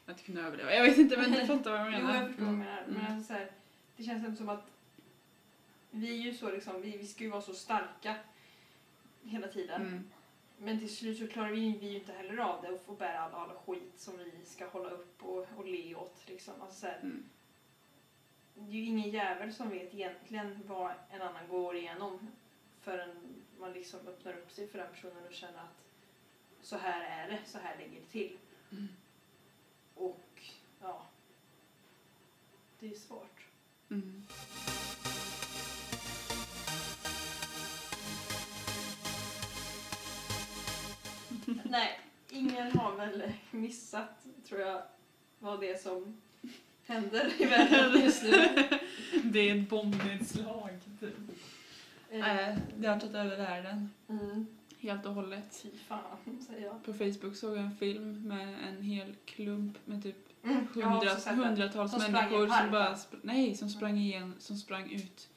att 0.07 0.25
kunna 0.25 0.41
överleva. 0.47 0.75
Jag 0.75 0.83
vet 0.85 0.99
inte 0.99 1.17
men 1.17 1.33
du 1.33 1.47
fattar 1.47 1.71
vad 1.71 1.81
jag 1.81 1.87
Jo, 2.01 2.07
menar. 2.07 2.15
jag 2.21 2.27
förstår 2.29 2.45
vad 2.45 2.55
du 2.55 2.59
menar. 2.59 2.85
Men 2.87 2.97
Mm. 3.01 3.13
alltså, 3.17 3.27
så 3.27 3.39
här, 3.39 3.51
det 3.97 4.03
känns 4.03 4.25
ändå 4.25 4.37
som 4.37 4.49
att 4.49 4.67
vi 5.91 6.09
är 6.21 6.23
ju 6.23 6.35
så 6.35 6.51
liksom, 6.51 6.83
vi, 6.83 6.97
vi 6.97 7.07
ska 7.07 7.25
ju 7.25 7.31
vara 7.31 7.43
så 7.43 7.55
starka 7.55 8.17
hela 9.23 9.49
tiden. 9.49 9.83
Mm. 9.83 10.05
Men 10.59 10.79
till 10.79 10.97
slut 10.97 11.19
så 11.19 11.27
klarar 11.29 11.51
vi, 11.51 11.79
vi 11.81 11.89
ju 11.89 11.99
inte 11.99 12.13
heller 12.13 12.37
av 12.39 12.63
det 12.63 12.69
och 12.69 12.83
får 12.87 12.97
bära 12.97 13.19
all, 13.21 13.35
all 13.35 13.57
skit 13.57 13.93
som 13.97 14.19
vi 14.19 14.33
ska 14.47 14.67
hålla 14.69 14.91
upp 14.91 15.23
och, 15.23 15.47
och 15.57 15.67
le 15.67 15.95
åt. 15.95 16.23
Liksom. 16.27 16.55
Alltså, 16.61 16.81
så 16.81 16.87
här, 16.87 16.99
Mm. 17.03 17.25
Det 18.55 18.71
är 18.71 18.75
ju 18.75 18.85
ingen 18.85 19.11
jävel 19.11 19.55
som 19.55 19.71
vet 19.71 19.95
egentligen 19.95 20.61
vad 20.67 20.93
en 21.11 21.23
annan 21.23 21.49
går 21.49 21.77
igenom 21.77 22.31
förrän 22.81 23.45
man 23.59 23.73
liksom 23.73 24.01
öppnar 24.09 24.33
upp 24.33 24.53
sig 24.53 24.69
för 24.69 24.79
den 24.79 24.93
personen 24.93 25.27
och 25.27 25.35
känner 25.35 25.59
att 25.59 25.85
så 26.63 26.77
här 26.77 27.25
är 27.25 27.31
det, 27.31 27.39
så 27.47 27.59
här 27.59 27.79
ligger 27.79 28.01
det 28.01 28.07
till. 28.07 28.39
Mm. 28.73 28.89
Och 29.95 30.43
ja, 30.81 31.07
det 32.81 32.87
är 32.87 32.95
svårt. 32.95 33.47
Mm. 33.91 34.27
Nej, 41.65 42.01
ingen 42.31 42.79
har 42.79 42.97
väl 42.97 43.33
missat, 43.51 44.27
tror 44.49 44.61
jag, 44.61 44.83
vad 45.39 45.61
det 45.61 45.71
är 45.71 45.79
som 45.79 46.21
händer 46.87 47.33
i 47.43 47.45
världen 47.45 48.05
just 48.05 48.23
nu. 48.23 48.31
Det 49.25 49.51
är 49.51 49.57
ett 49.63 49.69
bombnedslag. 49.69 50.71
Typ. 51.01 51.15
Nej, 52.11 52.59
det 52.77 52.87
har 52.89 53.01
tagit 53.01 53.15
över 53.17 53.37
världen. 53.37 53.91
Mm, 54.09 54.47
Helt 54.81 55.07
och 55.07 55.15
hållet. 55.15 55.61
fy 55.63 55.71
fan, 55.89 56.45
säger 56.47 56.67
jag. 56.67 56.85
På 56.85 56.93
Facebook 56.93 57.37
såg 57.37 57.57
jag 57.57 57.65
en 57.65 57.77
film 57.77 58.29
med 58.29 58.55
en 58.69 58.83
hel 58.83 59.15
klump 59.25 59.79
med 59.85 60.03
typ 60.03 60.17
Mm, 60.45 60.67
jag 60.77 60.87
har 60.87 60.91
hundra, 60.93 61.13
också 61.13 61.23
sett 61.25 61.37
det. 61.37 61.45
hundratals 61.45 61.91
Som 61.93 62.13
människor 62.13 62.47
som 62.47 62.71
bara 62.71 62.97
nej, 63.23 63.55
som 63.55 63.69
sprang 63.71 63.99
igen, 63.99 64.35
som 64.39 64.57
sprang 64.57 64.91
ut 64.91 65.29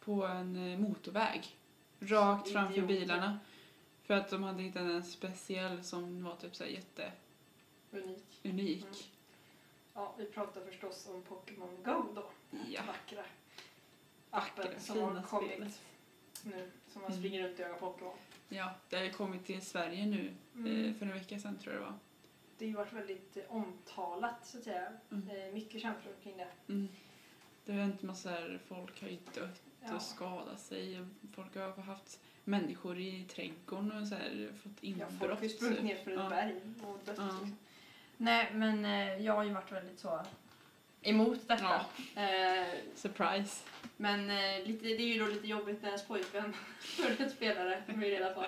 på 0.00 0.26
en 0.26 0.72
eh, 0.72 0.78
motorväg. 0.78 1.56
Rakt 2.00 2.48
framför 2.52 2.72
Idioter. 2.78 2.94
bilarna. 3.00 3.38
För 4.06 4.14
att 4.14 4.30
de 4.30 4.42
hade 4.42 4.62
hittat 4.62 4.82
en 4.82 5.04
speciell 5.04 5.84
som 5.84 6.24
var 6.24 6.36
typ 6.36 6.56
så 6.56 6.64
här 6.64 6.70
Unik. 7.92 8.12
jätteunik. 8.42 8.82
Mm. 8.84 8.94
Ja, 9.96 10.14
vi 10.18 10.24
pratar 10.26 10.60
förstås 10.60 11.08
om 11.14 11.22
Pokémon 11.22 11.76
Go 11.84 12.04
då. 12.14 12.24
Ja. 12.68 12.82
Vackra 12.86 13.24
appen 14.30 14.80
som 14.80 14.98
har 15.16 15.22
kommit 15.22 15.50
spelet. 15.52 15.80
nu. 16.44 16.70
Som 16.92 17.02
man 17.02 17.10
Mm. 17.10 17.20
springer 17.22 17.42
runt 17.48 17.54
och 17.54 17.60
jagar 17.64 17.74
Pokémon. 17.78 18.16
Ja, 18.48 18.70
det 18.88 18.96
har 18.96 19.04
ju 19.04 19.10
kommit 19.12 19.46
till 19.46 19.62
Sverige 19.66 20.06
nu 20.06 20.34
Mm. 20.54 20.84
eh, 20.84 20.94
för 20.94 21.06
en 21.06 21.12
vecka 21.12 21.38
sedan 21.38 21.58
tror 21.58 21.74
jag 21.74 21.82
det 21.82 21.86
var. 21.86 21.94
Det 22.58 22.64
har 22.64 22.70
ju 22.70 22.76
varit 22.76 22.92
väldigt 22.92 23.36
eh, 23.36 23.42
omtalat 23.48 24.46
så 24.46 24.58
att 24.58 24.64
säga. 24.64 24.92
Mm. 25.10 25.30
Eh, 25.30 25.52
mycket 25.54 25.82
känslor 25.82 26.14
kring 26.22 26.36
det. 26.36 26.48
Mm. 26.68 26.88
Det 27.64 27.72
har 27.72 27.80
hänt 27.80 28.02
massor, 28.02 28.60
folk 28.68 29.00
har 29.02 29.08
ju 29.08 29.18
dött 29.34 29.62
Ja. 29.80 29.94
och 29.96 30.02
skadat 30.02 30.60
sig. 30.60 31.06
Folk 31.34 31.54
har 31.56 31.82
haft 31.82 32.20
människor 32.44 32.98
i 32.98 33.24
trädgården 33.24 34.02
och 34.02 34.08
så 34.08 34.14
här, 34.14 34.52
fått 34.62 34.72
Ja, 34.80 34.88
inbrott. 34.88 35.12
folk 35.18 35.34
har 35.34 35.42
ju 35.42 35.48
sprungit 35.48 35.82
ner 35.84 35.96
för 36.04 36.10
ett 36.10 36.18
Ja. 36.18 36.28
berg 36.28 36.60
och 36.86 36.98
dött. 37.04 37.14
Ja. 37.18 37.24
Liksom. 37.24 37.56
Nej, 38.16 38.50
men 38.54 38.84
eh, 38.84 39.22
jag 39.24 39.32
har 39.32 39.44
ju 39.44 39.52
varit 39.52 39.72
väldigt 39.72 39.98
så 39.98 40.20
emot 41.02 41.48
detta. 41.48 41.74
Eh, 42.16 42.66
Surprise. 42.94 43.64
men 43.96 44.30
eh, 44.30 44.64
lite, 44.66 44.84
det 44.84 45.02
är 45.02 45.14
ju 45.14 45.18
då 45.20 45.26
lite 45.26 45.46
jobbigt 45.46 45.82
när 45.82 45.88
ens 45.88 46.06
pojkvän 46.06 46.54
börjar 46.98 47.28
spela 47.28 47.64
det, 47.64 47.82
får 47.86 47.92
vi 47.92 48.10
reda 48.10 48.34
på. 48.34 48.44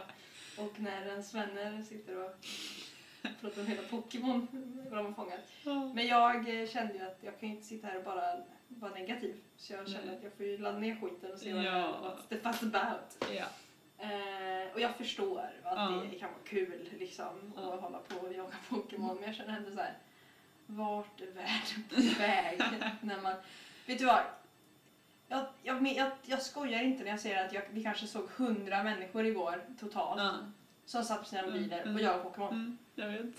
Och 0.62 0.80
när 0.80 1.06
ens 1.06 1.34
vänner 1.34 1.82
sitter 1.82 2.24
och 2.24 2.36
pratar 3.40 3.60
om 3.60 3.66
hela 3.66 3.82
Pokémon, 3.82 4.46
vad 4.90 4.98
de 4.98 5.06
har 5.06 5.12
fångat. 5.12 5.94
Men 5.94 6.06
jag 6.06 6.60
eh, 6.62 6.68
kände 6.68 6.94
ju 6.94 7.00
att 7.02 7.18
jag 7.20 7.40
kan 7.40 7.48
ju 7.48 7.54
inte 7.54 7.66
sitta 7.66 7.86
här 7.86 7.96
och 7.98 8.04
bara 8.04 8.36
vara 8.68 8.92
negativ. 8.94 9.36
Så 9.56 9.72
jag 9.72 9.88
kände 9.88 10.06
Nej. 10.06 10.16
att 10.16 10.22
jag 10.22 10.32
får 10.32 10.46
ju 10.46 10.58
ladda 10.58 10.78
ner 10.78 10.96
skiten 11.00 11.32
och 11.32 11.38
se 11.38 11.52
vad 11.52 11.64
Ja. 11.64 11.94
what's 12.02 12.28
the 12.28 12.36
fuss 12.36 12.62
about. 12.62 13.32
Ja. 13.36 13.44
Eh, 13.98 14.72
och 14.74 14.80
jag 14.80 14.96
förstår 14.96 15.40
att 15.64 15.76
Ja. 15.76 16.02
det 16.12 16.18
kan 16.18 16.30
vara 16.30 16.42
kul 16.44 16.88
liksom 16.98 17.52
att 17.56 17.80
hålla 17.80 17.98
på 17.98 18.26
och 18.26 18.32
jaga 18.32 18.54
Pokémon 19.00 19.16
men 19.16 19.24
jag 19.24 19.34
känner 19.34 19.56
ändå 19.56 19.70
så 19.70 19.80
här. 19.80 19.94
Vart 20.66 21.20
är 21.20 21.26
världen 21.26 21.84
på 21.88 22.20
väg? 22.22 22.60
när 23.00 23.20
man, 23.20 23.34
vet 23.86 23.98
du 23.98 24.04
vad? 24.04 24.20
Jag, 25.28 25.46
jag, 25.62 25.86
jag, 25.96 26.10
jag 26.22 26.42
skojar 26.42 26.82
inte 26.82 27.04
när 27.04 27.10
jag 27.10 27.20
säger 27.20 27.46
att 27.46 27.52
jag, 27.52 27.62
vi 27.70 27.82
kanske 27.82 28.06
såg 28.06 28.28
hundra 28.36 28.82
människor 28.82 29.26
igår 29.26 29.62
totalt 29.80 30.20
Ja. 30.20 30.34
som 30.86 31.04
satt 31.04 31.20
på 31.20 31.28
sina 31.28 31.42
mobiler 31.42 31.82
mm. 31.82 31.94
och 31.94 32.00
jagade 32.00 32.22
Pokémon. 32.22 32.52
Mm, 32.52 32.78
jag 32.94 33.08
vet. 33.08 33.34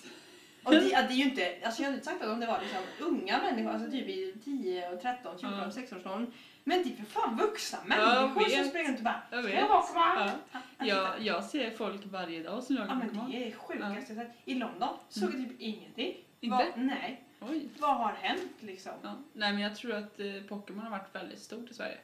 Och 0.63 0.71
det, 0.71 0.79
det 0.79 0.95
är 0.95 1.11
ju 1.11 1.23
inte, 1.23 1.57
alltså 1.63 1.81
jag 1.81 1.85
hade 1.85 1.97
inte 1.97 2.05
sagt 2.11 2.23
att 2.23 2.29
om 2.29 2.39
det 2.39 2.47
var 2.47 2.61
liksom 2.61 2.83
unga 2.99 3.41
människor, 3.41 3.71
alltså 3.71 3.91
typ 3.91 4.07
i 4.07 4.35
10, 4.43 4.89
och 4.89 5.01
13, 5.01 5.39
14, 5.39 5.59
Ja. 5.59 5.69
16-årsåldern. 5.69 6.31
Men 6.63 6.83
det 6.83 6.89
är 6.93 6.95
för 6.95 7.05
fan 7.05 7.37
vuxna 7.37 7.79
människor 7.85 8.49
som 8.49 8.63
springer 8.69 8.87
runt 8.87 8.97
och 8.97 9.03
bara 9.03 9.21
Jag 9.31 9.43
"Ska 9.43 9.51
vet. 9.51 9.59
jag 9.59 9.69
Pokémon?" 9.69 10.29
Ja. 10.77 10.85
Jag, 10.85 11.21
jag 11.21 11.43
ser 11.43 11.71
folk 11.71 12.05
varje 12.05 12.43
dag 12.43 12.63
som 12.63 12.75
Ja 12.75 12.81
jagar 12.81 12.95
men 12.95 13.09
Pokémon. 13.09 13.31
det 13.31 13.47
är 13.47 13.55
sjukaste 13.55 14.15
sett. 14.15 14.31
I 14.45 14.55
London 14.55 14.97
såg 15.09 15.23
jag 15.33 15.49
typ 15.49 15.59
ingenting. 15.61 16.15
Inte? 16.39 16.55
Vad, 16.75 16.85
nej. 16.85 17.23
Oj. 17.39 17.69
Vad 17.79 17.97
har 17.97 18.11
hänt 18.13 18.51
liksom? 18.59 18.91
Ja. 19.01 19.15
Nej 19.33 19.53
men 19.53 19.61
jag 19.61 19.75
tror 19.75 19.93
att 19.93 20.19
eh, 20.19 20.41
Pokémon 20.49 20.83
har 20.83 20.91
varit 20.91 21.15
väldigt 21.15 21.39
stort 21.39 21.71
i 21.71 21.73
Sverige. 21.73 21.97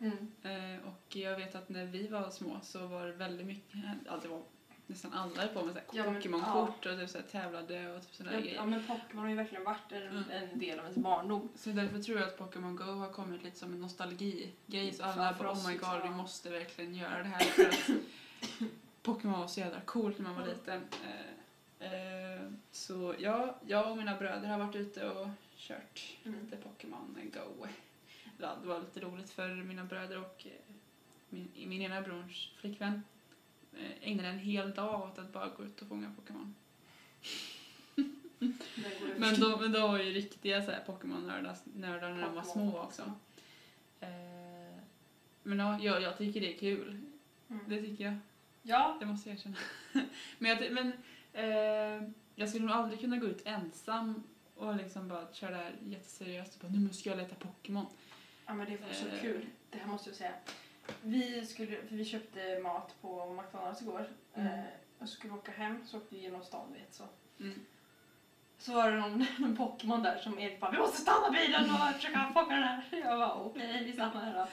Mm. 0.00 0.32
Eh, 0.42 0.86
och 0.88 1.16
jag 1.16 1.36
vet 1.36 1.54
att 1.54 1.68
när 1.68 1.84
vi 1.84 2.06
var 2.08 2.30
små 2.30 2.58
så 2.62 2.86
var 2.86 3.06
det 3.06 3.12
väldigt 3.12 3.46
mycket, 3.46 3.78
ja 4.06 4.12
det 4.22 4.28
var 4.28 4.42
nästan 4.90 5.12
alla 5.12 5.48
på 5.48 5.64
med 5.64 5.74
här 5.74 5.84
Ja, 5.92 6.04
Pokémon-kort 6.04 6.86
och 6.86 6.98
typ 6.98 7.10
så 7.10 7.18
här 7.18 7.24
tävlade 7.26 7.92
och 7.96 8.02
typ 8.02 8.14
sådana 8.14 8.34
Ja, 8.36 8.40
grejer. 8.40 8.54
ja 8.56 8.66
men 8.66 8.86
Pokémon 8.86 9.22
har 9.22 9.30
ju 9.30 9.36
verkligen 9.36 9.64
varit 9.64 9.92
en, 9.92 10.02
Mm. 10.02 10.24
en 10.30 10.58
del 10.58 10.78
av 10.78 10.84
ens 10.84 10.98
barndom. 10.98 11.48
Så 11.56 11.70
därför 11.70 12.02
tror 12.02 12.18
jag 12.18 12.28
att 12.28 12.38
Pokémon 12.38 12.76
Go 12.76 12.82
har 12.84 13.10
kommit 13.12 13.42
lite 13.42 13.58
som 13.58 13.72
en 13.72 13.80
nostalgi-grej. 13.80 14.92
Så 14.92 15.02
alla 15.04 15.32
bara 15.38 15.52
oh 15.52 15.66
my 15.66 15.72
liksom, 15.72 15.92
god, 15.92 16.02
vi 16.02 16.08
ja. 16.08 16.16
måste 16.16 16.50
verkligen 16.50 16.94
göra 16.94 17.18
det 17.18 17.24
här 17.28 17.38
för 17.40 17.68
att 17.68 17.90
Pokémon 19.02 19.40
var 19.40 19.46
så 19.48 19.60
jävla 19.60 19.80
coolt 19.80 20.18
när 20.18 20.24
man 20.24 20.34
var 20.34 20.42
Mm. 20.42 20.54
liten. 20.54 20.82
Eh, 21.80 22.34
eh, 22.34 22.40
så 22.70 23.14
ja, 23.18 23.56
jag 23.66 23.90
och 23.90 23.96
mina 23.96 24.16
bröder 24.16 24.48
har 24.48 24.58
varit 24.58 24.76
ute 24.76 25.08
och 25.10 25.28
kört 25.56 26.16
Mm. 26.24 26.40
lite 26.44 26.56
Pokémon 26.56 27.16
Go. 27.34 27.66
Det 28.38 28.66
var 28.68 28.80
lite 28.80 29.00
roligt 29.00 29.30
för 29.30 29.48
mina 29.48 29.84
bröder 29.84 30.18
och 30.18 30.46
eh, 30.46 30.74
min, 31.28 31.48
min 31.54 31.82
ena 31.82 32.02
brors 32.02 32.50
flickvän 32.56 33.02
ägnade 34.00 34.28
en 34.28 34.38
hel 34.38 34.74
dag 34.74 35.00
åt 35.08 35.18
att 35.18 35.32
bara 35.32 35.48
gå 35.48 35.64
ut 35.64 35.82
och 35.82 35.88
fånga 35.88 36.12
Pokémon. 36.16 36.54
Men 39.16 39.40
de, 39.40 39.72
de 39.72 39.82
var 39.82 39.98
ju 39.98 40.10
riktiga 40.12 40.80
Pokémon-nördar 40.86 41.56
nördar 41.64 42.10
när 42.10 42.22
de 42.22 42.34
var 42.34 42.42
små 42.42 42.78
också. 42.80 43.02
Eh, 44.00 44.78
men 45.42 45.58
ja, 45.58 45.98
jag, 46.00 46.18
tycker 46.18 46.40
det 46.40 46.54
är 46.54 46.58
kul. 46.58 47.00
Mm. 47.50 47.64
Det 47.68 47.82
tycker 47.82 48.04
jag. 48.04 48.14
Ja, 48.62 48.96
Det 49.00 49.06
måste 49.06 49.28
jag 49.28 49.36
erkänna. 49.38 49.56
men 50.38 50.50
jag, 50.50 50.72
men 50.72 50.92
eh, 51.32 52.08
jag 52.34 52.48
skulle 52.48 52.64
nog 52.66 52.74
aldrig 52.74 53.00
kunna 53.00 53.16
gå 53.16 53.26
ut 53.26 53.42
ensam 53.44 54.22
och 54.54 54.76
liksom 54.76 55.08
bara 55.08 55.32
köra 55.32 55.50
det 55.50 55.56
här 55.56 55.72
jätteseriöst 55.86 56.54
och 56.54 56.60
bara 56.60 56.72
nu 56.72 56.80
måste 56.86 57.08
jag 57.08 57.18
leta 57.18 57.34
Pokémon. 57.34 57.86
ja 58.46 58.54
men 58.54 58.66
det 58.70 58.76
var 58.76 58.92
så 58.92 59.06
Eh. 59.06 59.20
kul. 59.20 59.46
Det 59.70 59.78
här 59.78 59.86
måste 59.86 60.10
jag 60.10 60.16
säga. 60.16 60.32
Vi, 61.02 61.46
skulle, 61.46 61.76
för 61.76 61.96
vi 61.96 62.04
köpte 62.04 62.58
mat 62.58 62.94
på 63.00 63.32
McDonalds 63.32 63.82
igår. 63.82 64.08
Mm. 64.34 64.46
Eh, 64.46 64.64
och 64.98 65.08
skulle 65.08 65.32
åka 65.32 65.52
hem 65.52 65.86
så 65.86 65.96
åkte 65.96 66.14
vi 66.14 66.20
genom 66.20 66.44
stan 66.44 66.72
vet 66.72 66.94
så. 66.94 67.04
Mm. 67.40 67.66
Så 68.58 68.74
var 68.74 68.90
det 68.90 68.98
någon, 68.98 69.26
någon 69.38 69.56
Pokémon 69.56 70.02
där 70.02 70.18
som 70.18 70.38
Erik 70.38 70.60
bara 70.60 70.70
vi 70.70 70.78
måste 70.78 71.00
stanna 71.00 71.30
bilen 71.30 71.70
och 71.70 71.94
försöka 71.94 72.30
fånga 72.34 72.54
den 72.54 72.64
här. 72.64 72.84
Jag 72.90 73.18
bara 73.18 73.34
okej 73.34 73.84
vi 73.84 73.92
stannar 73.92 74.24
här 74.24 74.34
då. 74.34 74.46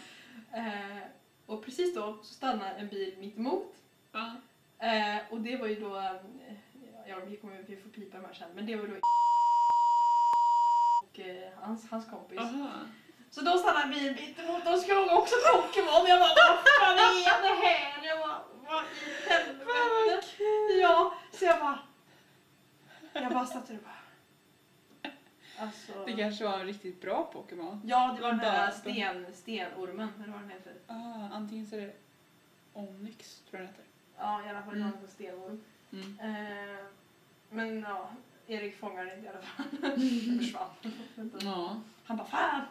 Eh, 0.58 1.04
och 1.46 1.66
precis 1.66 1.96
då 1.96 2.18
så 2.24 2.34
stannar 2.34 2.76
en 2.76 2.88
bil 2.88 3.16
mitt 3.20 3.38
emot. 3.38 3.76
Ja. 4.12 4.36
Eh, 4.80 5.18
och 5.30 5.42
det 5.42 5.58
var 5.58 5.68
ju 5.68 5.76
då, 5.76 5.98
eh, 5.98 6.14
ja 7.08 7.20
vi 7.28 7.38
kommer 7.38 7.64
vi 7.68 7.78
får 7.78 7.90
pipa 7.90 8.18
de 8.18 8.26
här 8.26 8.34
sen, 8.34 8.50
men 8.56 8.66
det 8.66 8.76
var 8.76 8.88
då 8.88 8.94
och 11.04 11.20
eh, 11.20 11.50
hans, 11.56 11.90
hans 11.90 12.10
kompis. 12.10 12.40
Aha. 12.40 12.70
Så 13.32 13.42
då 13.42 13.58
stannade 13.58 13.88
mitt 13.88 14.40
emot, 14.40 14.66
de 14.66 14.78
skulle 14.78 15.00
också 15.14 15.36
Pokémon. 15.54 16.06
Jag 16.08 16.20
bara 16.20 16.30
vad 16.48 16.58
fan 16.80 16.98
är 16.98 17.42
det 17.42 17.68
här? 17.68 18.08
Jag 18.08 18.20
bara 18.20 18.42
vad 18.68 18.84
i 18.84 19.30
helvete? 19.30 19.72
Ja, 20.82 21.14
så 21.34 21.46
jag 21.46 21.60
bara, 21.60 21.80
jag 23.14 23.32
bara 23.34 23.46
satt 23.46 23.68
där 23.68 23.76
och 23.78 23.84
bara. 23.84 23.94
Alltså, 25.60 26.06
Det 26.06 26.14
kanske 26.14 26.44
var 26.44 26.60
en 26.60 26.66
riktigt 26.66 27.02
bra 27.02 27.30
Pokémon. 27.34 27.82
ja 27.86 28.14
det 28.16 28.22
var 28.22 28.30
den 28.30 28.40
här 28.40 28.68
Bara- 28.68 28.72
sten, 28.72 29.26
stenormen, 29.34 30.10
eller 30.24 30.34
vad 30.34 30.42
den 30.42 30.50
heter. 30.50 30.74
Ah, 30.88 31.36
antingen 31.36 31.68
så 31.68 31.76
är 31.76 31.82
det 31.82 31.94
Onyx, 32.74 33.42
tror 33.50 33.62
jag 33.62 33.62
den 33.62 33.68
heter. 33.68 33.86
Ja 34.18 34.46
i 34.46 34.50
alla 34.50 34.62
fall 34.64 34.76
Mm. 34.76 34.88
en 35.02 35.08
stenorm. 35.08 35.64
Mm. 35.92 36.20
Eh, 36.20 36.84
men 37.50 37.80
ja, 37.82 38.10
Erik 38.48 38.80
fångade 38.80 39.16
inte 39.16 39.26
i 39.26 39.30
alla 39.30 39.41
fall. 39.41 39.66
Det 39.82 40.38
försvann. 40.38 40.70
Ja. 41.41 41.82
Han 42.04 42.18
bara 42.18 42.28
fan! 42.28 42.64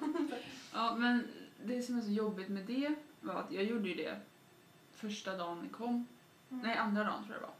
Ja, 0.72 0.96
men 0.96 1.28
det 1.64 1.82
som 1.82 1.98
är 1.98 2.02
så 2.02 2.10
jobbigt 2.10 2.48
med 2.48 2.64
det 2.64 2.94
var 3.20 3.34
att 3.34 3.52
jag 3.52 3.64
gjorde 3.64 3.88
ju 3.88 3.94
det 3.94 4.20
första 4.94 5.36
dagen 5.36 5.62
det 5.62 5.68
kom. 5.68 6.06
Mm. 6.50 6.62
Nej, 6.62 6.76
andra 6.76 7.04
dagen 7.04 7.24
tror 7.24 7.34
jag 7.34 7.42
det 7.42 7.46
var. 7.46 7.56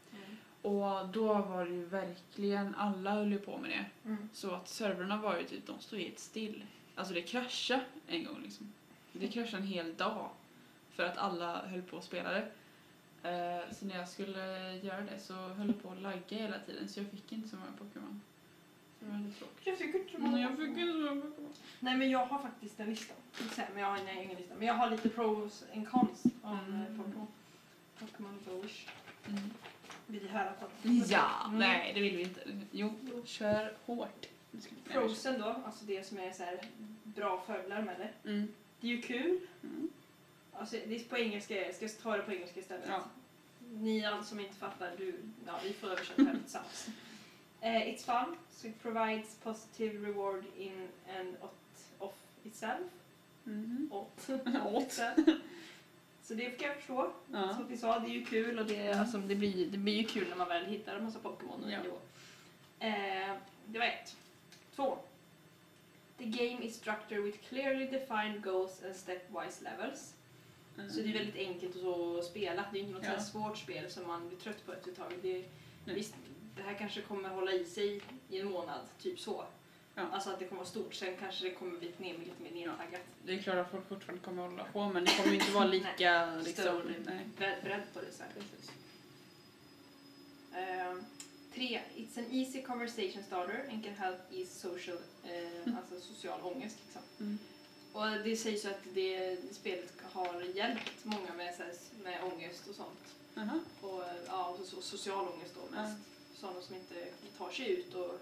Och 0.61 1.07
då 1.07 1.33
var 1.33 1.65
det 1.65 1.71
ju 1.71 1.85
verkligen, 1.85 2.75
alla 2.75 3.11
höll 3.11 3.31
ju 3.31 3.39
på 3.39 3.57
med 3.57 3.69
det. 3.69 4.09
Mm. 4.09 4.29
Så 4.33 4.51
att 4.51 4.67
servrarna 4.67 5.17
var 5.17 5.37
ju 5.37 5.43
typ, 5.43 5.67
de 5.67 5.79
stod 5.79 5.99
helt 5.99 6.19
still. 6.19 6.65
Alltså 6.95 7.13
det 7.13 7.21
kraschade 7.21 7.85
en 8.07 8.25
gång 8.25 8.41
liksom. 8.43 8.73
Det 9.13 9.27
kraschade 9.27 9.63
en 9.63 9.67
hel 9.67 9.95
dag. 9.95 10.29
För 10.91 11.03
att 11.03 11.17
alla 11.17 11.67
höll 11.67 11.81
på 11.81 11.97
att 11.97 12.03
spela 12.03 12.31
det. 12.31 12.39
Eh, 12.41 12.47
så 13.71 13.85
när 13.85 13.95
jag 13.97 14.09
skulle 14.09 14.73
göra 14.83 15.01
det 15.01 15.19
så 15.19 15.33
höll 15.33 15.67
det 15.67 15.73
på 15.73 15.89
att 15.91 16.01
lagga 16.01 16.37
hela 16.37 16.59
tiden 16.59 16.87
så 16.89 16.99
jag 16.99 17.07
fick 17.09 17.31
inte 17.31 17.49
så 17.49 17.55
många 17.55 17.71
Pokémon. 17.77 18.21
Så 18.99 19.05
det 19.05 19.11
var 19.11 19.19
lite 19.19 19.39
tråkigt. 19.39 19.67
Jag 19.67 19.77
fick 19.77 19.95
inte 19.95 20.11
så 20.11 20.19
många 20.21 20.41
jag 20.41 20.49
fick 20.49 20.59
Pokémon. 20.59 20.79
inte 20.79 20.93
så 20.93 20.99
många 21.15 21.21
Pokémon. 21.21 21.53
Nej 21.79 21.97
men 21.97 22.09
jag 22.09 22.25
har 22.25 22.39
faktiskt 22.41 22.79
en 22.79 22.89
lista. 22.89 23.13
Men 23.73 23.83
jag 23.83 23.89
har 23.91 23.97
nej, 24.03 24.23
ingen 24.23 24.37
lista. 24.37 24.55
Men 24.57 24.67
jag 24.67 24.73
har 24.73 24.89
lite 24.89 25.09
pros 25.09 25.63
and 25.75 25.89
cons 25.89 26.23
om 26.41 26.59
Mm. 26.59 26.73
mm. 26.75 26.97
Pokémon. 26.97 27.27
Pokémon 27.99 28.39
Go-ish. 28.45 28.89
Mm. 29.27 29.39
Vill 30.07 30.23
du 30.23 30.27
höra 30.29 30.51
på? 30.53 30.65
Ja, 31.07 31.29
Mm. 31.45 31.59
nej 31.59 31.91
det 31.93 32.01
vill 32.01 32.15
vi 32.17 32.23
inte. 32.23 32.41
Jo, 32.71 32.93
kör 33.25 33.73
hårt. 33.85 34.25
Prosen 34.91 35.41
då, 35.41 35.55
alltså 35.65 35.85
det 35.85 36.07
som 36.07 36.17
är 36.17 36.31
så 36.31 36.43
bra 37.03 37.43
fördelar 37.47 37.81
med 37.81 37.95
det. 37.99 38.29
Mm. 38.29 38.47
Det 38.81 38.87
är 38.87 38.91
ju 38.91 39.01
kul. 39.01 39.39
Mm. 39.63 39.89
Alltså, 40.53 40.75
det 40.87 40.95
är 40.95 40.99
på 41.09 41.17
engelska, 41.17 41.55
jag 41.65 41.75
ska 41.75 41.87
ta 42.03 42.17
det 42.17 42.23
på 42.23 42.33
engelska 42.33 42.59
istället. 42.59 42.85
Ja. 42.89 43.03
Nian 43.71 44.25
som 44.25 44.39
inte 44.39 44.55
fattar, 44.55 44.91
du, 44.97 45.13
ja, 45.47 45.53
vi 45.63 45.73
får 45.73 45.87
översätta 45.87 46.23
här 46.23 46.37
tillsammans. 46.43 46.87
Uh, 47.63 47.67
it's 47.69 48.03
fun, 48.25 48.35
so 48.51 48.67
it 48.67 48.81
provides 48.81 49.35
positive 49.43 50.07
reward 50.07 50.43
in 50.57 50.87
and 51.19 51.35
of 51.99 52.11
itself. 52.43 52.81
Mhm. 53.43 53.89
Åt. 53.93 54.29
Åt. 54.65 54.83
itself. 54.83 55.17
Så 56.23 56.33
det 56.33 56.49
kan 56.49 56.67
jag 56.67 56.77
förstå. 56.77 57.11
Ja. 57.31 57.53
Som 57.55 57.67
vi 57.67 57.77
sa, 57.77 57.99
det 57.99 58.07
är 58.07 58.13
ju 58.13 58.25
kul 58.25 58.59
och 58.59 58.65
det, 58.65 58.91
alltså, 58.93 59.17
det, 59.17 59.35
blir, 59.35 59.67
det 59.67 59.77
blir 59.77 59.93
ju 59.97 60.03
kul 60.03 60.29
när 60.29 60.35
man 60.35 60.47
väl 60.47 60.65
hittar 60.65 60.95
en 60.95 61.03
massa 61.03 61.19
Pokémon. 61.19 61.63
och 61.63 61.71
Ja. 61.71 61.83
nivå. 61.83 61.97
Eh, 62.79 63.35
det 63.65 63.79
var 63.79 63.85
ett. 63.85 64.15
Två. 64.75 64.97
The 66.17 66.25
game 66.25 66.63
is 66.65 66.75
structured 66.75 67.23
with 67.23 67.37
clearly 67.49 67.85
defined 67.87 68.41
goals 68.43 68.83
and 68.83 68.95
stepwise 68.95 69.63
levels. 69.63 70.13
Mm. 70.77 70.89
Så 70.89 70.99
det 70.99 71.09
är 71.09 71.13
väldigt 71.13 71.35
enkelt 71.35 71.75
att 71.75 71.81
så 71.81 72.21
spela. 72.21 72.65
Det 72.71 72.79
är 72.79 72.81
inte 72.81 72.93
något 72.93 73.03
Ja. 73.05 73.19
svårt 73.23 73.57
spel 73.57 73.91
som 73.91 74.07
man 74.07 74.27
blir 74.27 74.37
trött 74.37 74.65
på 74.65 74.73
efter 74.73 74.91
ett 74.91 74.97
tag. 74.97 75.13
Det, 75.21 75.45
Nej. 75.85 75.95
visst, 75.95 76.15
det 76.55 76.61
här 76.61 76.73
kanske 76.73 77.01
kommer 77.01 77.29
hålla 77.29 77.51
i 77.51 77.65
sig 77.65 78.01
i 78.29 78.39
en 78.39 78.51
månad, 78.51 78.81
typ 79.01 79.19
så. 79.19 79.45
Ja. 79.95 80.03
Alltså 80.11 80.29
att 80.29 80.39
det 80.39 80.45
kommer 80.45 80.59
vara 80.59 80.69
stort. 80.69 80.93
Sen 80.93 81.15
kanske 81.19 81.43
det 81.45 81.51
kommer 81.51 81.79
bli 81.79 81.91
ner, 81.97 82.17
lite 82.17 82.43
mer 82.43 82.51
nedtaggat. 82.51 83.01
Det 83.25 83.33
är 83.33 83.37
klart 83.41 83.55
att 83.55 83.71
folk 83.71 83.87
fortfarande 83.87 84.23
kommer 84.25 84.43
att 84.45 84.49
hålla 84.51 84.63
på 84.63 84.93
men 84.93 85.05
det 85.05 85.11
kommer 85.17 85.33
inte 85.33 85.51
vara 85.51 85.65
lika 85.77 86.35
liksom... 86.35 86.63
Större. 86.63 86.93
Nej. 87.05 87.27
Beredd 87.37 87.81
på 87.93 87.99
det. 88.01 88.11
Så 88.11 88.23
här. 88.23 88.31
Ehm, 90.61 91.03
tre. 91.53 91.81
It's 91.95 92.17
an 92.19 92.25
easy 92.31 92.61
conversation 92.61 93.23
starter 93.23 93.65
and 93.71 93.83
can 93.83 93.93
help 93.95 94.17
ease 94.31 94.59
social, 94.69 94.97
eh, 95.23 95.77
alltså 95.77 95.99
social 96.13 96.41
ångest. 96.41 96.77
Liksom. 96.85 97.01
Mm. 97.19 97.37
Och 97.97 98.05
det 98.23 98.35
sägs 98.35 98.65
ju 98.65 98.69
att 98.69 98.83
det 98.93 99.37
spelet 99.51 99.93
har 100.13 100.43
hjälpt 100.55 101.05
många 101.05 101.33
med, 101.37 101.55
så 101.55 101.63
här, 101.63 101.73
med 102.03 102.33
ångest 102.33 102.67
och 102.69 102.75
sånt. 102.75 103.05
Jaha. 103.33 103.59
Och, 103.81 104.03
eh, 104.03 104.17
ja, 104.27 104.57
och 104.77 104.83
social 104.83 105.27
ångest 105.27 105.53
då 105.55 105.75
mest. 105.77 105.97
Sådana 106.35 106.61
som 106.61 106.75
inte 106.75 106.95
tar 107.37 107.51
sig 107.51 107.71
ut 107.71 107.93
och 107.93 108.19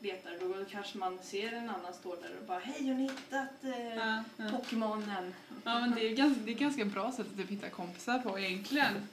letar. 0.00 0.30
Då 0.40 0.64
kanske 0.70 0.98
man 0.98 1.18
ser 1.22 1.52
en 1.52 1.70
annan 1.70 1.94
stå 1.94 2.16
där 2.16 2.30
och 2.40 2.46
bara 2.46 2.58
Hej, 2.58 2.88
har 2.88 2.94
ni 2.94 3.02
hittat 3.02 3.64
eh, 3.64 3.96
Ja, 3.96 4.24
ja. 4.36 4.48
Pokémonen? 4.50 5.34
ja 5.64 5.80
men 5.80 5.94
det 5.94 6.08
är, 6.08 6.16
ganska, 6.16 6.42
det 6.44 6.52
är 6.52 6.56
ganska 6.56 6.84
bra 6.84 7.12
sätt 7.12 7.26
att 7.30 7.36
typ 7.36 7.50
hitta 7.50 7.68
kompisar 7.68 8.18
på 8.18 8.38
egentligen. 8.38 9.08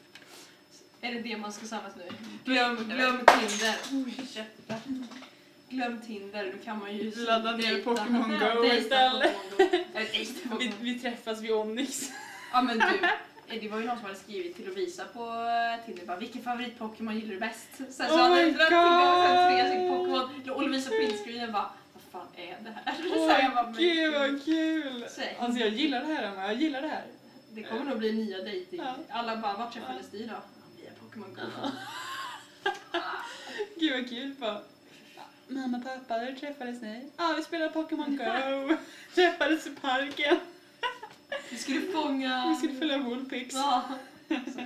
Är 1.01 1.13
det 1.13 1.21
det 1.21 1.37
man 1.37 1.53
ska 1.53 1.65
samlas 1.65 1.95
nu? 1.95 2.09
Glöm, 2.45 2.75
glöm 2.75 3.17
Tinder. 3.25 3.75
Jävlar. 4.35 5.28
Glöm 5.69 6.01
Tinder, 6.01 6.51
då 6.57 6.65
kan 6.65 6.79
man 6.79 6.95
ju 6.95 7.11
Ladda 7.15 7.51
ner 7.57 7.83
Pokémon 7.83 8.39
Go 8.39 8.65
istället. 8.65 9.35
Dejta 9.93 10.55
Vi, 10.59 10.73
vi 10.81 10.99
träffas 10.99 11.41
vid 11.41 11.51
Onyx. 11.51 12.11
Ja 12.53 12.61
men 12.61 12.77
du, 12.77 12.85
eh, 13.55 13.61
det 13.61 13.69
var 13.69 13.79
ju 13.79 13.85
någon 13.85 13.97
som 13.97 14.05
hade 14.05 14.17
skrivit 14.19 14.55
till 14.55 14.65
Lovisa 14.65 15.05
på 15.05 15.19
eh, 15.21 15.85
Tinder 15.85 16.05
bara 16.05 16.17
vilken 16.17 16.41
favorit-Pokémon 16.41 17.15
gillar 17.15 17.33
du 17.33 17.39
bäst? 17.39 17.67
Sen 17.77 17.93
så 17.93 18.03
Oh 18.03 18.21
hade 18.21 18.41
jag 18.41 18.53
dragit 18.53 19.49
tre 19.49 19.67
stycken 19.67 19.89
Pokémon 19.89 20.55
och 20.55 20.63
Lovisa 20.63 20.89
printscreen 20.89 21.51
bara 21.51 21.69
vad 21.93 22.03
fan 22.11 22.27
är 22.35 22.57
det 22.63 22.69
här? 22.85 22.95
Åh 23.15 23.39
jag 23.43 23.53
bara, 23.53 23.71
gud 23.71 24.13
vad 24.13 24.45
kul! 24.45 25.05
Så 25.09 25.21
Alltså 25.39 25.59
jag 25.59 25.69
gillar 25.69 25.99
det 26.01 26.13
här 26.13 26.23
Emma, 26.23 26.41
jag 26.41 26.55
gillar 26.55 26.81
det 26.81 26.87
här. 26.87 27.03
Det 27.51 27.63
kommer 27.63 27.83
nog 27.83 27.97
bli 27.97 28.11
nya 28.11 28.37
dejting. 28.37 28.81
Ja. 28.83 28.95
Alla 29.09 29.37
bara 29.37 29.57
vart 29.57 29.73
träffades 29.73 30.11
ni 30.11 30.19
då? 30.19 30.33
Ja, 30.33 30.41
Via 30.81 30.91
Pokémon 30.99 31.33
Go. 31.33 31.41
Gud 33.79 33.91
vad 33.91 34.09
kul 34.09 34.35
bara. 34.39 34.61
Mamma 35.49 35.77
och 35.77 35.83
pappa, 35.83 36.17
där 36.17 36.35
träffades 36.35 36.81
ni? 36.81 37.09
Ja, 37.17 37.33
vi 37.37 37.43
spelade 37.43 37.71
Pokémon 37.71 38.17
Go. 38.17 38.75
träffades 39.15 39.67
i 39.67 39.69
parken. 39.69 40.37
Vi 41.49 41.57
skulle 41.57 41.81
fånga... 41.81 42.49
Vi 42.49 42.55
skulle 42.55 42.79
följa 42.79 42.97
Woolpix. 42.97 43.55
Ja. 43.55 43.83
Så. 44.27 44.59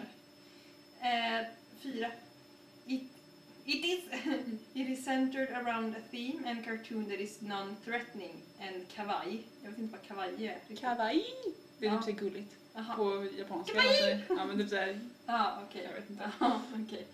Eh, 1.06 1.46
fyra. 1.82 2.12
It, 2.86 3.04
it, 3.66 3.86
is, 3.86 4.00
it 4.74 4.90
is 4.90 5.06
centered 5.06 5.50
around 5.54 5.96
a 5.96 6.00
theme 6.12 6.50
and 6.50 6.66
cartoon 6.66 7.06
that 7.06 7.20
is 7.20 7.42
non-threatening 7.42 8.34
and 8.62 8.88
kawaii. 8.96 9.44
Jag 9.64 9.70
vet 9.70 9.80
inte 9.80 9.98
vad 9.98 10.08
kawaii 10.08 10.48
är. 10.48 10.54
riktigt. 10.54 10.80
Kawaii. 10.82 11.24
Det 11.80 11.86
är 11.88 11.92
Ja. 11.92 11.98
typ 11.98 12.06
såhär 12.06 12.18
gulligt. 12.30 12.56
Jaha. 12.76 12.96
På 12.96 13.28
japanska. 13.38 13.74
Kawaii! 13.82 14.14
Alltså, 14.14 14.34
ja 14.34 14.46
men 14.46 14.58
typ 14.58 14.70
såhär. 14.70 15.00
Ja, 15.26 15.60
okej. 15.70 15.84
Jag 15.90 15.94
vet 16.02 16.10
inte. 16.10 16.32
Ja, 16.40 16.62
okej. 16.86 17.08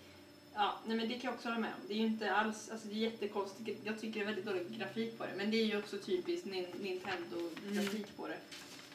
Ja, 0.62 0.78
nej 0.86 0.96
men 0.96 1.08
det 1.08 1.14
kan 1.14 1.24
jag 1.28 1.34
också 1.34 1.48
hålla 1.48 1.60
med 1.60 1.70
om. 1.74 1.80
Det 1.88 1.94
är 1.94 1.96
ju 1.98 2.06
inte 2.06 2.32
alls, 2.34 2.68
alltså 2.70 2.88
det 2.88 2.94
är 2.94 2.98
jättekonstigt. 2.98 3.80
Jag 3.84 4.00
tycker 4.00 4.14
det 4.20 4.24
är 4.24 4.26
väldigt 4.26 4.44
dålig 4.44 4.78
grafik 4.78 5.18
på 5.18 5.24
det. 5.26 5.32
Men 5.36 5.50
det 5.50 5.56
är 5.56 5.64
ju 5.64 5.78
också 5.78 5.98
typiskt 5.98 6.46
Nin- 6.46 6.80
Nintendo-grafik 6.80 8.16
på 8.16 8.28
det. 8.28 8.38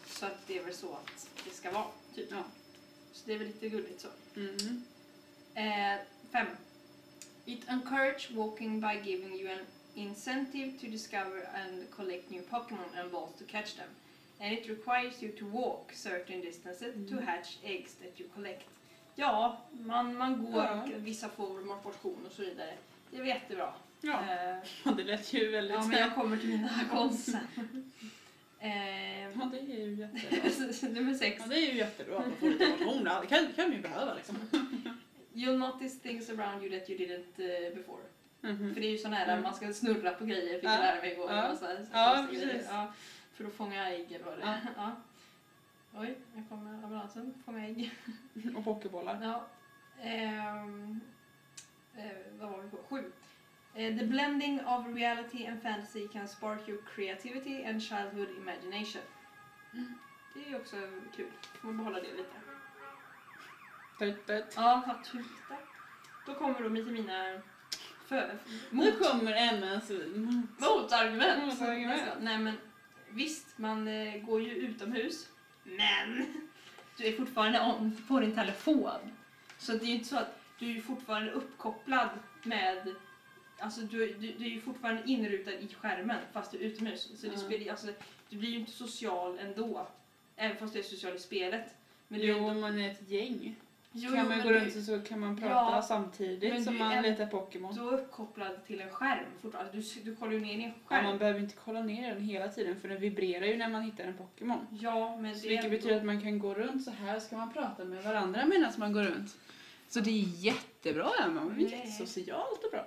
Så 0.07 0.25
att 0.25 0.47
det 0.47 0.57
är 0.57 0.63
väl 0.63 0.73
så 0.73 0.93
att 0.93 1.29
det 1.45 1.51
ska 1.51 1.71
vara, 1.71 1.85
typ. 2.15 2.27
Ja. 2.31 2.43
Så 3.13 3.21
det 3.25 3.33
är 3.33 3.37
väl 3.37 3.47
lite 3.47 3.69
gulligt 3.69 4.01
så. 4.01 4.07
Mm. 4.35 4.83
Eh, 5.55 5.99
fem. 6.31 6.47
It 7.45 7.61
encourage 7.67 8.31
walking 8.31 8.81
by 8.81 8.93
giving 9.11 9.39
you 9.39 9.51
an 9.51 9.65
incentive 9.95 10.79
to 10.79 10.85
discover 10.87 11.49
and 11.55 11.89
collect 11.91 12.29
new 12.29 12.41
Pokémon 12.49 12.89
and 12.99 13.11
balls 13.11 13.31
to 13.39 13.43
catch 13.47 13.73
them. 13.75 13.89
And 14.39 14.53
it 14.53 14.69
requires 14.69 15.23
you 15.23 15.31
to 15.39 15.45
walk 15.45 15.93
certain 15.93 16.41
distances 16.41 16.93
to 17.09 17.15
Mm. 17.15 17.27
hatch 17.27 17.57
eggs 17.63 17.93
that 17.95 18.19
you 18.19 18.29
collect. 18.35 18.63
Ja, 19.15 19.57
man, 19.71 20.17
man 20.17 20.45
går, 20.45 20.63
Ja. 20.63 20.85
vissa 20.97 21.29
får 21.29 21.61
motion 21.83 22.25
och 22.25 22.31
så 22.31 22.41
vidare. 22.41 22.73
Det 23.11 23.15
är 23.17 23.19
väl 23.21 23.27
jättebra. 23.29 23.73
Ja. 24.01 24.19
Eh, 24.85 24.93
det 24.95 25.03
lät 25.03 25.33
ju 25.33 25.51
väldigt... 25.51 25.75
ja, 25.75 25.83
men 25.87 25.99
jag 25.99 26.15
kommer 26.15 26.37
till 26.37 26.49
mina 26.49 26.69
cons 26.91 27.25
sen. 27.31 27.91
Eh, 28.59 29.21
Ja, 29.39 29.49
det 29.51 29.59
är 29.59 29.85
ju 29.85 29.95
jättebra. 29.95 30.89
nummer 30.89 31.13
sex. 31.13 31.41
Ja, 31.41 31.47
det 31.49 31.55
är 31.55 31.71
ju 31.71 31.77
jättebra 31.77 32.17
att 32.17 32.25
man 32.27 32.35
får 32.35 32.47
lite 32.49 32.65
motion. 32.85 33.03
Det 33.03 33.27
kan, 33.27 33.47
kan 33.55 33.65
man 33.67 33.73
ju 33.75 33.81
behöva 33.81 34.13
liksom. 34.13 34.35
You'll 35.33 35.57
notice 35.57 35.99
things 36.01 36.29
around 36.29 36.63
you 36.63 36.79
that 36.79 36.89
you 36.89 36.99
didn't 36.99 37.39
uh, 37.69 37.75
before. 37.75 38.01
Mhm. 38.41 38.73
För 38.73 38.81
det 38.81 38.87
är 38.87 38.91
ju 38.91 38.97
sån 38.97 39.13
här 39.13 39.27
Mm. 39.27 39.43
man 39.43 39.53
ska 39.55 39.73
snurra 39.73 40.11
på 40.11 40.25
grejer, 40.25 40.53
fick 40.55 40.63
Ja. 40.69 40.71
jag 40.71 40.79
lära 40.79 41.01
mig 41.01 41.11
igår. 41.11 41.31
Ja. 41.31 41.51
Och 41.51 41.57
så 41.57 41.65
här, 41.65 41.75
så 42.25 42.27
precis. 42.33 42.67
Ja, 42.69 42.93
för 43.33 43.45
att 43.45 43.53
fånga 43.53 43.89
ägg 43.89 44.11
eller 44.11 44.25
vad 44.25 44.37
det 44.37 44.57
Ja. 44.77 44.91
Oj, 45.97 46.17
nu 46.35 46.43
kommer 46.49 46.73
ambulansen. 46.73 47.33
Fånga 47.45 47.67
ägg. 47.67 47.91
Och 48.55 48.63
pokébollar. 48.63 49.19
Ja. 49.23 49.45
Ehm, 50.01 50.99
eh, 51.95 52.11
vad 52.39 52.51
var 52.51 52.61
vi 52.61 52.69
på? 52.69 52.77
Sju. 52.89 53.11
Eh, 53.73 53.97
the 53.97 54.05
blending 54.05 54.65
of 54.65 54.87
reality 54.87 55.45
and 55.45 55.61
fantasy 55.61 56.07
can 56.07 56.27
spark 56.27 56.69
your 56.69 56.81
creativity 56.95 57.63
and 57.65 57.81
childhood 57.81 58.29
imagination. 58.37 59.01
Det 60.33 60.45
är 60.45 60.49
ju 60.49 60.55
också 60.55 60.75
kul. 61.15 61.31
Får 61.61 61.67
man 61.67 61.77
behålla 61.77 61.99
det 61.99 62.13
lite. 62.13 62.35
Tut, 63.99 64.27
tut. 64.27 64.53
Ja, 64.55 64.83
vad. 65.49 65.57
Då 66.25 66.33
kommer 66.33 66.63
de 66.63 66.75
till 66.75 66.93
mina 66.93 67.41
för, 68.05 68.37
Nu 68.69 68.91
kommer 68.91 69.33
Emmas 69.33 69.89
mot. 69.89 70.59
Motargument! 70.59 71.45
Motargument. 71.45 72.01
Nej 72.19 72.37
men 72.37 72.57
visst, 73.09 73.57
man 73.57 73.87
eh, 73.87 74.21
går 74.21 74.41
ju 74.41 74.51
utomhus. 74.51 75.29
Men 75.65 76.25
du 76.97 77.05
är 77.07 77.11
fortfarande 77.17 77.61
on 77.61 77.97
på 78.07 78.19
din 78.19 78.35
telefon. 78.35 78.99
Så 79.57 79.71
det 79.71 79.83
är 79.83 79.87
ju 79.87 79.93
inte 79.93 80.07
så 80.07 80.17
att 80.17 80.39
du 80.59 80.77
är 80.77 80.81
fortfarande 80.81 81.31
uppkopplad 81.31 82.09
med 82.43 82.95
Alltså 83.59 83.81
du, 83.81 84.13
du, 84.13 84.33
du 84.33 84.45
är 84.45 84.49
ju 84.49 84.61
fortfarande 84.61 85.01
inrutad 85.05 85.51
i 85.51 85.67
skärmen 85.81 86.17
fast 86.33 86.51
du 86.51 86.57
är 86.57 86.61
utomhus. 86.61 87.11
Så 87.15 87.27
du, 87.27 87.33
Ja. 87.33 87.39
spelar, 87.39 87.71
alltså, 87.71 87.87
du 88.29 88.37
blir 88.37 88.49
ju 88.49 88.59
inte 88.59 88.71
social 88.71 89.39
ändå. 89.39 89.87
Även 90.35 90.57
fast 90.57 90.73
du 90.73 90.79
är 90.79 90.83
social 90.83 91.15
i 91.15 91.19
spelet. 91.19 91.75
Men 92.07 92.19
du 92.19 92.25
Jo, 92.27 92.35
ändå, 92.37 92.49
om 92.49 92.61
man 92.61 92.79
är 92.79 92.91
ett 92.91 93.09
gäng. 93.09 93.55
Jo, 93.97 94.11
kan 94.15 94.27
man 94.27 94.37
gå 94.41 94.49
du- 94.49 94.59
runt 94.59 94.75
och 94.75 94.81
så 94.83 94.99
kan 94.99 95.19
man 95.19 95.35
prata 95.37 95.51
Ja, 95.75 95.81
samtidigt 95.81 96.63
som 96.63 96.77
man 96.77 96.91
är- 96.91 97.01
letar 97.01 97.25
Pokémon. 97.25 97.75
Du 97.75 97.81
är 97.81 97.93
uppkopplad 97.93 98.65
till 98.67 98.81
en 98.81 98.89
skärm 98.89 99.25
fortfarande. 99.41 99.71
Alltså, 99.77 99.99
du, 99.99 100.09
du 100.11 100.15
kollar 100.15 100.31
ju 100.33 100.39
ner 100.39 100.51
i 100.57 100.63
en 100.63 100.69
Ja, 100.69 100.73
skärm. 100.85 101.03
man 101.05 101.17
behöver 101.17 101.39
inte 101.39 101.55
kolla 101.65 101.81
ner 101.81 102.13
den 102.13 102.23
hela 102.23 102.47
tiden 102.47 102.79
för 102.81 102.87
den 102.87 102.99
vibrerar 103.01 103.45
ju 103.45 103.57
när 103.57 103.69
man 103.69 103.81
hittar 103.81 104.03
en 104.03 104.13
Pokémon. 104.17 104.67
Ja, 104.79 105.17
men 105.17 105.35
Så 105.35 105.41
det 105.41 105.47
är 105.47 105.49
vilket 105.49 105.65
ändå- 105.65 105.77
betyder 105.77 105.97
att 105.97 106.05
man 106.05 106.21
kan 106.21 106.39
gå 106.39 106.53
runt 106.53 106.83
så 106.83 106.91
här 106.91 107.19
ska 107.19 107.37
man 107.37 107.53
prata 107.53 107.83
med 107.85 108.03
varandra 108.03 108.45
medan 108.45 108.71
man 108.77 108.93
går 108.93 109.03
runt. 109.03 109.35
Så 109.89 109.99
det 109.99 110.09
är 110.09 110.45
jättebra 110.45 111.09
Emma, 111.25 111.41
men 111.41 111.53
Nej. 111.57 111.63
jättesocialt 111.71 112.63
och 112.63 112.71
bra. 112.71 112.85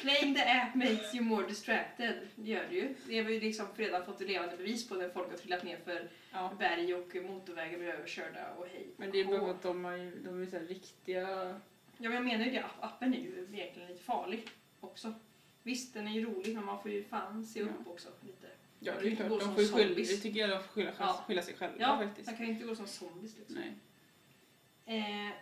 Playing 0.00 0.34
the 0.34 0.42
app 0.42 0.74
makes 0.74 1.14
you 1.14 1.24
more 1.24 1.46
distracted. 1.48 2.14
Det 2.36 2.50
gör 2.50 2.66
det 2.70 2.74
ju. 2.74 2.94
Det 3.06 3.16
har 3.18 3.24
vi 3.24 3.40
liksom 3.40 3.66
redan 3.76 4.04
fått 4.04 4.20
levande 4.20 4.56
bevis 4.56 4.88
på 4.88 4.94
när 4.94 5.08
folk 5.08 5.30
har 5.30 5.36
trillat 5.36 5.64
ner 5.64 5.78
för 5.84 6.08
Ja. 6.32 6.52
berg 6.58 6.94
och 6.94 7.16
motorvägar 7.16 7.78
blir 7.78 7.88
överkörda 7.88 8.52
och 8.58 8.66
hej. 8.66 8.86
Men 8.96 9.10
det 9.10 9.20
är 9.20 9.24
bara 9.24 9.50
att 9.50 9.62
de, 9.62 9.84
har 9.84 9.96
ju, 9.96 10.10
de 10.24 10.42
är 10.42 10.46
så 10.46 10.58
riktiga... 10.58 11.28
Ja 12.02 12.08
men 12.08 12.12
jag 12.12 12.24
menar 12.24 12.44
ju 12.44 12.50
det, 12.50 12.58
App- 12.62 12.80
appen 12.84 13.14
är 13.14 13.18
ju 13.18 13.46
egentligen 13.52 13.88
lite 13.88 14.02
farlig 14.02 14.48
också. 14.80 15.14
Visst, 15.62 15.94
den 15.94 16.08
är 16.08 16.12
ju 16.12 16.24
rolig 16.26 16.54
men 16.54 16.64
man 16.64 16.82
får 16.82 16.90
ju 16.90 17.04
fan 17.04 17.46
se 17.46 17.62
upp 17.62 17.86
också 17.86 18.08
lite. 18.20 18.46
Ja, 18.78 18.92
det 19.02 19.08
är 19.08 19.16
klart. 19.16 19.28
De 19.28 19.40
som 19.40 19.54
får 19.54 19.62
ju 19.62 19.68
skylla, 19.68 19.94
det 19.94 20.04
tycker 20.04 20.40
jag 20.40 20.50
de 20.50 20.62
får 20.62 20.68
skylla, 20.68 20.92
Ja. 20.98 21.24
skylla 21.26 21.42
sig 21.42 21.54
själva 21.54 21.76
Ja, 21.78 21.98
faktiskt. 21.98 22.26
man 22.28 22.36
kan 22.36 22.46
ju 22.46 22.52
inte 22.52 22.64
gå 22.66 22.74
som 22.76 22.86
zombies 22.86 23.36
liksom. 23.38 23.56
Nej. 23.56 23.72
Eh, 24.98 25.32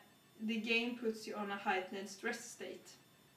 the 0.48 0.54
game 0.54 0.98
puts 1.00 1.28
you 1.28 1.42
on 1.42 1.52
a 1.52 1.59
heightened 1.64 2.11
stress 2.11 2.50
state. 2.52 2.88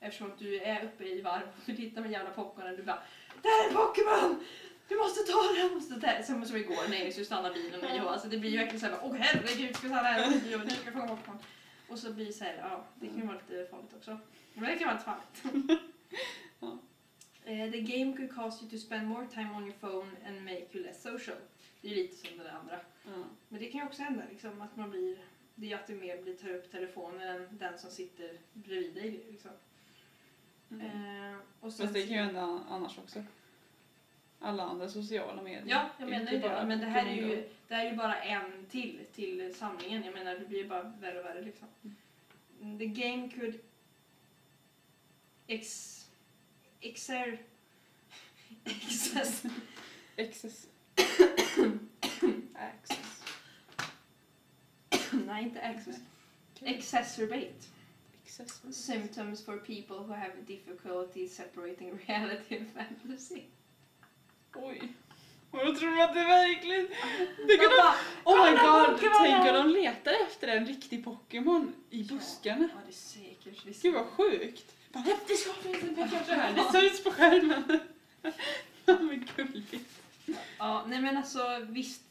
Eftersom 0.03 0.31
du 0.37 0.59
är 0.59 0.85
uppe 0.85 1.03
i 1.03 1.21
varv 1.21 1.43
och 1.43 1.61
du 1.65 1.75
tittar 1.75 2.01
med 2.01 2.11
jävla 2.11 2.31
popcornen 2.31 2.75
du 2.75 2.83
bara 2.83 3.03
Där 3.41 3.63
är 3.63 3.69
en 3.69 3.75
Pokémon! 3.75 4.43
Du 4.87 4.97
måste 4.97 5.31
ta 5.31 5.53
den! 5.57 5.73
Måste 5.73 6.01
ta. 6.01 6.23
Som, 6.23 6.45
som 6.45 6.55
igår 6.57 6.89
när 6.89 7.03
jag 7.03 7.11
skulle 7.11 7.25
stanna 7.25 7.53
bilen 7.53 7.79
och 7.83 7.89
jag, 7.89 8.07
alltså 8.07 8.27
det 8.27 8.37
blir 8.37 8.49
ju 8.49 8.57
verkligen 8.57 8.79
såhär 8.79 8.99
åh 9.03 9.15
herregud 9.19 9.75
ska 9.75 9.87
stanna 9.87 10.01
här 10.01 10.27
och 10.27 10.51
jag 10.51 10.71
ska 10.71 10.91
fånga 10.91 11.07
Pokémon. 11.07 11.37
Och 11.89 11.99
så 11.99 12.13
blir 12.13 12.25
det 12.25 12.33
såhär, 12.33 12.57
ja 12.61 12.85
det 12.95 13.07
kan 13.07 13.17
ju 13.17 13.25
vara 13.25 13.37
lite 13.37 13.67
farligt 13.71 13.93
också. 13.97 14.19
Men 14.53 14.63
det 14.63 14.77
kan 14.77 14.87
vara 14.87 14.97
lite 14.97 15.05
farligt. 15.05 15.81
Ja. 16.59 16.77
Eh, 17.45 17.71
the 17.71 17.81
game 17.81 18.17
could 18.17 18.35
cause 18.35 18.63
you 18.63 18.71
to 18.71 18.77
spend 18.77 19.07
more 19.07 19.27
time 19.27 19.51
on 19.55 19.63
your 19.63 19.77
phone 19.79 20.11
and 20.27 20.43
make 20.43 20.67
you 20.71 20.83
less 20.83 21.01
social. 21.01 21.37
Det 21.81 21.87
är 21.87 21.91
ju 21.91 22.01
lite 22.01 22.15
som 22.15 22.37
det 22.37 22.43
där 22.43 22.51
andra. 22.51 22.79
Ja. 23.03 23.23
Men 23.49 23.59
det 23.59 23.65
kan 23.65 23.81
ju 23.81 23.87
också 23.87 24.01
hända 24.01 24.23
liksom, 24.29 24.61
att 24.61 24.75
man 24.75 24.89
blir, 24.89 25.17
det 25.55 25.71
är 25.71 25.75
att 25.75 25.87
du 25.87 25.95
mer 25.95 26.21
blir 26.21 26.35
tar 26.35 26.49
upp 26.49 26.71
telefonen 26.71 27.21
än 27.21 27.57
den 27.57 27.79
som 27.79 27.91
sitter 27.91 28.37
bredvid 28.53 28.93
dig. 28.93 29.25
Liksom. 29.29 29.51
Mm. 30.71 31.33
Eh, 31.33 31.37
och 31.59 31.73
sen, 31.73 31.85
Fast 31.85 31.93
det 31.93 32.01
kan 32.01 32.11
ju 32.11 32.23
hända 32.23 32.63
annars 32.69 32.97
också. 32.97 33.23
Alla 34.39 34.63
andra 34.63 34.89
sociala 34.89 35.41
medier. 35.41 35.63
Ja, 35.67 35.89
jag 35.97 36.09
menar 36.09 36.31
ju 36.31 36.39
det. 36.39 36.49
bara 36.49 36.65
Men 36.65 36.79
det 36.79 36.85
här 36.85 37.05
är 37.05 37.13
ju, 37.13 37.47
det 37.67 37.75
här 37.75 37.85
är 37.85 37.91
ju 37.91 37.97
bara 37.97 38.21
en 38.21 38.65
till 38.69 38.99
till 39.13 39.55
samlingen. 39.55 40.03
Jag 40.03 40.13
menar, 40.13 40.35
det 40.35 40.45
blir 40.45 40.57
ju 40.57 40.67
bara 40.67 40.83
värre 40.83 41.19
och 41.19 41.25
värre 41.25 41.41
liksom. 41.41 41.67
Mm, 42.61 42.79
The 42.79 42.85
game 42.85 43.29
could 43.29 43.59
ex... 45.47 45.97
Exer... 46.79 47.39
Excess... 48.63 49.43
Access. 50.17 50.67
Access. 52.53 53.23
Nej, 55.11 55.43
inte 55.43 55.61
access. 55.61 55.99
Exacerbate. 56.61 57.67
Access. 58.39 58.61
Symptoms 58.85 59.45
for 59.45 59.57
people 59.57 59.97
who 59.97 60.13
have 60.13 60.31
difficulty 60.47 61.27
separating 61.27 61.99
reality 62.07 62.57
and 62.57 62.67
fantasy. 62.73 63.43
Oj. 64.55 64.81
Jag 65.53 65.79
tror 65.79 66.01
att 66.01 66.13
det 66.13 66.23
verkligen... 66.23 66.87
Det 67.47 67.57
kan 67.57 67.69
de... 67.69 67.77
bara, 67.77 67.95
Oh 68.23 68.45
my 68.45 68.57
god, 68.57 69.11
tänk 69.21 69.45
om 69.49 69.53
de 69.55 69.69
letar 69.69 70.13
efter 70.27 70.47
en 70.47 70.65
riktig 70.65 71.03
Pokémon 71.03 71.73
i 71.89 72.03
buskarna. 72.03 72.69
Ja, 72.73 72.79
det 72.85 72.91
är 72.91 72.93
säkert. 72.93 73.65
Visst. 73.65 73.81
Gud 73.81 73.93
vad 73.93 74.05
sjukt. 74.05 74.75
Bara, 74.91 75.03
Det 75.27 75.35
ska 75.35 75.53
finnas 75.53 75.81
en 75.83 75.95
Pikachu 75.95 76.25
Det 76.27 76.33
här. 76.35 76.81
syns 76.81 77.03
på 77.03 77.11
skärmen. 77.11 77.79
Ja 78.85 78.99
men 78.99 79.27
gulligt. 79.35 79.99
Ja, 80.57 80.85
nej 80.87 81.01
men 81.01 81.17
alltså 81.17 81.65
visst. 81.69 82.01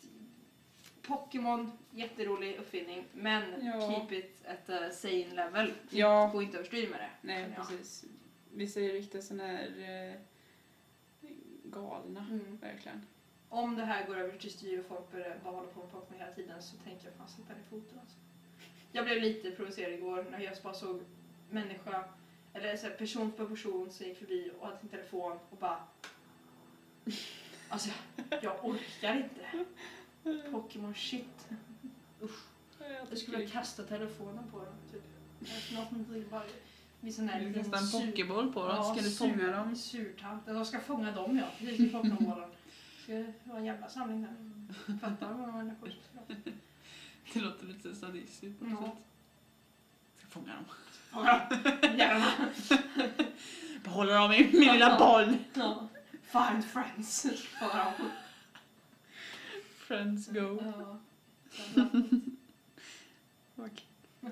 Pokémon, 1.11 1.73
jätterolig 1.91 2.57
uppfinning. 2.59 3.05
Men 3.13 3.43
Ja. 3.67 3.81
keep 3.81 4.19
it 4.19 4.43
at 4.47 4.71
a 4.71 4.91
sane 4.91 5.35
level. 5.35 5.73
Ja. 5.91 6.31
Gå 6.33 6.43
inte 6.43 6.57
överstyr 6.57 6.91
med 6.91 7.01
det. 7.01 7.11
Nej 7.21 7.55
Ja. 7.57 7.65
precis. 7.65 8.05
Vissa 8.53 8.81
är 8.81 8.93
riktigt 8.93 9.25
såna 9.25 9.47
här 9.47 9.69
eh, 9.79 10.21
galna. 11.65 12.27
Mm. 12.31 12.59
Verkligen. 12.61 13.07
Om 13.49 13.77
det 13.77 13.85
här 13.85 14.07
går 14.07 14.17
över 14.17 14.39
till 14.39 14.51
styr 14.53 14.79
och 14.81 14.87
folk 14.87 15.13
börjar 15.13 15.39
bara 15.45 15.55
hålla 15.55 15.69
på 15.69 15.81
med 15.81 15.91
Pokémon 15.93 16.21
hela 16.21 16.33
tiden 16.33 16.63
så 16.63 16.77
tänker 16.77 17.05
jag 17.05 17.15
fan 17.15 17.29
sätta 17.29 17.53
ner 17.55 17.63
foten 17.71 17.99
alltså. 18.01 18.17
Jag 18.93 19.05
blev 19.05 19.23
lite 19.23 19.51
provocerad 19.51 19.93
igår 19.93 20.27
när 20.31 20.41
jag 20.41 20.57
bara 20.63 20.75
såg 20.75 21.01
människa, 21.51 22.05
eller 22.53 22.77
så 22.77 22.87
här, 22.87 22.95
person 22.95 23.33
för 23.33 23.47
person 23.47 23.91
som 23.91 24.07
gick 24.07 24.19
förbi 24.19 24.51
och 24.61 24.67
hade 24.67 24.79
sin 24.79 24.89
telefon 24.89 25.39
och 25.51 25.57
bara 25.57 25.85
Alltså 27.69 27.91
jag 28.43 28.65
orkar 28.65 29.17
inte. 29.17 29.65
Pokémon 30.53 30.95
shit. 30.95 31.49
Jag 33.11 33.19
skulle 33.19 33.37
vilja 33.37 33.53
kasta 33.53 33.83
telefonen 33.83 34.45
på 34.51 34.59
dem 34.59 34.75
typ. 34.93 35.03
Vid 37.01 37.15
sån 37.15 37.29
här 37.29 37.41
Du 37.41 37.55
kastar 37.55 37.79
en 37.79 37.85
sur- 37.85 38.07
pokéboll 38.11 38.53
på 38.53 38.67
dem, 38.67 38.77
Ja, 38.77 38.83
ska 38.95 39.03
du 39.03 39.11
sur- 39.11 39.19
fånga 39.35 39.53
dem? 39.57 39.77
Surtant. 39.77 40.47
De 40.47 40.65
ska 40.65 40.81
fånga 40.81 41.13
dem 41.13 41.37
ja. 41.39 41.45
Precis 41.59 41.81
i 41.81 41.89
Pokémonbollen. 41.89 42.51
Ska 43.03 43.13
det 43.13 43.33
vara 43.45 43.59
en 43.59 43.65
jävla 43.65 43.89
samling 43.89 44.23
där. 44.23 44.99
Fattar 45.01 45.33
vad 45.33 45.55
människor 45.55 45.89
ska 45.89 46.35
Det 47.33 47.41
låter 47.41 47.67
lite 47.67 47.95
sadistiskt 47.95 48.59
på 48.59 48.65
något 48.65 48.81
Ja. 48.83 48.87
sätt. 48.87 48.97
Ska 50.19 50.27
fånga 50.29 50.55
dem. 50.55 50.65
Fånga 51.11 51.49
dem. 51.49 51.99
Jävlar. 51.99 52.53
Behålla 53.85 54.15
dem 54.15 54.33
i 54.33 54.51
min 54.53 54.73
lilla 54.73 54.99
boll. 54.99 55.37
Ja. 55.55 55.89
Find 56.23 56.65
friends. 56.65 57.27
Friends 59.91 60.29
go. 60.29 60.59
Ja. 60.63 60.99
Okej. 63.57 63.87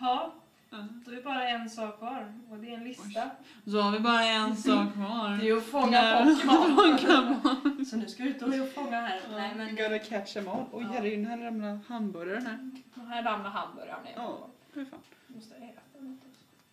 Ja, 0.00 0.32
Ja. 0.70 0.88
då 1.04 1.10
är 1.10 1.16
det 1.16 1.22
bara 1.22 1.48
en 1.48 1.70
sak 1.70 1.98
kvar 1.98 2.34
och 2.50 2.58
det 2.58 2.68
är 2.70 2.74
en 2.76 2.84
lista. 2.84 3.30
Så 3.66 3.80
har 3.80 3.92
vi 3.92 4.00
bara 4.00 4.24
en 4.24 4.56
sak 4.68 4.92
kvar. 4.94 5.38
Det 5.40 5.48
är 5.48 5.56
att 5.56 5.64
fånga 5.64 6.36
Pokémon. 6.76 7.86
Så 7.86 7.96
nu 7.96 8.08
ska 8.08 8.22
vi 8.22 8.28
ut 8.30 8.42
och 8.42 8.68
fånga 8.74 9.00
här. 9.00 9.20
Nej 9.30 9.54
men, 9.54 9.76
We 9.76 9.82
gotta 9.82 9.98
catch 9.98 10.32
them 10.32 10.48
all. 10.48 10.64
Oj 10.72 10.82
Ja. 10.84 10.88
herregud, 10.92 11.18
den 11.18 11.26
här 11.26 11.38
ramlade 11.46 11.80
hamburgaren 11.88 12.46
här. 12.46 12.70
de 12.94 13.06
här 13.06 13.22
ramlar 13.22 13.50
hamburgaren 13.50 14.04
ner. 14.04 14.12
Ja, 14.16 14.46
hur 14.72 14.84
fan. 14.84 15.00
Jag 15.26 15.36
måste 15.36 15.54
äta 15.54 15.80
något. 16.00 16.20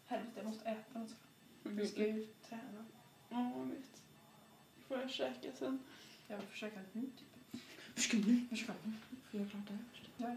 Helvete, 0.08 0.32
jag 0.36 0.46
måste 0.46 0.70
äta 0.70 1.00
något. 1.00 1.16
Vi 1.64 1.88
ska 1.88 2.08
ju 2.08 2.28
träna. 2.50 2.86
Ja, 3.30 3.52
jag 3.58 3.66
vet. 3.66 4.02
Får 4.88 5.00
jag 5.00 5.10
käka 5.10 5.52
sen? 5.60 5.80
Jag 6.28 6.38
vill 6.38 6.48
försöka 6.48 6.80
nu 6.92 7.02
typ. 7.02 7.28
Ska 7.96 8.18
du? 8.18 8.42
Försöka 8.50 8.74
nu. 8.84 8.92
Får 9.32 9.40
jag 9.40 9.50
klart 9.52 9.64
det? 9.68 9.78
Ja. 10.18 10.36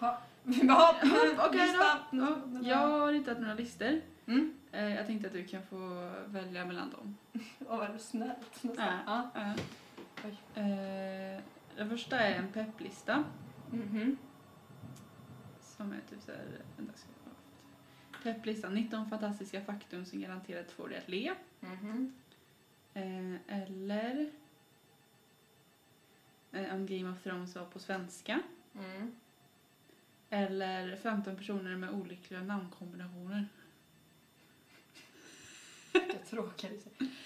Ja. 0.00 0.20
Ja. 0.44 0.94
Okej 1.48 1.68
då. 1.72 2.18
Ja, 2.18 2.38
jag 2.68 2.76
har 2.88 3.12
hittat 3.12 3.40
några 3.40 3.54
listor. 3.54 4.00
Mm. 4.26 4.54
Eh, 4.72 4.94
Jag 4.94 5.06
tänkte 5.06 5.26
att 5.26 5.32
du 5.32 5.44
kan 5.44 5.62
få 5.66 6.10
välja 6.26 6.64
mellan 6.64 6.90
dem. 6.90 7.16
Åh, 7.68 7.76
vad 7.78 8.00
snällt. 8.00 8.62
Ja. 8.76 9.30
Ja. 9.34 9.54
Eh, 10.62 11.40
Den 11.76 11.88
första 11.90 12.18
är 12.18 12.34
en 12.34 12.48
pepplista. 12.52 13.24
Mhm. 13.70 14.16
Som 15.60 15.92
är 15.92 16.00
typ 16.10 16.22
såhär... 16.22 16.44
Vänta, 16.76 16.92
ska 16.96 17.08
jag... 17.24 18.22
Pepplistan, 18.22 18.74
19 18.74 19.10
fantastiska 19.10 19.60
faktum 19.64 20.04
som 20.04 20.20
garanterat 20.20 20.70
får 20.70 20.88
dig 20.88 20.98
att 20.98 21.08
le. 21.08 21.32
Mhm. 21.60 22.12
Eh, 22.94 23.62
eller... 23.62 24.30
Eh, 26.52 26.74
om 26.74 26.86
Game 26.86 27.10
of 27.10 27.22
Thrones 27.22 27.54
var 27.54 27.64
på 27.64 27.78
svenska. 27.78 28.40
Mm. 28.74 29.16
Eller 30.30 30.96
15 30.96 31.36
personer 31.36 31.76
med 31.76 31.90
olyckliga 31.90 32.42
namnkombinationer. 32.42 33.48
Vilka 35.92 36.18
tråkiga. 36.18 36.70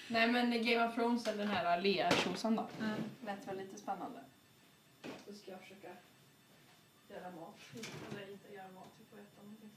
Nej 0.09 0.33
men 0.33 0.51
Game 0.51 0.89
of 0.89 0.95
Thrones 0.95 1.27
eller 1.27 1.39
den 1.39 1.49
här 1.49 1.81
Lea-tjosan 1.81 2.57
då. 2.57 2.69
Mm. 2.81 3.03
Lät 3.25 3.49
väl 3.49 3.57
lite 3.57 3.79
spännande. 3.79 4.21
Så 5.27 5.35
ska 5.35 5.51
jag 5.51 5.61
försöka 5.61 5.89
göra 7.09 7.31
mat. 7.31 7.61
Eller 8.11 8.33
inte 8.33 8.55
göra 8.55 8.69
mat, 8.69 8.89
vi 8.99 9.05
får 9.05 9.19
äta 9.19 9.43
någonting. 9.43 9.71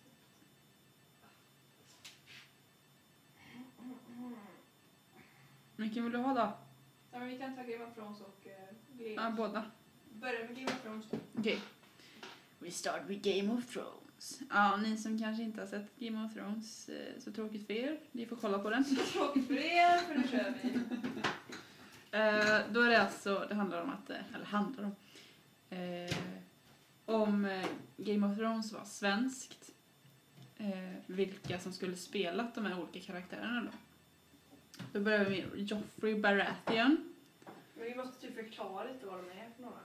Vilken 5.75 6.03
vill 6.03 6.13
du 6.13 6.19
ha 6.19 6.33
då? 6.33 6.53
Ja, 7.11 7.19
men 7.19 7.27
vi 7.27 7.37
kan 7.37 7.55
ta 7.55 7.63
Game 7.63 7.85
of 7.85 7.95
Thrones 7.95 8.21
och 8.21 8.45
uh, 8.45 8.74
Game 8.99 9.13
Ja, 9.13 9.31
båda. 9.37 9.65
Börja 10.13 10.39
med 10.39 10.55
Game 10.55 10.67
of 10.67 10.81
Thrones 10.83 11.05
då. 11.11 11.17
Okej. 11.37 11.59
We 12.59 12.71
start 12.71 13.01
with 13.07 13.21
Game 13.29 13.53
of 13.53 13.73
Thrones. 13.73 14.39
Ja, 14.49 14.77
ni 14.77 14.97
som 14.97 15.19
kanske 15.19 15.43
inte 15.43 15.61
har 15.61 15.67
sett 15.67 15.99
Game 15.99 16.25
of 16.25 16.33
Thrones, 16.33 16.89
eh, 16.89 17.19
så 17.19 17.31
tråkigt 17.31 17.67
för 17.67 17.73
er. 17.73 17.99
Ni 18.11 18.25
får 18.25 18.35
kolla 18.35 18.59
på 18.59 18.69
den. 18.69 18.85
Tråkigt 19.13 19.47
för 19.47 19.57
er, 19.57 19.97
för 19.97 20.15
nu 20.15 20.27
kör 20.27 20.53
vi. 20.63 20.79
Eh, 22.11 22.59
då 22.71 22.81
är 22.81 22.89
det 22.89 23.01
alltså, 23.01 23.45
det 23.49 23.55
handlar 23.55 23.81
om 23.81 23.89
att, 23.89 24.09
eh, 24.09 24.33
eller 24.35 24.45
handlar 24.45 24.83
om, 24.83 24.95
eh, 25.69 26.15
om 27.05 27.45
eh, 27.45 27.65
Game 27.97 28.27
of 28.27 28.37
Thrones 28.37 28.71
var 28.71 28.85
svenskt, 28.85 29.71
eh, 30.57 30.93
vilka 31.05 31.59
som 31.59 31.73
skulle 31.73 31.95
spelat 31.95 32.55
de 32.55 32.65
här 32.65 32.79
olika 32.79 32.99
karaktärerna 32.99 33.61
då. 33.61 33.71
Då 34.93 34.99
börjar 34.99 35.25
vi 35.25 35.45
med 35.45 35.71
Joffrey 35.71 36.21
Baratheon. 36.21 37.14
Men 37.75 37.85
vi 37.85 37.95
måste 37.95 38.21
typ 38.27 38.35
förklara 38.35 38.91
lite 38.91 39.05
vad 39.05 39.17
de 39.17 39.29
är 39.29 39.49
för 39.55 39.61
några. 39.63 39.77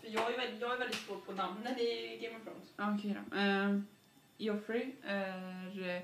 För 0.00 0.08
jag 0.08 0.32
är, 0.34 0.38
väldigt, 0.38 0.60
jag 0.60 0.72
är 0.74 0.78
väldigt 0.78 0.96
svår 1.00 1.16
på 1.16 1.32
namnen 1.32 1.78
i 1.78 2.18
Game 2.22 2.36
of 2.36 2.42
Thrones. 2.44 2.68
Ja, 2.76 2.94
Okej 2.98 3.16
då. 3.30 3.36
Uh, 3.36 3.80
Joffrey 4.38 4.92
är... 5.02 5.96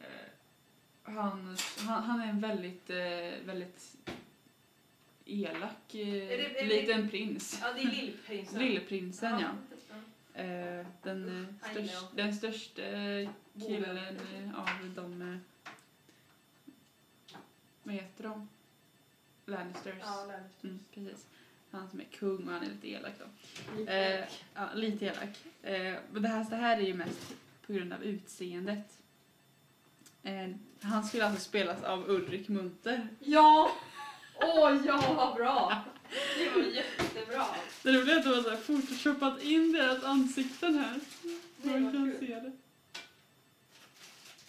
eh, 0.00 0.06
han, 1.02 1.56
han, 1.78 2.02
han 2.02 2.20
är 2.20 2.26
en 2.28 2.40
väldigt, 2.40 2.90
eh, 2.90 3.44
väldigt 3.46 3.96
elak 5.24 5.94
uh, 5.94 6.00
Är 6.00 6.28
det- 6.38 6.60
är 6.60 6.68
det- 6.68 6.80
liten 6.80 7.08
prins. 7.10 7.58
Ja, 7.62 7.72
det 7.72 7.80
är 7.80 7.86
Lillprinsen. 7.86 8.58
Lillprinsen, 8.64 9.40
ja. 9.40 9.50
Eh, 10.42 10.86
den, 11.02 11.46
eh, 11.64 11.70
I 11.70 11.74
störst, 11.74 11.98
know. 12.00 12.14
den 12.16 12.34
största 12.34 12.82
eh, 12.82 13.30
killen 13.66 13.96
eh, 13.98 14.58
av 14.60 14.94
de... 14.94 15.22
eh, 15.22 15.38
Vad 17.82 17.94
heter 17.94 18.24
de? 18.24 18.48
Lannisters. 19.46 19.94
Ja, 20.00 20.24
Lannisters. 20.28 20.64
Mm, 20.64 20.78
precis. 20.94 21.26
Han 21.70 21.90
som 21.90 22.00
är 22.00 22.04
kung 22.04 22.46
och 22.48 22.52
han 22.52 22.62
är 22.62 22.66
lite 22.68 22.88
elak 22.88 23.12
då. 23.18 23.24
Lite 23.78 23.92
Eh, 23.92 24.14
elak. 24.16 24.44
ja, 24.54 24.68
lite 24.74 25.04
elak. 25.06 25.44
Eh, 25.62 25.94
men 26.12 26.22
det 26.22 26.28
här, 26.28 26.46
det 26.50 26.56
här 26.56 26.76
är 26.76 26.80
ju 26.86 26.94
mest 26.94 27.34
på 27.66 27.72
grund 27.72 27.92
av 27.92 28.02
utseendet. 28.04 28.98
Eh, 30.22 30.50
han 30.80 31.04
skulle 31.04 31.26
alltså 31.26 31.40
spelas 31.40 31.82
av 31.82 32.10
Ulrik 32.10 32.48
Munter. 32.48 33.08
Ja! 33.20 33.70
Åh 34.40 34.76
ja, 34.86 35.14
vad 35.16 35.34
bra! 35.36 35.84
Det 36.38 36.50
var 36.50 36.62
jättebra. 36.62 37.46
Det 37.82 37.92
roliga 37.92 38.14
är 38.14 38.18
att 38.18 38.24
de 38.24 38.30
har 38.34 38.42
så 38.42 38.50
här 38.50 38.56
photoshopat 38.56 39.42
in 39.42 39.72
deras 39.72 40.04
ansikten 40.04 40.78
här. 40.78 41.00
Nej, 41.62 41.80
Man 41.80 41.92
kan 41.92 42.12
kul. 42.12 42.26
se 42.26 42.34
det. 42.34 42.52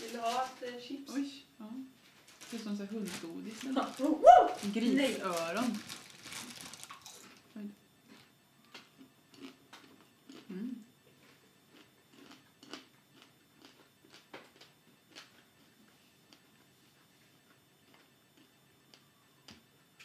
Vill 0.04 0.12
du 0.14 0.20
ha 0.20 0.44
ett 0.44 0.64
eh, 0.76 0.80
chips? 0.82 1.12
Oj, 1.16 1.46
ja. 1.58 1.66
Det 2.52 2.58
är 2.58 2.62
som 2.62 2.78
så 2.78 2.84
här 2.84 2.90
hundgodis. 2.92 3.62
Grisöron. 4.74 5.78
Oj. 7.54 7.70
Mm. 10.50 10.84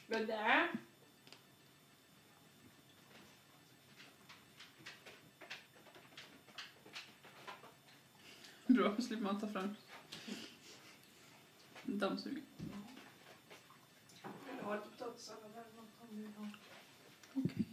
Men 0.07 0.26
där. 0.26 0.70
Bra, 8.66 8.97
slipper 8.97 9.24
man 9.24 9.40
ta 9.40 9.49
fram 9.49 9.74
dammsugaren. 11.85 12.43
Vill 14.47 14.57
du 14.59 14.62
ha 14.64 14.74
lite 14.74 14.89
potatissallad 14.89 15.51
eller 15.53 15.76
något 15.76 16.11
om 16.11 16.16
du 16.16 16.22
vill 16.22 16.35
ha? 16.35 16.49
Okej. 17.35 17.66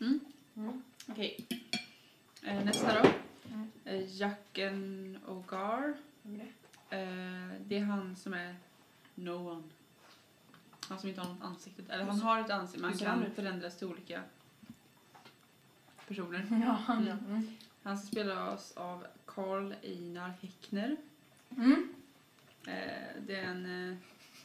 Mm. 0.00 0.20
Mm. 0.56 0.82
Okej. 1.08 1.46
Eh, 2.42 2.64
nästa 2.64 3.02
då. 3.02 3.08
Mm. 3.54 3.70
Eh, 3.84 4.20
Jacken 4.20 5.18
Ogar. 5.26 5.94
Är 6.22 6.50
det? 6.90 6.96
Eh, 6.96 7.60
det 7.66 7.76
är 7.78 7.84
han 7.84 8.16
som 8.16 8.34
är 8.34 8.56
no 9.14 9.50
one. 9.50 9.62
Han 10.88 10.98
som 10.98 11.08
inte 11.08 11.20
har 11.20 11.28
något 11.34 11.42
ansikte. 11.42 11.82
Eller 11.88 12.04
han 12.04 12.20
har 12.20 12.40
ett 12.40 12.50
ansikte 12.50 12.80
men 12.82 12.90
han 12.90 12.98
kan 12.98 13.30
förändras 13.34 13.78
till 13.78 13.86
olika 13.86 14.22
personer. 16.08 16.46
Ja, 16.66 16.72
han. 16.86 17.08
Mm. 17.08 17.18
Mm. 17.28 17.48
Han 17.82 17.98
ska 17.98 18.06
spelas 18.06 18.76
av 18.76 19.06
Karl 19.26 19.72
Einar 19.82 20.32
Häckner. 20.40 20.96
Mm. 21.56 21.88
Eh, 22.66 23.22
det 23.26 23.34
är 23.36 23.44
en... 23.44 23.90
Eh, 23.90 23.96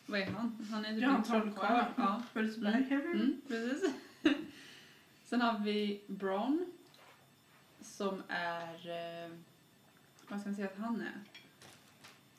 vad 0.05 0.19
är 0.19 0.25
han? 0.25 0.67
Han 0.71 0.85
är 0.85 0.93
typ 0.93 1.01
Ja, 1.01 1.15
en 1.17 1.23
trollkarl. 1.23 1.85
Ja. 1.95 2.21
Hultsberg. 2.33 2.93
Mm, 2.93 3.41
precis. 3.47 3.93
Sen 5.25 5.41
har 5.41 5.59
vi 5.59 6.01
Bron. 6.07 6.65
Som 7.81 8.23
är... 8.27 8.73
Eh, 8.73 9.31
vad 10.27 10.39
ska 10.39 10.49
man 10.49 10.55
säga 10.55 10.67
att 10.67 10.77
han 10.77 11.01
är? 11.01 11.23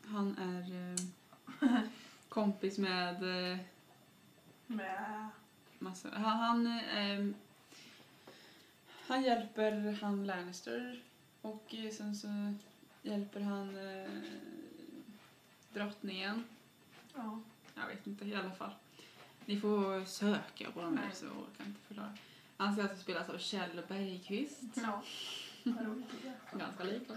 Han 0.06 0.38
är 0.38 0.92
eh, 1.62 1.80
kompis 2.28 2.78
med... 2.78 3.14
Eh, 3.52 3.58
Med... 4.66 5.28
massa, 5.78 6.08
han, 6.12 6.38
han, 6.38 6.66
eh, 6.66 7.34
han 9.06 9.22
hjälper 9.22 9.98
han 10.00 10.26
Lannister. 10.26 11.02
Och 11.42 11.74
eh, 11.74 11.90
sen 11.90 12.16
så 12.16 12.54
hjälper 13.02 13.40
han 13.40 13.76
eh, 13.76 14.10
drottningen. 15.72 16.44
Ja. 17.14 17.40
Jag 17.74 17.86
vet 17.86 18.06
inte 18.06 18.24
i 18.24 18.34
alla 18.34 18.50
fall. 18.50 18.74
Ni 19.46 19.60
får 19.60 20.04
söka 20.04 20.70
på 20.70 20.90
Nej. 20.90 21.04
så 21.12 21.24
jag 21.24 21.34
kan 21.56 21.66
inte 21.66 21.80
förklara. 21.80 22.16
Han 22.56 22.72
ska 22.72 22.82
alltså 22.82 22.98
spelas 22.98 23.28
av 23.28 23.38
Kjell 23.38 23.82
Bergqvist. 23.88 24.62
Ja. 24.74 25.02
Ganska 26.52 26.84
lik. 26.84 27.08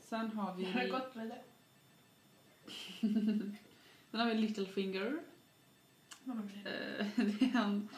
Sen 0.00 0.32
har 0.32 0.54
vi... 0.54 0.64
Har 0.64 0.80
det 0.80 0.88
gått 0.88 1.14
med 1.14 1.28
det? 1.28 1.42
Sen 4.10 4.20
har 4.20 4.26
vi 4.26 4.34
Littlefinger. 4.34 5.18
Eh, 6.28 7.06
det 7.16 7.44
är 7.44 7.52
han... 7.52 7.88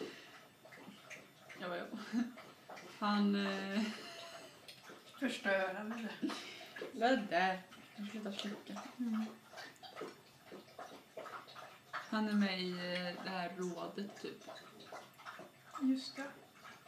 Ja, 1.60 1.76
ja. 1.76 1.84
Han... 2.98 3.46
Eh, 3.46 3.82
Förstöra 5.18 5.84
med 5.84 6.08
det. 6.20 6.28
Ludde! 6.92 7.58
Jag 7.96 8.08
slutar 8.10 8.32
slicka. 8.32 8.80
Mm. 8.98 9.24
Han 11.92 12.28
är 12.28 12.32
med 12.32 12.60
i 12.62 12.70
eh, 12.70 13.24
det 13.24 13.30
här 13.30 13.50
rådet 13.56 14.22
typ. 14.22 14.44
Just 15.82 16.16
det. 16.16 16.24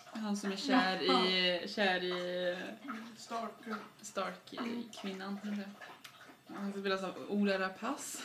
Han 0.04 0.36
som 0.36 0.52
är 0.52 0.56
kär 0.56 1.02
i, 1.02 1.68
kär 1.68 2.04
i 2.04 2.50
eh, 2.50 2.58
Stark. 3.16 3.52
Stark-kvinnan. 4.00 5.38
Han 6.46 6.72
spelas 6.72 7.02
av 7.02 7.14
Ola 7.28 7.58
Rapace. 7.58 8.18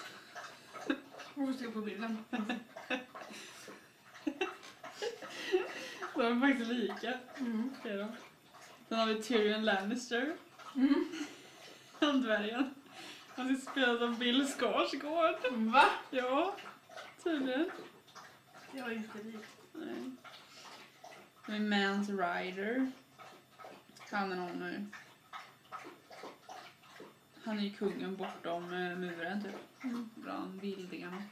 Hon 1.37 1.53
se 1.53 1.67
på 1.71 1.81
bilden. 1.81 2.17
De 6.15 6.21
är 6.21 6.39
faktiskt 6.49 6.71
lika. 6.71 7.19
Mm. 7.37 7.73
är. 7.83 8.07
Sen 8.89 8.99
har 8.99 9.05
vi 9.05 9.23
Tyrion 9.23 9.65
Lannister. 9.65 10.35
Mm. 10.75 11.05
Han 11.99 12.21
dvärgen. 12.21 12.73
Han 13.27 13.57
ska 13.57 13.71
spelas 13.71 14.01
av 14.01 14.17
Bill 14.17 14.47
Skarsgård. 14.47 15.51
Va? 15.51 15.85
Ja, 16.09 16.55
tydligen. 17.23 17.69
Det 18.71 18.81
var 18.81 18.89
inte 18.89 19.17
likt. 19.23 19.47
Nej. 19.73 20.11
Vi 21.47 21.59
Mans 21.59 22.09
Rider. 22.09 22.91
Han 24.11 24.31
är 24.31 24.35
någon... 24.35 24.61
eh, 24.61 24.81
Han 27.43 27.59
är 27.59 27.63
ju 27.63 27.73
kungen 27.73 28.15
bortom 28.15 28.63
eh, 28.63 28.97
muren 28.97 29.43
typ. 29.43 29.83
Mm. 29.83 30.06
Bland 30.27 30.61
vildingarna. 30.61 31.23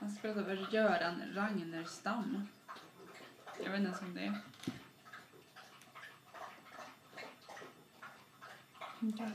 Han 0.00 0.10
spelas 0.10 0.36
av 0.36 0.74
Göran 0.74 1.22
Ragnerstam. 1.34 2.48
Jag 3.64 3.70
vet 3.70 3.80
inte 3.80 3.88
ens 3.88 4.00
om 4.00 4.14
det 4.14 4.20
är. 4.20 4.38
Okay. 9.08 9.30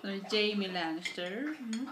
Sen 0.00 0.10
har 0.10 0.10
vi 0.10 0.48
Jamie 0.50 0.72
Lannister. 0.72 1.32
Mm. 1.32 1.88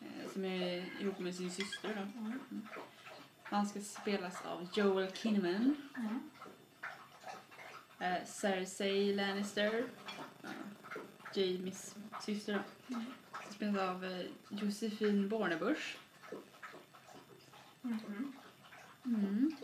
eh, 0.00 0.32
Som 0.32 0.44
är 0.44 1.00
ihop 1.00 1.18
med 1.18 1.34
sin 1.34 1.50
syster 1.50 1.94
då. 1.94 2.20
Mm. 2.20 2.68
Han 3.42 3.66
ska 3.66 3.80
spelas 3.80 4.44
av 4.44 4.68
Joel 4.74 5.12
Kinnaman. 5.12 5.76
Mm. 5.96 6.30
Eh, 7.98 8.26
Cersei 8.26 9.14
Lannister. 9.14 9.84
Ja, 10.42 10.48
Jamies 11.34 11.96
syster 12.20 12.52
då. 12.52 12.94
Mm. 12.94 13.06
Spelas 13.50 13.78
av 13.78 14.04
eh, 14.04 14.26
Josefin 14.48 15.28
Bornebusch. 15.28 15.96
Mm. 19.04 19.56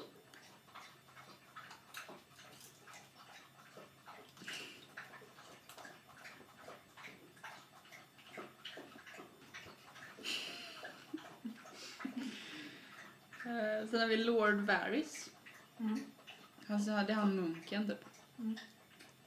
Eh, 13.44 13.88
Sen 13.90 14.00
har 14.00 14.06
vi 14.06 14.16
Lord 14.16 14.54
Varys. 14.54 15.30
Mm. 15.78 16.00
Alltså, 16.68 16.90
det 16.90 17.12
är 17.12 17.14
han 17.14 17.36
munken 17.36 17.88
typ. 17.88 18.04
Mm. 18.38 18.58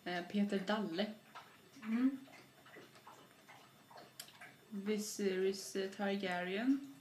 Eh, 0.03 0.23
Peter 0.31 0.59
Dalle. 0.59 1.11
Mm. 1.83 2.17
Viserys 4.73 5.75
eh, 5.75 5.89
Targaryen. 5.91 6.93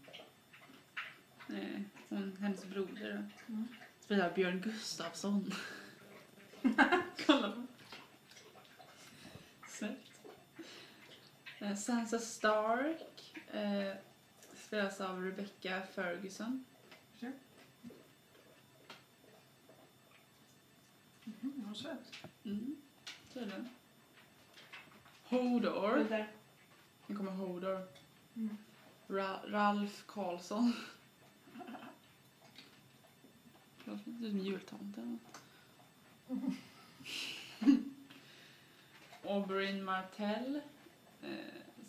Eh, 1.49 1.81
hon, 2.09 2.37
hennes 2.41 2.64
broder. 2.64 3.12
då. 3.47 3.53
Mm. 3.55 3.68
Spelar 4.01 4.35
Björn 4.35 4.61
Gustafsson. 4.61 5.53
Kolla 7.27 7.53
på. 7.53 7.66
Snyggt. 9.68 10.20
Eh, 11.59 11.75
Sansa 11.77 12.18
Stark 12.18 13.35
eh, 13.53 13.95
spelas 14.66 15.01
av 15.01 15.25
Rebecca 15.25 15.83
Ferguson. 15.95 16.64
Mm, 21.25 21.64
vad 21.66 21.77
söt. 21.77 22.12
Mm, 22.45 22.77
tydligen. 23.33 23.68
Hodor. 25.25 26.27
Nu 27.13 27.17
kommer 27.19 27.31
Hodor. 27.33 27.87
Mm. 28.35 28.57
Ra- 29.09 29.51
Ralf 29.51 30.05
Karlsson. 30.07 30.73
Låter 33.85 34.03
som 34.05 34.25
en 34.25 34.39
jultomte 34.45 35.01
eller 35.01 35.19
något. 36.29 36.55
Oberyn 39.23 39.85
Martell 39.85 40.61
eh, 41.23 41.31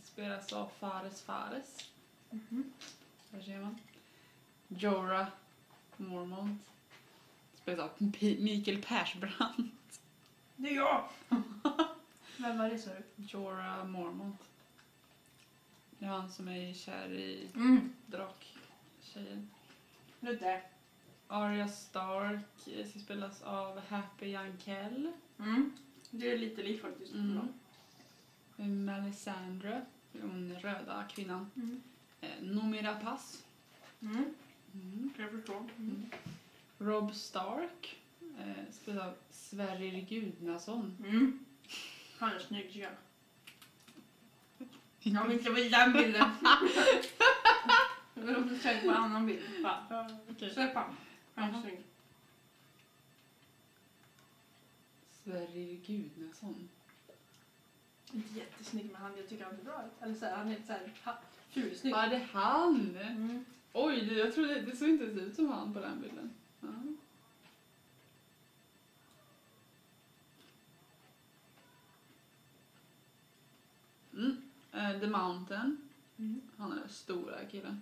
spelas 0.03 0.53
av 0.53 0.69
Fares 0.79 1.21
Fares. 1.21 1.91
Mhm. 2.29 2.73
Där 3.29 3.41
ser 3.41 3.59
man. 3.59 3.77
Jorah 4.67 5.27
Mormont 5.97 6.61
spelas 7.61 7.79
av 8.01 8.11
P- 8.19 8.37
Mikael 8.39 8.81
Persbrandt. 8.81 9.99
Det 10.55 10.69
är 10.69 10.75
jag! 10.75 11.09
Vem 12.37 12.57
var 12.57 12.69
det 12.69 12.79
sa 12.79 12.89
du? 12.89 13.23
Jorah 13.23 13.85
Mormont. 13.85 14.39
Det 16.03 16.07
är 16.07 16.11
han 16.11 16.31
som 16.31 16.47
är 16.47 16.73
kär 16.73 17.11
i 17.13 17.47
Mm. 17.55 17.93
draktjejen. 18.05 19.49
Där. 20.19 20.61
Arya 21.27 21.67
Stark 21.67 22.67
eh, 22.67 22.87
ska 22.89 22.99
spelas 22.99 23.41
av 23.41 23.79
Happy 23.79 24.27
Jankell. 24.27 25.11
Mm. 25.39 25.73
Det 26.11 26.31
är 26.31 26.37
lite 26.37 26.63
likt 26.63 26.81
faktiskt. 26.81 27.13
Mm. 27.13 27.47
Melisandre, 28.85 29.85
den 30.11 30.55
röda 30.59 31.03
kvinnan. 31.09 31.51
Mm. 31.55 31.81
Eh, 32.21 32.41
Noomi 32.41 32.81
Rapace. 32.81 33.37
Mm. 34.01 34.33
Mm. 34.73 35.09
Jag 35.17 35.31
förstår. 35.31 35.69
Mm. 35.77 36.05
Rob 36.77 37.15
Stark 37.15 37.95
eh, 38.39 38.71
spelas 38.71 39.03
av 39.03 39.13
Sverrir 39.29 40.01
Gudnason. 40.01 40.97
Mm. 41.05 41.45
Han 42.17 42.31
är 42.31 42.39
snygg 42.39 42.73
tycker 42.73 42.91
jag. 45.03 45.15
Jag 45.15 45.27
vill 45.27 45.37
inte 45.37 45.49
vara 45.49 45.59
i 45.61 45.69
den 45.69 45.93
bilden. 45.93 46.29
Jag 48.15 48.23
vill 48.23 48.61
söka 48.61 48.79
på 48.81 48.89
en 48.89 48.95
annan 48.95 49.25
bild. 49.25 49.41
Ja, 49.63 50.07
okej. 50.29 50.53
Sök 50.53 50.73
på 50.73 50.83
är 51.35 51.61
snygg. 51.61 51.83
Sverrir 55.23 55.79
Gudnason. 55.85 56.69
Inte 58.13 58.39
jättesnygg 58.39 58.85
men 58.91 59.01
han, 59.01 59.17
jag 59.17 59.29
tycker 59.29 59.45
han 59.45 59.55
ser 59.55 59.63
bra 59.63 59.83
ut. 59.85 60.01
Eller 60.03 60.15
så 60.15 60.25
här, 60.25 60.35
han 60.35 60.47
är 60.51 60.57
ha- 61.05 61.21
fulsnygg. 61.49 61.93
Var 61.93 62.07
det 62.07 62.27
han? 62.31 62.97
Mm. 63.01 63.45
Oj, 63.73 64.01
det, 64.09 64.15
jag 64.15 64.33
trodde, 64.35 64.61
det 64.61 64.75
såg 64.75 64.89
inte 64.89 65.03
ens 65.03 65.17
ut 65.17 65.35
som 65.35 65.47
han 65.51 65.73
på 65.73 65.79
den 65.79 66.01
bilden. 66.01 66.33
Ja. 66.61 66.67
Mm. 66.67 66.97
Eh, 74.73 74.99
The 74.99 75.07
Mountain. 75.07 75.77
Mm. 76.17 76.41
Han 76.57 76.71
är 76.71 76.75
den 76.75 76.89
stora 76.89 77.45
killen. 77.45 77.81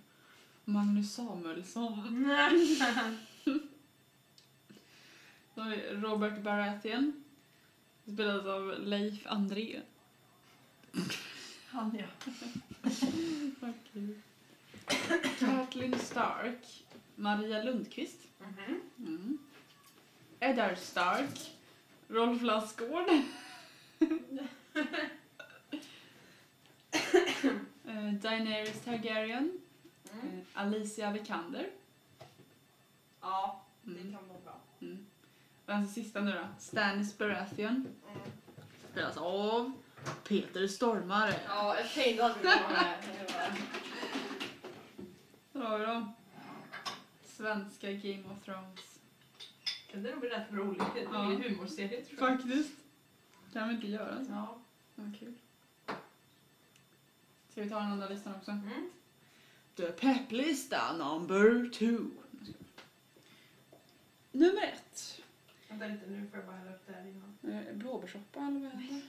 Magnus 0.64 1.14
Samuelsson. 1.14 2.30
Robert 6.02 6.42
Baratheon. 6.42 7.24
Spelas 8.06 8.46
av 8.46 8.80
Leif 8.80 9.26
André. 9.26 9.80
Han 11.66 11.98
ja. 11.98 12.06
Kathleen 15.38 15.98
Stark. 15.98 16.84
Maria 17.16 17.62
Lundqvist. 17.62 18.18
Mhm. 18.38 18.80
Mm. 18.98 19.38
Eddard 20.40 20.78
Stark. 20.78 21.50
Rolf 22.08 22.42
Lassgård. 22.42 23.22
eh, 28.14 28.20
Daenerys 28.20 28.80
Targaryen. 28.84 29.60
Mm. 30.12 30.38
Eh, 30.38 30.44
Alicia 30.54 31.12
Vikander. 31.12 31.70
Ja, 33.20 33.64
det 33.82 34.00
Mm. 34.00 34.12
kan 34.12 34.28
vara 34.28 34.40
bra. 34.44 34.60
Mm. 34.80 35.06
Och 35.66 35.72
den 35.72 35.88
sista 35.88 36.20
nu 36.20 36.32
då. 36.32 36.46
Stannis 36.58 37.18
Baratheon. 37.18 37.74
Mm. 38.08 38.20
Spelas 38.92 39.16
av 39.16 39.72
Peter 40.28 40.66
Stormare. 40.66 41.34
Ja, 41.48 41.76
jag 41.76 41.90
tänkte 41.90 42.26
att 42.26 42.36
vi 42.40 42.44
var 42.46 42.70
med. 42.72 42.94
Det 45.52 45.58
Där 45.58 45.66
har 45.66 45.78
vi 45.78 45.84
dem. 45.86 46.12
Svenska 47.24 47.92
Game 47.92 48.22
of 48.24 48.44
Thrones. 48.44 48.98
Det 49.92 49.98
nog 50.10 50.20
bli 50.20 50.28
rätt 50.28 50.52
roligt. 50.52 50.82
Det 50.94 51.00
Ja. 51.00 51.26
blir 51.26 51.36
en 51.36 51.42
humorserie 51.54 52.04
tror 52.04 52.20
jag. 52.30 52.38
Faktiskt. 52.40 52.72
Kan 53.52 53.68
vi 53.68 53.74
inte 53.74 53.86
göra 53.86 54.24
så? 54.24 54.30
Ja. 54.32 54.58
Ja, 54.94 55.02
kul. 55.20 55.34
Ska 57.52 57.62
vi 57.62 57.68
ta 57.68 57.78
den 57.78 57.92
andra 57.92 58.08
listan 58.08 58.34
också? 58.34 58.50
Mm. 58.50 58.90
The 59.74 59.92
pepplista 59.92 60.96
number 60.96 61.68
two. 61.68 62.10
Nummer 64.32 64.62
ett. 64.62 65.22
Vänta 65.68 65.86
lite, 65.86 66.06
nu 66.06 66.26
får 66.30 66.38
jag 66.38 66.46
bara 66.46 66.56
hälla 66.56 66.74
upp 66.74 66.86
det 66.86 66.92
här 66.92 67.06
innan. 67.06 67.66
Eh, 67.66 67.74
Blåbärssoppa 67.74 68.40
eller 68.40 68.60
vad 68.60 68.70
heter 68.82 69.00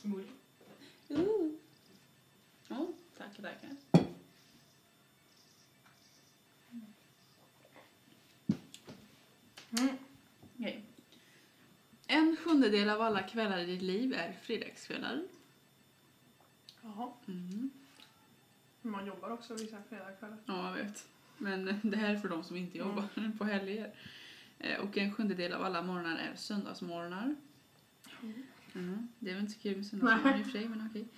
Smoothie. 0.00 0.26
det? 1.08 1.14
Ooh. 1.14 1.52
Ja, 2.68 2.86
tackar, 3.18 3.42
tackar. 3.42 3.76
Mm. 9.78 9.96
Okej. 10.58 10.82
En 12.06 12.36
sjundedel 12.36 12.90
av 12.90 13.00
alla 13.02 13.22
kvällar 13.22 13.58
i 13.58 13.66
ditt 13.66 13.82
liv 13.82 14.14
är 14.14 14.32
fredagskvällar. 14.42 15.22
Jaha. 16.96 17.12
Mm. 17.28 17.70
Man 18.82 19.06
jobbar 19.06 19.30
också 19.30 19.54
vissa 19.54 19.82
fredagskvällar. 19.88 20.38
Ja, 20.46 20.66
jag 20.76 20.84
vet. 20.84 21.08
Men 21.38 21.64
det 21.82 21.96
här 21.96 22.14
är 22.14 22.18
för 22.18 22.28
de 22.28 22.44
som 22.44 22.56
inte 22.56 22.78
jobbar 22.78 23.04
på 23.38 23.44
helger. 23.44 23.94
Eh, 24.58 24.80
Och 24.80 24.98
en 24.98 25.12
sjundedel 25.14 25.52
av 25.52 25.62
alla 25.62 25.82
morgnar 25.82 26.16
är 26.16 26.36
söndagsmorgnar. 26.36 27.34
Mm. 28.22 28.42
Mm. 28.74 29.08
Det 29.18 29.30
är 29.30 29.34
väl 29.34 29.42
inte 29.42 29.54
så 29.54 29.60
kul 29.60 29.76
med 29.76 29.86
söndagsmorgnar 29.86 30.38
i 30.38 30.42
och 30.42 30.44
för 30.44 30.52
sig, 30.52 30.68
men 30.68 30.86
okej. 30.90 31.08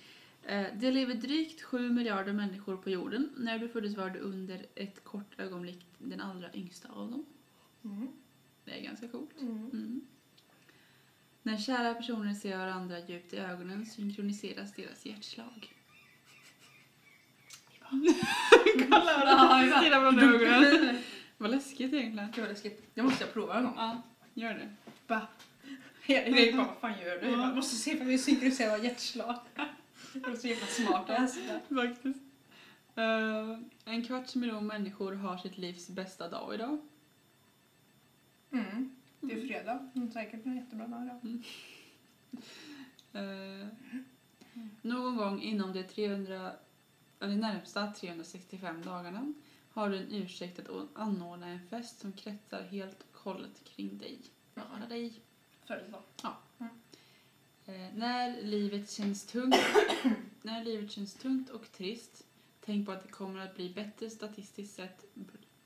Eh, 0.43 0.67
Det 0.79 0.91
lever 0.91 1.13
drygt 1.15 1.61
sju 1.61 1.89
miljarder 1.91 2.33
människor 2.33 2.77
på 2.77 2.89
jorden. 2.89 3.29
När 3.37 3.59
du 3.59 3.69
föddes 3.69 3.95
var 3.97 4.09
du 4.09 4.19
under 4.19 4.65
ett 4.75 5.03
kort 5.03 5.39
ögonblick 5.39 5.85
den 5.97 6.21
allra 6.21 6.53
yngsta 6.53 6.89
av 6.89 7.11
dem. 7.11 7.25
Mm. 7.83 8.07
Det 8.65 8.79
är 8.79 8.83
ganska 8.83 9.07
coolt. 9.07 9.41
Mm. 9.41 10.01
När 11.45 11.57
kära 11.57 11.93
personer 11.93 12.33
ser 12.33 12.57
varandra 12.57 12.99
djupt 12.99 13.33
i 13.33 13.37
ögonen 13.37 13.85
synkroniseras 13.85 14.73
deras 14.73 15.05
hjärtslag. 15.05 15.73
Kolla 18.89 19.17
vad 19.19 19.27
Ja, 19.27 19.59
de 19.61 19.67
ja. 19.69 19.79
stirrar 19.79 20.23
i 20.23 20.45
ögonen. 20.45 20.97
Vad 21.37 21.51
läskigt 21.51 21.93
egentligen. 21.93 22.31
Det 22.35 22.41
var 22.41 22.47
läskigt. 22.47 22.89
Det 22.93 23.01
måste 23.01 23.23
jag 23.23 23.33
prova 23.33 23.57
en 23.57 23.63
gång. 23.63 23.73
Ja, 23.77 24.01
gör 24.33 24.53
det. 24.53 24.69
Erik 26.13 26.55
bara, 26.55 26.65
vad 26.67 26.77
fan 26.77 26.99
gör 27.05 27.19
du? 27.19 27.25
Ja. 27.25 27.29
Jag 27.31 27.39
bara, 27.39 27.55
måste 27.55 27.75
se 27.75 27.97
för 27.97 28.05
vi 28.05 28.17
synkroniserar 28.17 28.77
hjärtslag. 28.77 29.39
Det 30.13 30.27
var 30.29 30.35
så 30.35 30.47
jävla 30.47 30.65
smart. 30.67 31.09
Alltså. 31.09 31.39
Faktiskt. 31.75 32.19
Eh, 32.95 33.59
en 33.85 34.05
kvarts 34.05 34.35
miljon 34.35 34.67
människor 34.67 35.13
har 35.13 35.37
sitt 35.37 35.57
livs 35.57 35.89
bästa 35.89 36.29
dag 36.29 36.53
idag. 36.55 36.77
Mm. 38.51 38.95
Det 39.27 39.33
är 39.33 39.47
fredag. 39.47 39.89
Mm, 39.95 40.11
säkert 40.11 40.45
en 40.45 40.55
jättebra 40.55 40.87
dag 40.87 41.03
idag. 41.03 41.43
Eh, 43.13 43.67
någon 44.81 45.15
gång 45.15 45.41
inom 45.41 45.73
de 45.73 45.83
300, 45.83 46.51
eller 47.19 47.35
närmsta 47.35 47.91
365 47.91 48.81
dagarna 48.85 49.33
har 49.69 49.89
du 49.89 49.97
en 49.97 50.11
ursäkt 50.11 50.59
att 50.59 50.87
anordna 50.93 51.47
en 51.47 51.67
fest 51.67 51.99
som 51.99 52.11
kretsar 52.11 52.63
helt 52.63 53.05
och 53.11 53.19
hållet 53.19 53.63
kring 53.63 53.97
dig. 53.97 54.19
Bara 54.55 54.87
dig. 54.89 55.19
Födelsedag. 55.65 56.01
Eh, 57.65 57.95
när 57.95 58.41
livet 58.41 58.91
känns 58.91 59.25
tungt 59.25 59.55
när 60.41 60.63
livet 60.63 60.91
känns 60.91 61.13
tungt 61.13 61.49
och 61.49 61.71
trist 61.71 62.25
tänk 62.59 62.85
på 62.85 62.91
att 62.91 63.03
det 63.03 63.11
kommer 63.11 63.39
att 63.39 63.55
bli 63.55 63.73
bättre 63.73 64.09
statistiskt 64.09 64.75
sett 64.75 65.05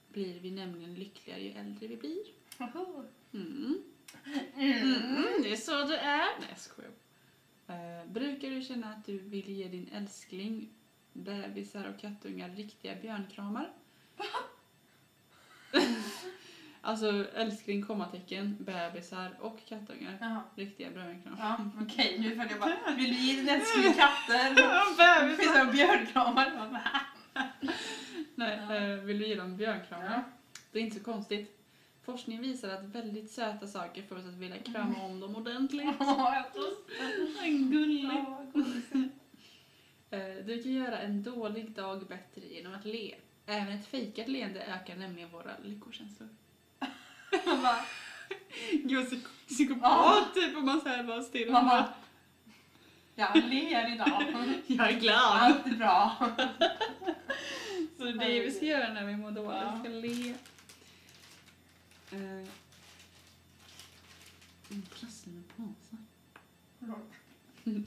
blir 0.08 0.40
vi 0.40 0.52
nämligen 0.52 0.94
lyckligare 0.94 1.42
ju 1.42 1.52
äldre 1.52 1.88
vi 1.88 1.98
blir. 1.98 2.24
Mm. 3.34 3.82
Mm, 4.56 5.26
det 5.44 5.52
är 5.52 5.56
så 5.56 5.84
det 5.84 5.98
är. 5.98 6.40
Nej, 6.40 6.56
jag. 6.86 7.76
Eh, 7.76 8.06
brukar 8.08 8.50
du 8.50 8.62
känna 8.62 8.88
att 8.94 9.06
du 9.06 9.18
vill 9.18 9.50
ge 9.50 9.68
din 9.68 9.90
älskling, 9.94 10.70
bebisar 11.14 11.94
och 11.96 12.02
kattungar 12.02 12.50
riktiga 12.50 12.96
björnkramar? 12.96 13.70
Alltså 16.82 17.28
älskling, 17.36 17.84
kommatecken, 17.86 18.58
bebisar 18.60 19.38
och 19.40 19.60
kattungar. 19.66 20.18
Jaha. 20.22 20.42
Riktiga 20.56 20.90
björnkramar. 20.92 21.38
Ja, 21.40 21.58
okej. 21.82 22.20
Nu 22.20 22.30
följer 22.30 22.50
jag 22.52 22.60
bara. 22.60 22.96
Vill 22.98 23.10
du 23.14 23.20
ge 23.20 23.36
din 23.36 23.50
älskling 23.50 23.94
katter? 23.94 25.36
Finns 25.38 25.56
en 25.56 25.72
björnkramar. 25.72 26.70
Nej, 28.36 28.60
Ja. 28.70 28.76
eh, 28.76 28.96
vill 28.96 29.20
du 29.20 29.28
ge 29.28 29.36
dem 29.36 29.58
björnkramar? 29.58 30.06
Ja. 30.06 30.24
Det 30.72 30.80
är 30.80 30.84
inte 30.84 30.98
så 30.98 31.04
konstigt. 31.04 31.59
Forskning 32.12 32.42
visar 32.42 32.70
att 32.70 32.84
väldigt 32.84 33.32
söta 33.32 33.68
saker 33.68 34.04
får 34.04 34.16
oss 34.16 34.26
att 34.26 34.34
vilja 34.34 34.58
krama 34.60 35.04
om 35.04 35.20
dem 35.20 35.36
ordentligt. 35.36 35.98
Gullig. 37.72 38.04
Ja, 38.06 38.46
gulligt. 38.54 38.94
Eh, 40.12 40.46
Du 40.46 40.64
kan 40.64 40.72
göra 40.74 41.00
en 41.00 41.24
dålig 41.24 41.72
dag 41.72 42.08
bättre 42.08 42.42
genom 42.48 42.74
att 42.74 42.86
le. 42.86 43.16
Även 43.46 43.70
ett 43.70 43.86
fejkat 43.88 44.28
leende 44.28 44.62
ökar 44.64 44.96
nämligen 44.96 45.30
våra 45.30 45.52
lyckokänslor. 45.64 46.30
Bara, 47.46 47.76
Gud, 48.72 49.08
psyk- 49.08 49.28
psykopat 49.48 50.34
typ 50.34 50.58
om 50.58 50.66
man 50.66 50.82
såhär 50.82 51.04
bara 51.04 51.22
stirrar. 51.22 51.52
man 51.52 51.66
bara, 51.68 51.94
jag 53.16 53.36
ler 53.36 53.94
idag. 53.94 54.24
Jag 54.68 54.90
är 54.92 55.00
glad. 55.00 55.16
Allt 55.42 55.66
är 55.68 55.72
bra. 55.76 56.16
Så 57.98 58.04
det 58.04 58.10
är 58.10 58.14
det 58.30 58.40
vi 58.40 58.52
ska 58.52 58.66
göra 58.66 58.94
när 58.94 59.06
vi 59.06 59.16
mår 59.18 59.32
dåligt. 59.32 59.62
Vi 59.74 59.80
ska 59.80 59.90
le. 59.90 60.34
Eh. 62.12 62.48
Mm, 64.72 64.82
Prasslar 65.00 65.34
med 65.34 65.44
påsar. 65.56 65.98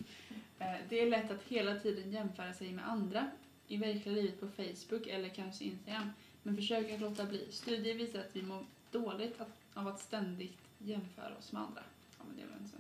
Eh, 0.59 0.77
Det 0.89 1.01
är 1.01 1.11
lätt 1.11 1.31
att 1.31 1.43
hela 1.43 1.81
tiden 1.81 2.13
jämföra 2.13 2.55
sig 2.55 2.73
med 2.73 2.89
andra 2.89 3.31
i 3.69 3.77
verkliga 3.77 4.15
livet 4.15 4.41
på 4.41 4.49
Facebook 4.49 5.07
eller 5.07 5.29
kanske 5.29 5.65
Instagram. 5.65 6.11
Men 6.43 6.57
försök 6.57 6.91
att 6.91 7.01
låta 7.01 7.25
bli. 7.27 7.47
Studier 7.53 7.95
visar 7.95 8.19
att 8.21 8.37
vi 8.37 8.43
mår 8.43 8.65
dåligt 8.91 9.41
att- 9.41 9.59
av 9.75 9.89
att 9.89 10.01
ständigt 10.01 10.59
jämföra 10.79 11.37
oss 11.37 11.53
med 11.53 11.63
andra. 11.63 11.83
Ja, 12.19 12.25
men 12.29 12.37
det 12.37 12.43
är 12.43 12.47
väl 12.47 12.69
så. 12.69 12.77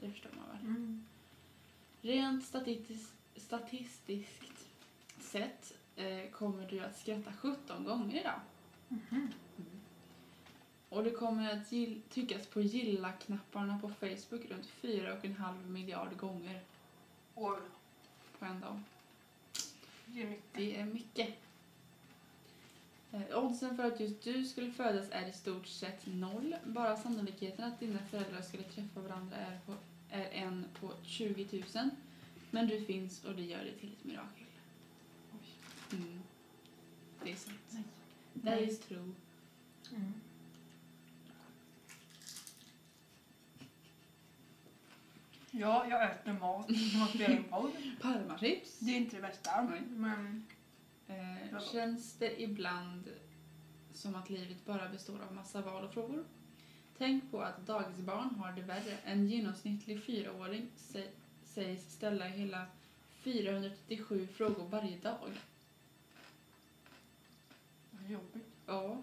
Det 0.00 0.10
förstår 0.10 0.30
man 0.36 0.56
väl. 0.56 0.66
Mm. 0.66 1.06
Rent 2.02 2.44
statistiskt, 2.44 3.12
statistiskt 3.36 4.66
sett 5.20 5.72
eh, 5.96 6.30
kommer 6.30 6.70
du 6.70 6.80
att 6.80 6.98
skratta 6.98 7.32
17 7.32 7.84
gånger 7.84 8.20
idag. 8.20 8.40
Mhm. 8.88 9.32
Och 10.92 11.04
det 11.04 11.10
kommer 11.10 11.52
att 11.52 11.70
tryckas 12.10 12.46
på 12.46 12.60
gilla-knapparna 12.60 13.78
på 13.78 13.88
Facebook 13.88 14.50
runt 14.50 14.68
4,5 14.82 15.66
miljard 15.66 16.16
gånger 16.16 16.60
Oj, 17.34 17.58
på 18.38 18.44
en 18.44 18.60
dag. 18.60 18.82
det 20.06 20.22
är 20.22 20.26
mycket. 20.26 20.54
Det 20.54 20.76
är 20.80 20.84
mycket. 20.84 21.28
Eh, 23.12 23.38
oddsen 23.38 23.76
för 23.76 23.84
att 23.84 24.00
just 24.00 24.22
du 24.22 24.44
skulle 24.44 24.72
födas 24.72 25.10
är 25.10 25.28
i 25.28 25.32
stort 25.32 25.66
sett 25.66 26.06
noll. 26.06 26.56
Bara 26.64 26.96
sannolikheten 26.96 27.64
att 27.64 27.80
dina 27.80 27.98
föräldrar 27.98 28.42
skulle 28.42 28.62
träffa 28.62 29.00
varandra 29.00 29.36
är, 29.36 29.58
på, 29.66 29.74
är 30.10 30.30
en 30.30 30.64
på 30.80 30.92
20 31.02 31.62
000. 31.74 31.90
Men 32.50 32.68
du 32.68 32.84
finns 32.84 33.24
och 33.24 33.34
det 33.34 33.42
gör 33.42 33.64
dig 33.64 33.74
till 33.80 33.92
ett 33.92 34.04
mirakel. 34.04 34.46
Mm. 35.92 36.22
Det 37.24 37.32
är 37.32 37.36
sant. 37.36 37.86
That 38.44 38.60
is 38.60 38.80
true. 38.80 39.12
Mm. 39.90 40.12
Ja, 45.54 45.86
jag 45.90 46.10
äter 46.10 46.32
mat. 46.32 46.66
Jag 46.68 47.08
spelar 47.08 47.36
in 47.36 47.44
podd. 47.44 47.72
Parmachips. 48.00 48.78
Det 48.78 48.90
är 48.92 48.96
inte 48.96 49.16
det 49.16 49.22
bästa. 49.22 49.62
Nej. 49.62 49.80
Men 49.80 50.44
Eh, 51.06 51.60
känns 51.72 52.14
det 52.18 52.42
ibland 52.42 53.08
som 53.94 54.14
att 54.14 54.30
livet 54.30 54.64
bara 54.66 54.88
består 54.88 55.18
av 55.28 55.34
massa 55.34 55.60
val 55.60 55.84
och 55.84 55.92
frågor? 55.94 56.24
Tänk 56.98 57.30
på 57.30 57.40
att 57.42 57.66
dagisbarn 57.66 58.34
har 58.34 58.52
det 58.52 58.62
värre. 58.62 58.96
En 59.04 59.28
genomsnittlig 59.28 60.02
fyraåring 60.04 60.68
sä- 60.76 61.10
sägs 61.44 61.92
ställa 61.94 62.24
hela 62.24 62.66
437 63.22 64.26
frågor 64.34 64.68
varje 64.68 64.98
dag. 64.98 65.30
vad 67.90 68.10
jobbigt. 68.10 68.48
Ja. 68.66 69.02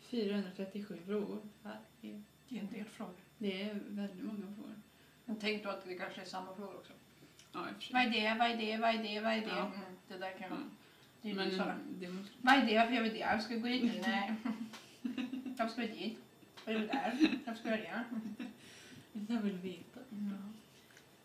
437 0.00 0.98
frågor. 1.06 1.40
Herregud. 1.62 2.22
Det 2.48 2.56
är 2.56 2.60
en 2.60 2.72
del 2.72 2.84
frågor. 2.84 3.14
Det 3.38 3.62
är 3.62 3.74
väldigt 3.88 4.24
många 4.24 4.54
frågor. 4.54 4.80
Men 5.26 5.36
tänk 5.40 5.62
då 5.62 5.68
att 5.70 5.84
det 5.84 5.94
kanske 5.94 6.20
är 6.20 6.24
samma 6.24 6.54
frågor 6.54 6.74
också. 6.76 6.92
Ja. 7.52 7.66
Vad 7.92 8.02
är 8.02 8.10
det? 8.10 8.36
Vad 8.38 8.50
är 8.50 8.56
det? 8.56 8.76
Vad 8.78 8.90
är 8.94 9.02
det? 9.02 9.20
Vad 9.20 9.32
är 9.32 9.40
det? 9.40 9.46
Ja. 9.46 9.66
Mm, 9.66 9.80
det 10.08 10.18
där 10.18 10.32
kan. 10.38 10.52
Mm. 10.52 10.70
Det 11.22 11.30
är 11.30 11.34
Men 11.34 11.48
Men, 11.48 11.58
Sara. 11.58 11.78
det 11.88 12.08
måste... 12.08 12.32
Vad 12.40 12.54
är 12.54 12.66
det? 12.66 12.78
Varför 12.78 12.92
gör 12.94 13.02
vi 13.02 13.08
det? 13.08 13.18
Jag 13.18 13.42
ska 13.42 13.54
gå 13.54 13.66
dit. 13.66 13.92
Nej. 14.06 14.34
Jag 15.58 15.70
ska 15.70 15.80
dit. 15.80 16.18
Vad 16.64 16.74
gör 16.74 16.80
vi 16.80 16.86
där? 16.86 17.38
Jag 17.46 17.56
ska 17.56 17.68
göra 17.68 17.80
det. 17.80 18.04
Jag 19.28 19.40
vill 19.40 19.56
veta. 19.56 20.00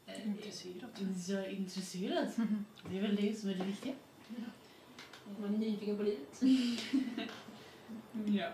Eh, 0.05 0.27
Intresserad. 0.27 0.89
Är 1.29 1.49
intresserad. 1.49 2.27
Det 2.89 2.97
är 2.97 3.01
väl 3.01 3.15
det 3.15 3.35
som 3.39 3.49
är 3.49 3.53
det 3.55 3.63
viktiga. 3.63 3.93
Man 5.39 5.53
är 5.53 5.57
nyfiken 5.57 5.97
på 5.97 6.03
livet. 6.03 6.41
Ja. 8.27 8.49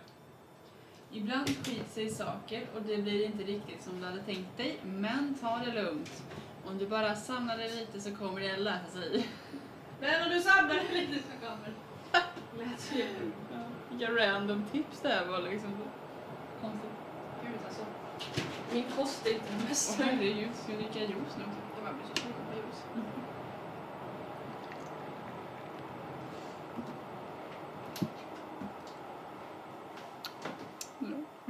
Ibland 1.18 1.50
skiter 1.50 1.90
sig 1.90 2.10
saker 2.10 2.68
och 2.76 2.82
det 2.82 2.98
blir 2.98 3.26
inte 3.26 3.44
riktigt 3.44 3.84
som 3.84 4.00
du 4.00 4.06
hade 4.06 4.22
tänkt 4.22 4.58
dig, 4.58 4.80
men 4.84 5.36
ta 5.42 5.62
det 5.66 5.84
lugnt. 5.84 6.24
Om 6.66 6.78
du 6.78 6.88
bara 6.88 7.16
samlar 7.16 7.58
dig 7.58 7.76
lite 7.76 8.02
så 8.02 8.16
kommer 8.16 8.42
det 8.42 8.52
att 8.52 8.60
lösa 8.60 8.92
sig. 8.92 9.28
Men 10.02 10.24
om 10.24 10.30
du 10.30 10.42
samlar 10.42 10.76
dig 10.76 10.88
lite 10.94 11.24
så 11.24 11.48
kommer 11.48 11.74
Lät 12.58 12.92
ju. 12.96 13.32
Vilka 13.90 14.12
random 14.12 14.64
tips 14.72 15.02
det 15.02 15.10
här 15.10 15.26
var 15.26 15.42
liksom. 15.42 15.70
Konstigt. 16.62 16.92
Gud 17.44 17.60
alltså. 17.66 17.86
Min 18.74 18.86
kost 18.96 19.28
är 19.28 19.34
inte 19.34 19.46
den 19.58 19.68
bästa. 19.68 20.04
herregud, 20.04 20.50
ska 20.56 20.72
vi 20.72 20.84
dricka 20.84 21.00
juice 21.00 21.38
nu 21.38 21.44
också? 21.44 21.84
Jag 21.86 21.96
blir 21.96 22.06
så 22.16 22.22
sugen 22.22 22.46
på 22.52 22.58
ljus. 22.58 23.08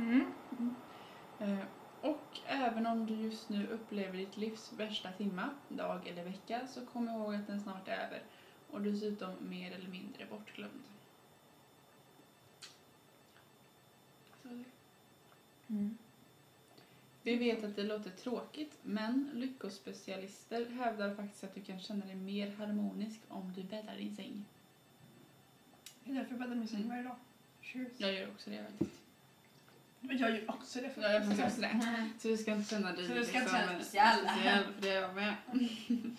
Mm. 0.07 0.75
Eh, 1.39 1.65
Och 2.01 2.39
även 2.45 2.85
om 2.85 3.05
du 3.05 3.13
just 3.15 3.49
nu 3.49 3.67
upplever 3.67 4.17
ditt 4.17 4.37
livs 4.37 4.73
värsta 4.73 5.11
timma, 5.11 5.49
dag 5.69 6.07
eller 6.07 6.23
vecka 6.23 6.67
så 6.67 6.85
kom 6.85 7.09
ihåg 7.09 7.35
att 7.35 7.47
den 7.47 7.59
snart 7.61 7.87
är 7.87 8.05
över 8.05 8.23
och 8.71 8.81
dessutom 8.81 9.49
mer 9.49 9.71
eller 9.71 9.87
mindre 9.89 10.25
bortglömd. 10.25 10.83
Mm. 15.69 15.97
Vi 17.23 17.35
vet 17.35 17.63
att 17.63 17.75
det 17.75 17.83
låter 17.83 18.09
tråkigt, 18.11 18.77
men 18.81 19.29
lyckospecialister 19.33 20.65
hävdar 20.65 21.15
faktiskt 21.15 21.43
att 21.43 21.55
du 21.55 21.61
kan 21.61 21.79
känna 21.79 22.05
dig 22.05 22.15
mer 22.15 22.55
harmonisk 22.55 23.19
om 23.27 23.53
du 23.53 23.63
bäddar 23.63 23.95
din 23.95 24.15
säng. 24.15 24.45
Det 26.03 26.11
är 26.11 26.15
därför 26.15 26.31
jag 26.31 26.39
bäddar 26.39 26.55
min 26.55 26.67
säng 26.67 26.89
varje 26.89 27.03
dag. 27.03 27.15
Cheers. 27.61 27.91
Jag 27.97 28.13
gör 28.13 28.29
också 28.29 28.49
det 28.49 28.63
faktiskt. 28.63 29.06
Men 30.01 30.17
jag 30.17 30.31
gör 30.31 30.49
också 30.49 30.79
det. 30.79 30.91
Ja, 30.95 31.11
jag 31.11 31.21
också 31.21 31.61
det. 31.61 32.09
Så 32.19 32.27
du 32.27 32.37
ska 32.37 32.51
inte 32.51 32.69
känna 32.69 32.91
dig 32.93 33.07
Så 33.07 33.13
du 33.13 33.25
ska 33.25 33.37
inte 33.37 33.39
liksom 33.39 33.59
känna 33.59 33.73
dig 33.73 33.83
speciell. 33.83 34.17
speciell, 34.19 34.63
för 34.63 34.81
det 34.81 34.89
är 34.89 35.01
jag 35.01 35.15
med. 35.15 35.35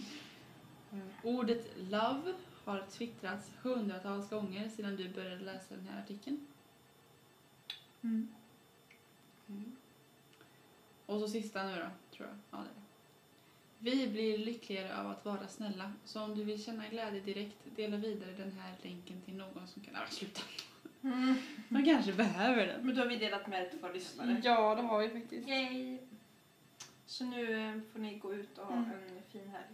Mm. 0.93 1.09
Ordet 1.23 1.67
love 1.77 2.35
har 2.65 2.87
twittrats 2.91 3.51
hundratals 3.63 4.31
gånger 4.31 4.69
sedan 4.69 4.97
du 4.97 5.09
började 5.09 5.45
läsa 5.45 5.75
den 5.75 5.89
här 5.89 6.03
artikeln. 6.03 6.47
Mm. 8.03 8.29
Mm. 9.49 9.77
Och 11.07 11.21
så 11.21 11.29
sista 11.29 11.65
nu 11.65 11.75
då, 11.77 12.17
tror 12.17 12.29
jag. 12.29 12.39
Ja, 12.51 12.65
det 12.65 13.91
är 13.91 13.95
det. 13.95 14.07
Vi 14.07 14.09
blir 14.09 14.39
lyckligare 14.39 15.01
av 15.01 15.11
att 15.11 15.25
vara 15.25 15.49
snälla. 15.49 15.93
Så 16.05 16.23
om 16.23 16.35
du 16.35 16.45
vill 16.45 16.65
känna 16.65 16.89
glädje 16.89 17.21
direkt, 17.21 17.57
dela 17.77 17.97
vidare 17.97 18.33
den 18.33 18.53
här 18.53 18.75
länken 18.83 19.21
till 19.21 19.37
någon 19.37 19.67
som 19.67 19.83
kan... 19.83 19.97
Ah, 19.97 20.07
sluta! 20.11 20.41
Mm. 21.03 21.35
Man 21.69 21.85
kanske 21.85 22.13
behöver 22.13 22.67
den. 22.67 22.87
Men 22.87 22.95
då 22.97 23.03
har 23.03 23.09
vi 23.09 23.17
delat 23.17 23.47
med 23.47 23.63
det 23.63 23.69
till 23.71 23.79
våra 23.79 23.93
lyssnare. 23.93 24.41
Ja, 24.45 24.75
det 24.75 24.83
har 24.83 24.99
vi 24.99 25.09
faktiskt. 25.09 25.49
Yay! 25.49 25.99
Så 27.07 27.25
nu 27.25 27.69
eh, 27.69 27.81
får 27.93 27.99
ni 28.01 28.15
gå 28.19 28.35
ut 28.35 28.59
och 28.59 28.67
ha 28.67 28.75
Mm. 28.77 28.91
en 28.91 29.23
fin 29.33 29.49
helg. 29.53 29.65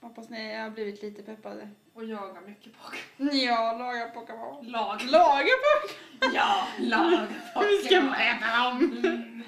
Hoppas 0.00 0.28
ni 0.30 0.54
har 0.56 0.70
blivit 0.70 1.02
lite 1.02 1.22
peppade. 1.22 1.68
Och 1.94 2.04
jaga 2.04 2.40
mycket 2.40 2.72
Pokémon. 2.82 3.36
Ja, 3.36 3.76
laga 3.78 4.08
Pokémon. 4.08 4.66
Lag. 4.66 5.02
Laga 5.10 5.48
Pokémon! 5.64 6.34
Ja, 6.34 6.68
lag 6.80 7.10
Hur 7.54 7.84
ska 7.84 7.96
Pokémon. 8.00 8.14
äta 8.14 8.64
dem? 8.64 8.82
Mm. 9.04 9.42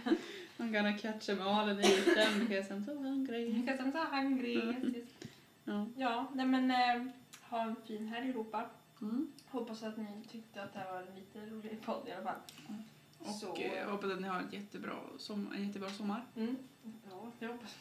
I'm 0.59 0.73
gonna 0.73 0.99
catch 0.99 1.27
them 1.27 1.41
all 1.43 1.69
and 1.69 1.81
eat 1.85 2.05
them 2.15 2.47
because 2.47 2.75
I'm 2.75 2.85
so 2.85 2.95
hungry. 2.95 3.53
Because 3.53 3.83
I'm 3.83 3.93
so 3.93 3.99
hungry. 3.99 4.55
Yes, 4.55 4.95
yes. 4.95 5.09
Ja. 5.65 5.87
Ja, 5.97 6.27
nej 6.35 6.47
men 6.47 6.71
eh, 6.71 7.03
ha 7.43 7.63
en 7.63 7.77
fin 7.87 8.09
helg 8.09 8.31
Europa. 8.31 8.65
Mm. 9.03 9.33
Hoppas 9.47 9.83
att 9.83 9.97
ni 9.97 10.07
tyckte 10.31 10.63
att 10.63 10.73
det 10.73 10.79
här 10.79 10.93
var 10.93 11.03
en 11.03 11.15
lite 11.15 11.47
rolig 11.47 11.83
podd 11.83 12.09
i 12.09 12.13
alla 12.13 12.23
fall. 12.25 12.37
Och 13.19 13.35
Så- 13.35 13.57
eh, 13.57 13.75
jag 13.75 13.91
hoppas 13.91 14.11
att 14.11 14.21
ni 14.21 14.29
har 14.29 14.41
ett 14.41 14.53
jättebra 14.53 14.95
som, 15.19 15.53
en 15.53 15.67
jättebra 15.67 15.91
sommar. 15.91 16.25
Mm. 16.37 16.57
Ja, 17.11 17.31
jag 17.39 17.49
hoppas. 17.53 17.77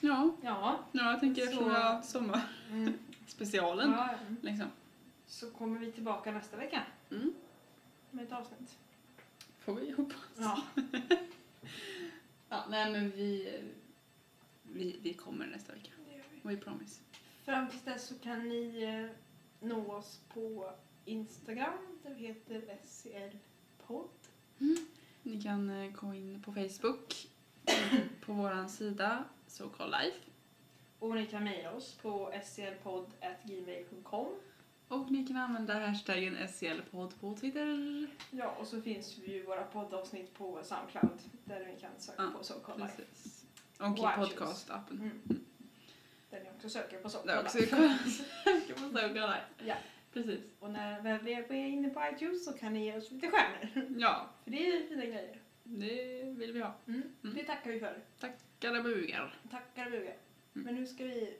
Ja, 0.00 0.30
Ja. 0.42 0.78
ja 0.92 1.10
jag 1.10 1.20
tänker 1.20 1.42
Så- 1.42 1.48
eftersom 1.48 1.68
vi 1.68 1.74
har 1.74 2.02
sommarspecialen. 2.02 3.86
Mm. 3.94 3.98
ja. 3.98 4.18
Liksom. 4.40 4.68
Så 5.26 5.50
kommer 5.50 5.78
vi 5.80 5.92
tillbaka 5.92 6.32
nästa 6.32 6.56
vecka 6.56 6.82
Mm. 7.10 7.34
med 8.10 8.24
ett 8.24 8.32
avsnitt. 8.32 8.78
Får 9.58 9.74
vi 9.74 9.90
hoppas. 9.92 10.16
Ja. 10.38 10.62
Ja, 12.48 12.64
nej 12.70 12.92
men 12.92 13.10
vi, 13.10 13.60
vi, 14.62 14.96
vi 15.02 15.14
kommer 15.14 15.46
nästa 15.46 15.72
vecka. 15.72 15.90
We 16.42 16.56
promise. 16.56 17.00
Fram 17.44 17.68
tills 17.68 17.82
dess 17.82 18.06
så 18.08 18.14
kan 18.18 18.48
ni 18.48 18.82
eh, 18.82 19.16
nå 19.64 19.92
oss 19.92 20.20
på 20.28 20.70
Instagram. 21.04 21.98
Det 22.02 22.14
heter 22.14 22.78
SCL-podd. 22.82 24.08
Ni 25.22 25.42
kan 25.42 25.70
eh, 25.70 25.90
gå 25.92 26.14
in 26.14 26.42
på 26.42 26.52
Facebook 26.52 27.28
på 28.20 28.32
våran 28.32 28.68
sida 28.68 29.24
So 29.46 29.68
Called 29.68 30.00
Life. 30.02 30.18
Och 30.98 31.14
ni 31.14 31.26
kan 31.26 31.44
mejla 31.44 31.72
oss 31.72 31.94
på 32.02 32.32
sclpodd.gmail.com. 32.44 34.26
Och 34.88 35.10
ni 35.10 35.26
kan 35.26 35.36
använda 35.36 35.86
hashtaggen 35.86 36.36
SCL-podd 36.48 37.20
på 37.20 37.36
Twitter. 37.36 38.06
Ja, 38.30 38.56
och 38.60 38.66
så 38.66 38.80
finns 38.80 39.18
ju 39.18 39.42
våra 39.42 39.64
poddavsnitt 39.64 40.34
på 40.34 40.60
Soundcloud 40.64 41.18
där 41.44 41.66
ni 41.66 41.80
kan 41.80 41.90
söka 41.98 42.22
Ja, 42.22 42.30
på 42.38 42.44
So 42.44 42.54
Called 42.54 42.80
Life. 42.80 43.02
Och 43.78 43.86
Och 43.86 43.98
i 43.98 44.00
podcast-appen. 44.00 44.92
Mm. 44.92 45.44
Där 46.34 46.40
ni 46.44 46.50
också 46.56 46.68
söker 46.68 46.98
på 46.98 47.08
So 47.10 47.18
Där 47.26 47.34
Called 47.34 47.44
också 47.46 47.58
Life. 47.58 47.70
kan 47.70 48.82
man 48.82 48.90
So 48.92 48.98
Called 48.98 49.14
Life. 49.14 49.44
Ja. 49.64 49.74
Precis. 50.12 50.40
Och 50.60 50.70
när 50.70 51.00
väl 51.02 51.22
vi 51.22 51.32
är 51.34 51.54
inne 51.66 51.90
på 51.90 52.02
iTunes 52.14 52.44
så 52.44 52.52
kan 52.52 52.72
ni 52.72 52.84
ge 52.84 52.96
oss 52.96 53.10
lite 53.10 53.30
stjärnor. 53.30 53.86
Ja, 54.00 54.30
För 54.44 54.50
det 54.50 54.68
är 54.76 54.88
fina 54.88 55.04
grejer. 55.04 55.40
det 55.64 56.22
vill 56.24 56.52
vi 56.52 56.60
ha. 56.60 56.74
Mm. 56.88 57.02
Mm. 57.24 57.36
Det 57.36 57.44
tackar 57.44 57.70
vi 57.70 57.80
för. 57.80 57.98
Tackar 58.20 58.78
och 58.78 58.84
bugar. 58.84 59.34
Tackar 59.50 59.84
och 59.86 59.90
bugar. 59.92 60.16
Mm. 60.54 60.64
Men 60.66 60.74
nu 60.74 60.86
ska 60.86 61.04
vi 61.04 61.36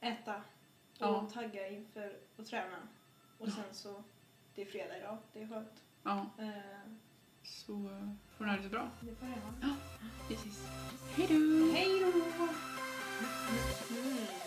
äta 0.00 0.34
och 0.36 0.42
Ja. 0.98 1.30
tagga 1.34 1.68
inför 1.68 2.16
att 2.38 2.46
träna. 2.46 2.88
Och 3.38 3.48
sen 3.48 3.64
så, 3.74 4.02
det 4.54 4.62
är 4.62 4.66
fredag 4.66 4.98
idag, 4.98 5.18
det 5.32 5.42
är 5.42 5.48
skönt. 5.48 5.82
Ja, 6.02 6.30
Eh, 6.38 6.92
så 7.42 7.72
eh, 7.72 8.10
får 8.36 8.44
ni 8.44 8.50
ha 8.50 8.56
det 8.56 8.62
så 8.62 8.68
bra. 8.68 8.90
det 9.00 9.14
får 9.14 9.28
jag. 9.28 9.70
Precis. 10.28 10.66
Hej 11.16 11.26
då! 11.28 11.72
Hej 11.74 12.00
då! 12.00 12.48
Mm. 13.22 14.41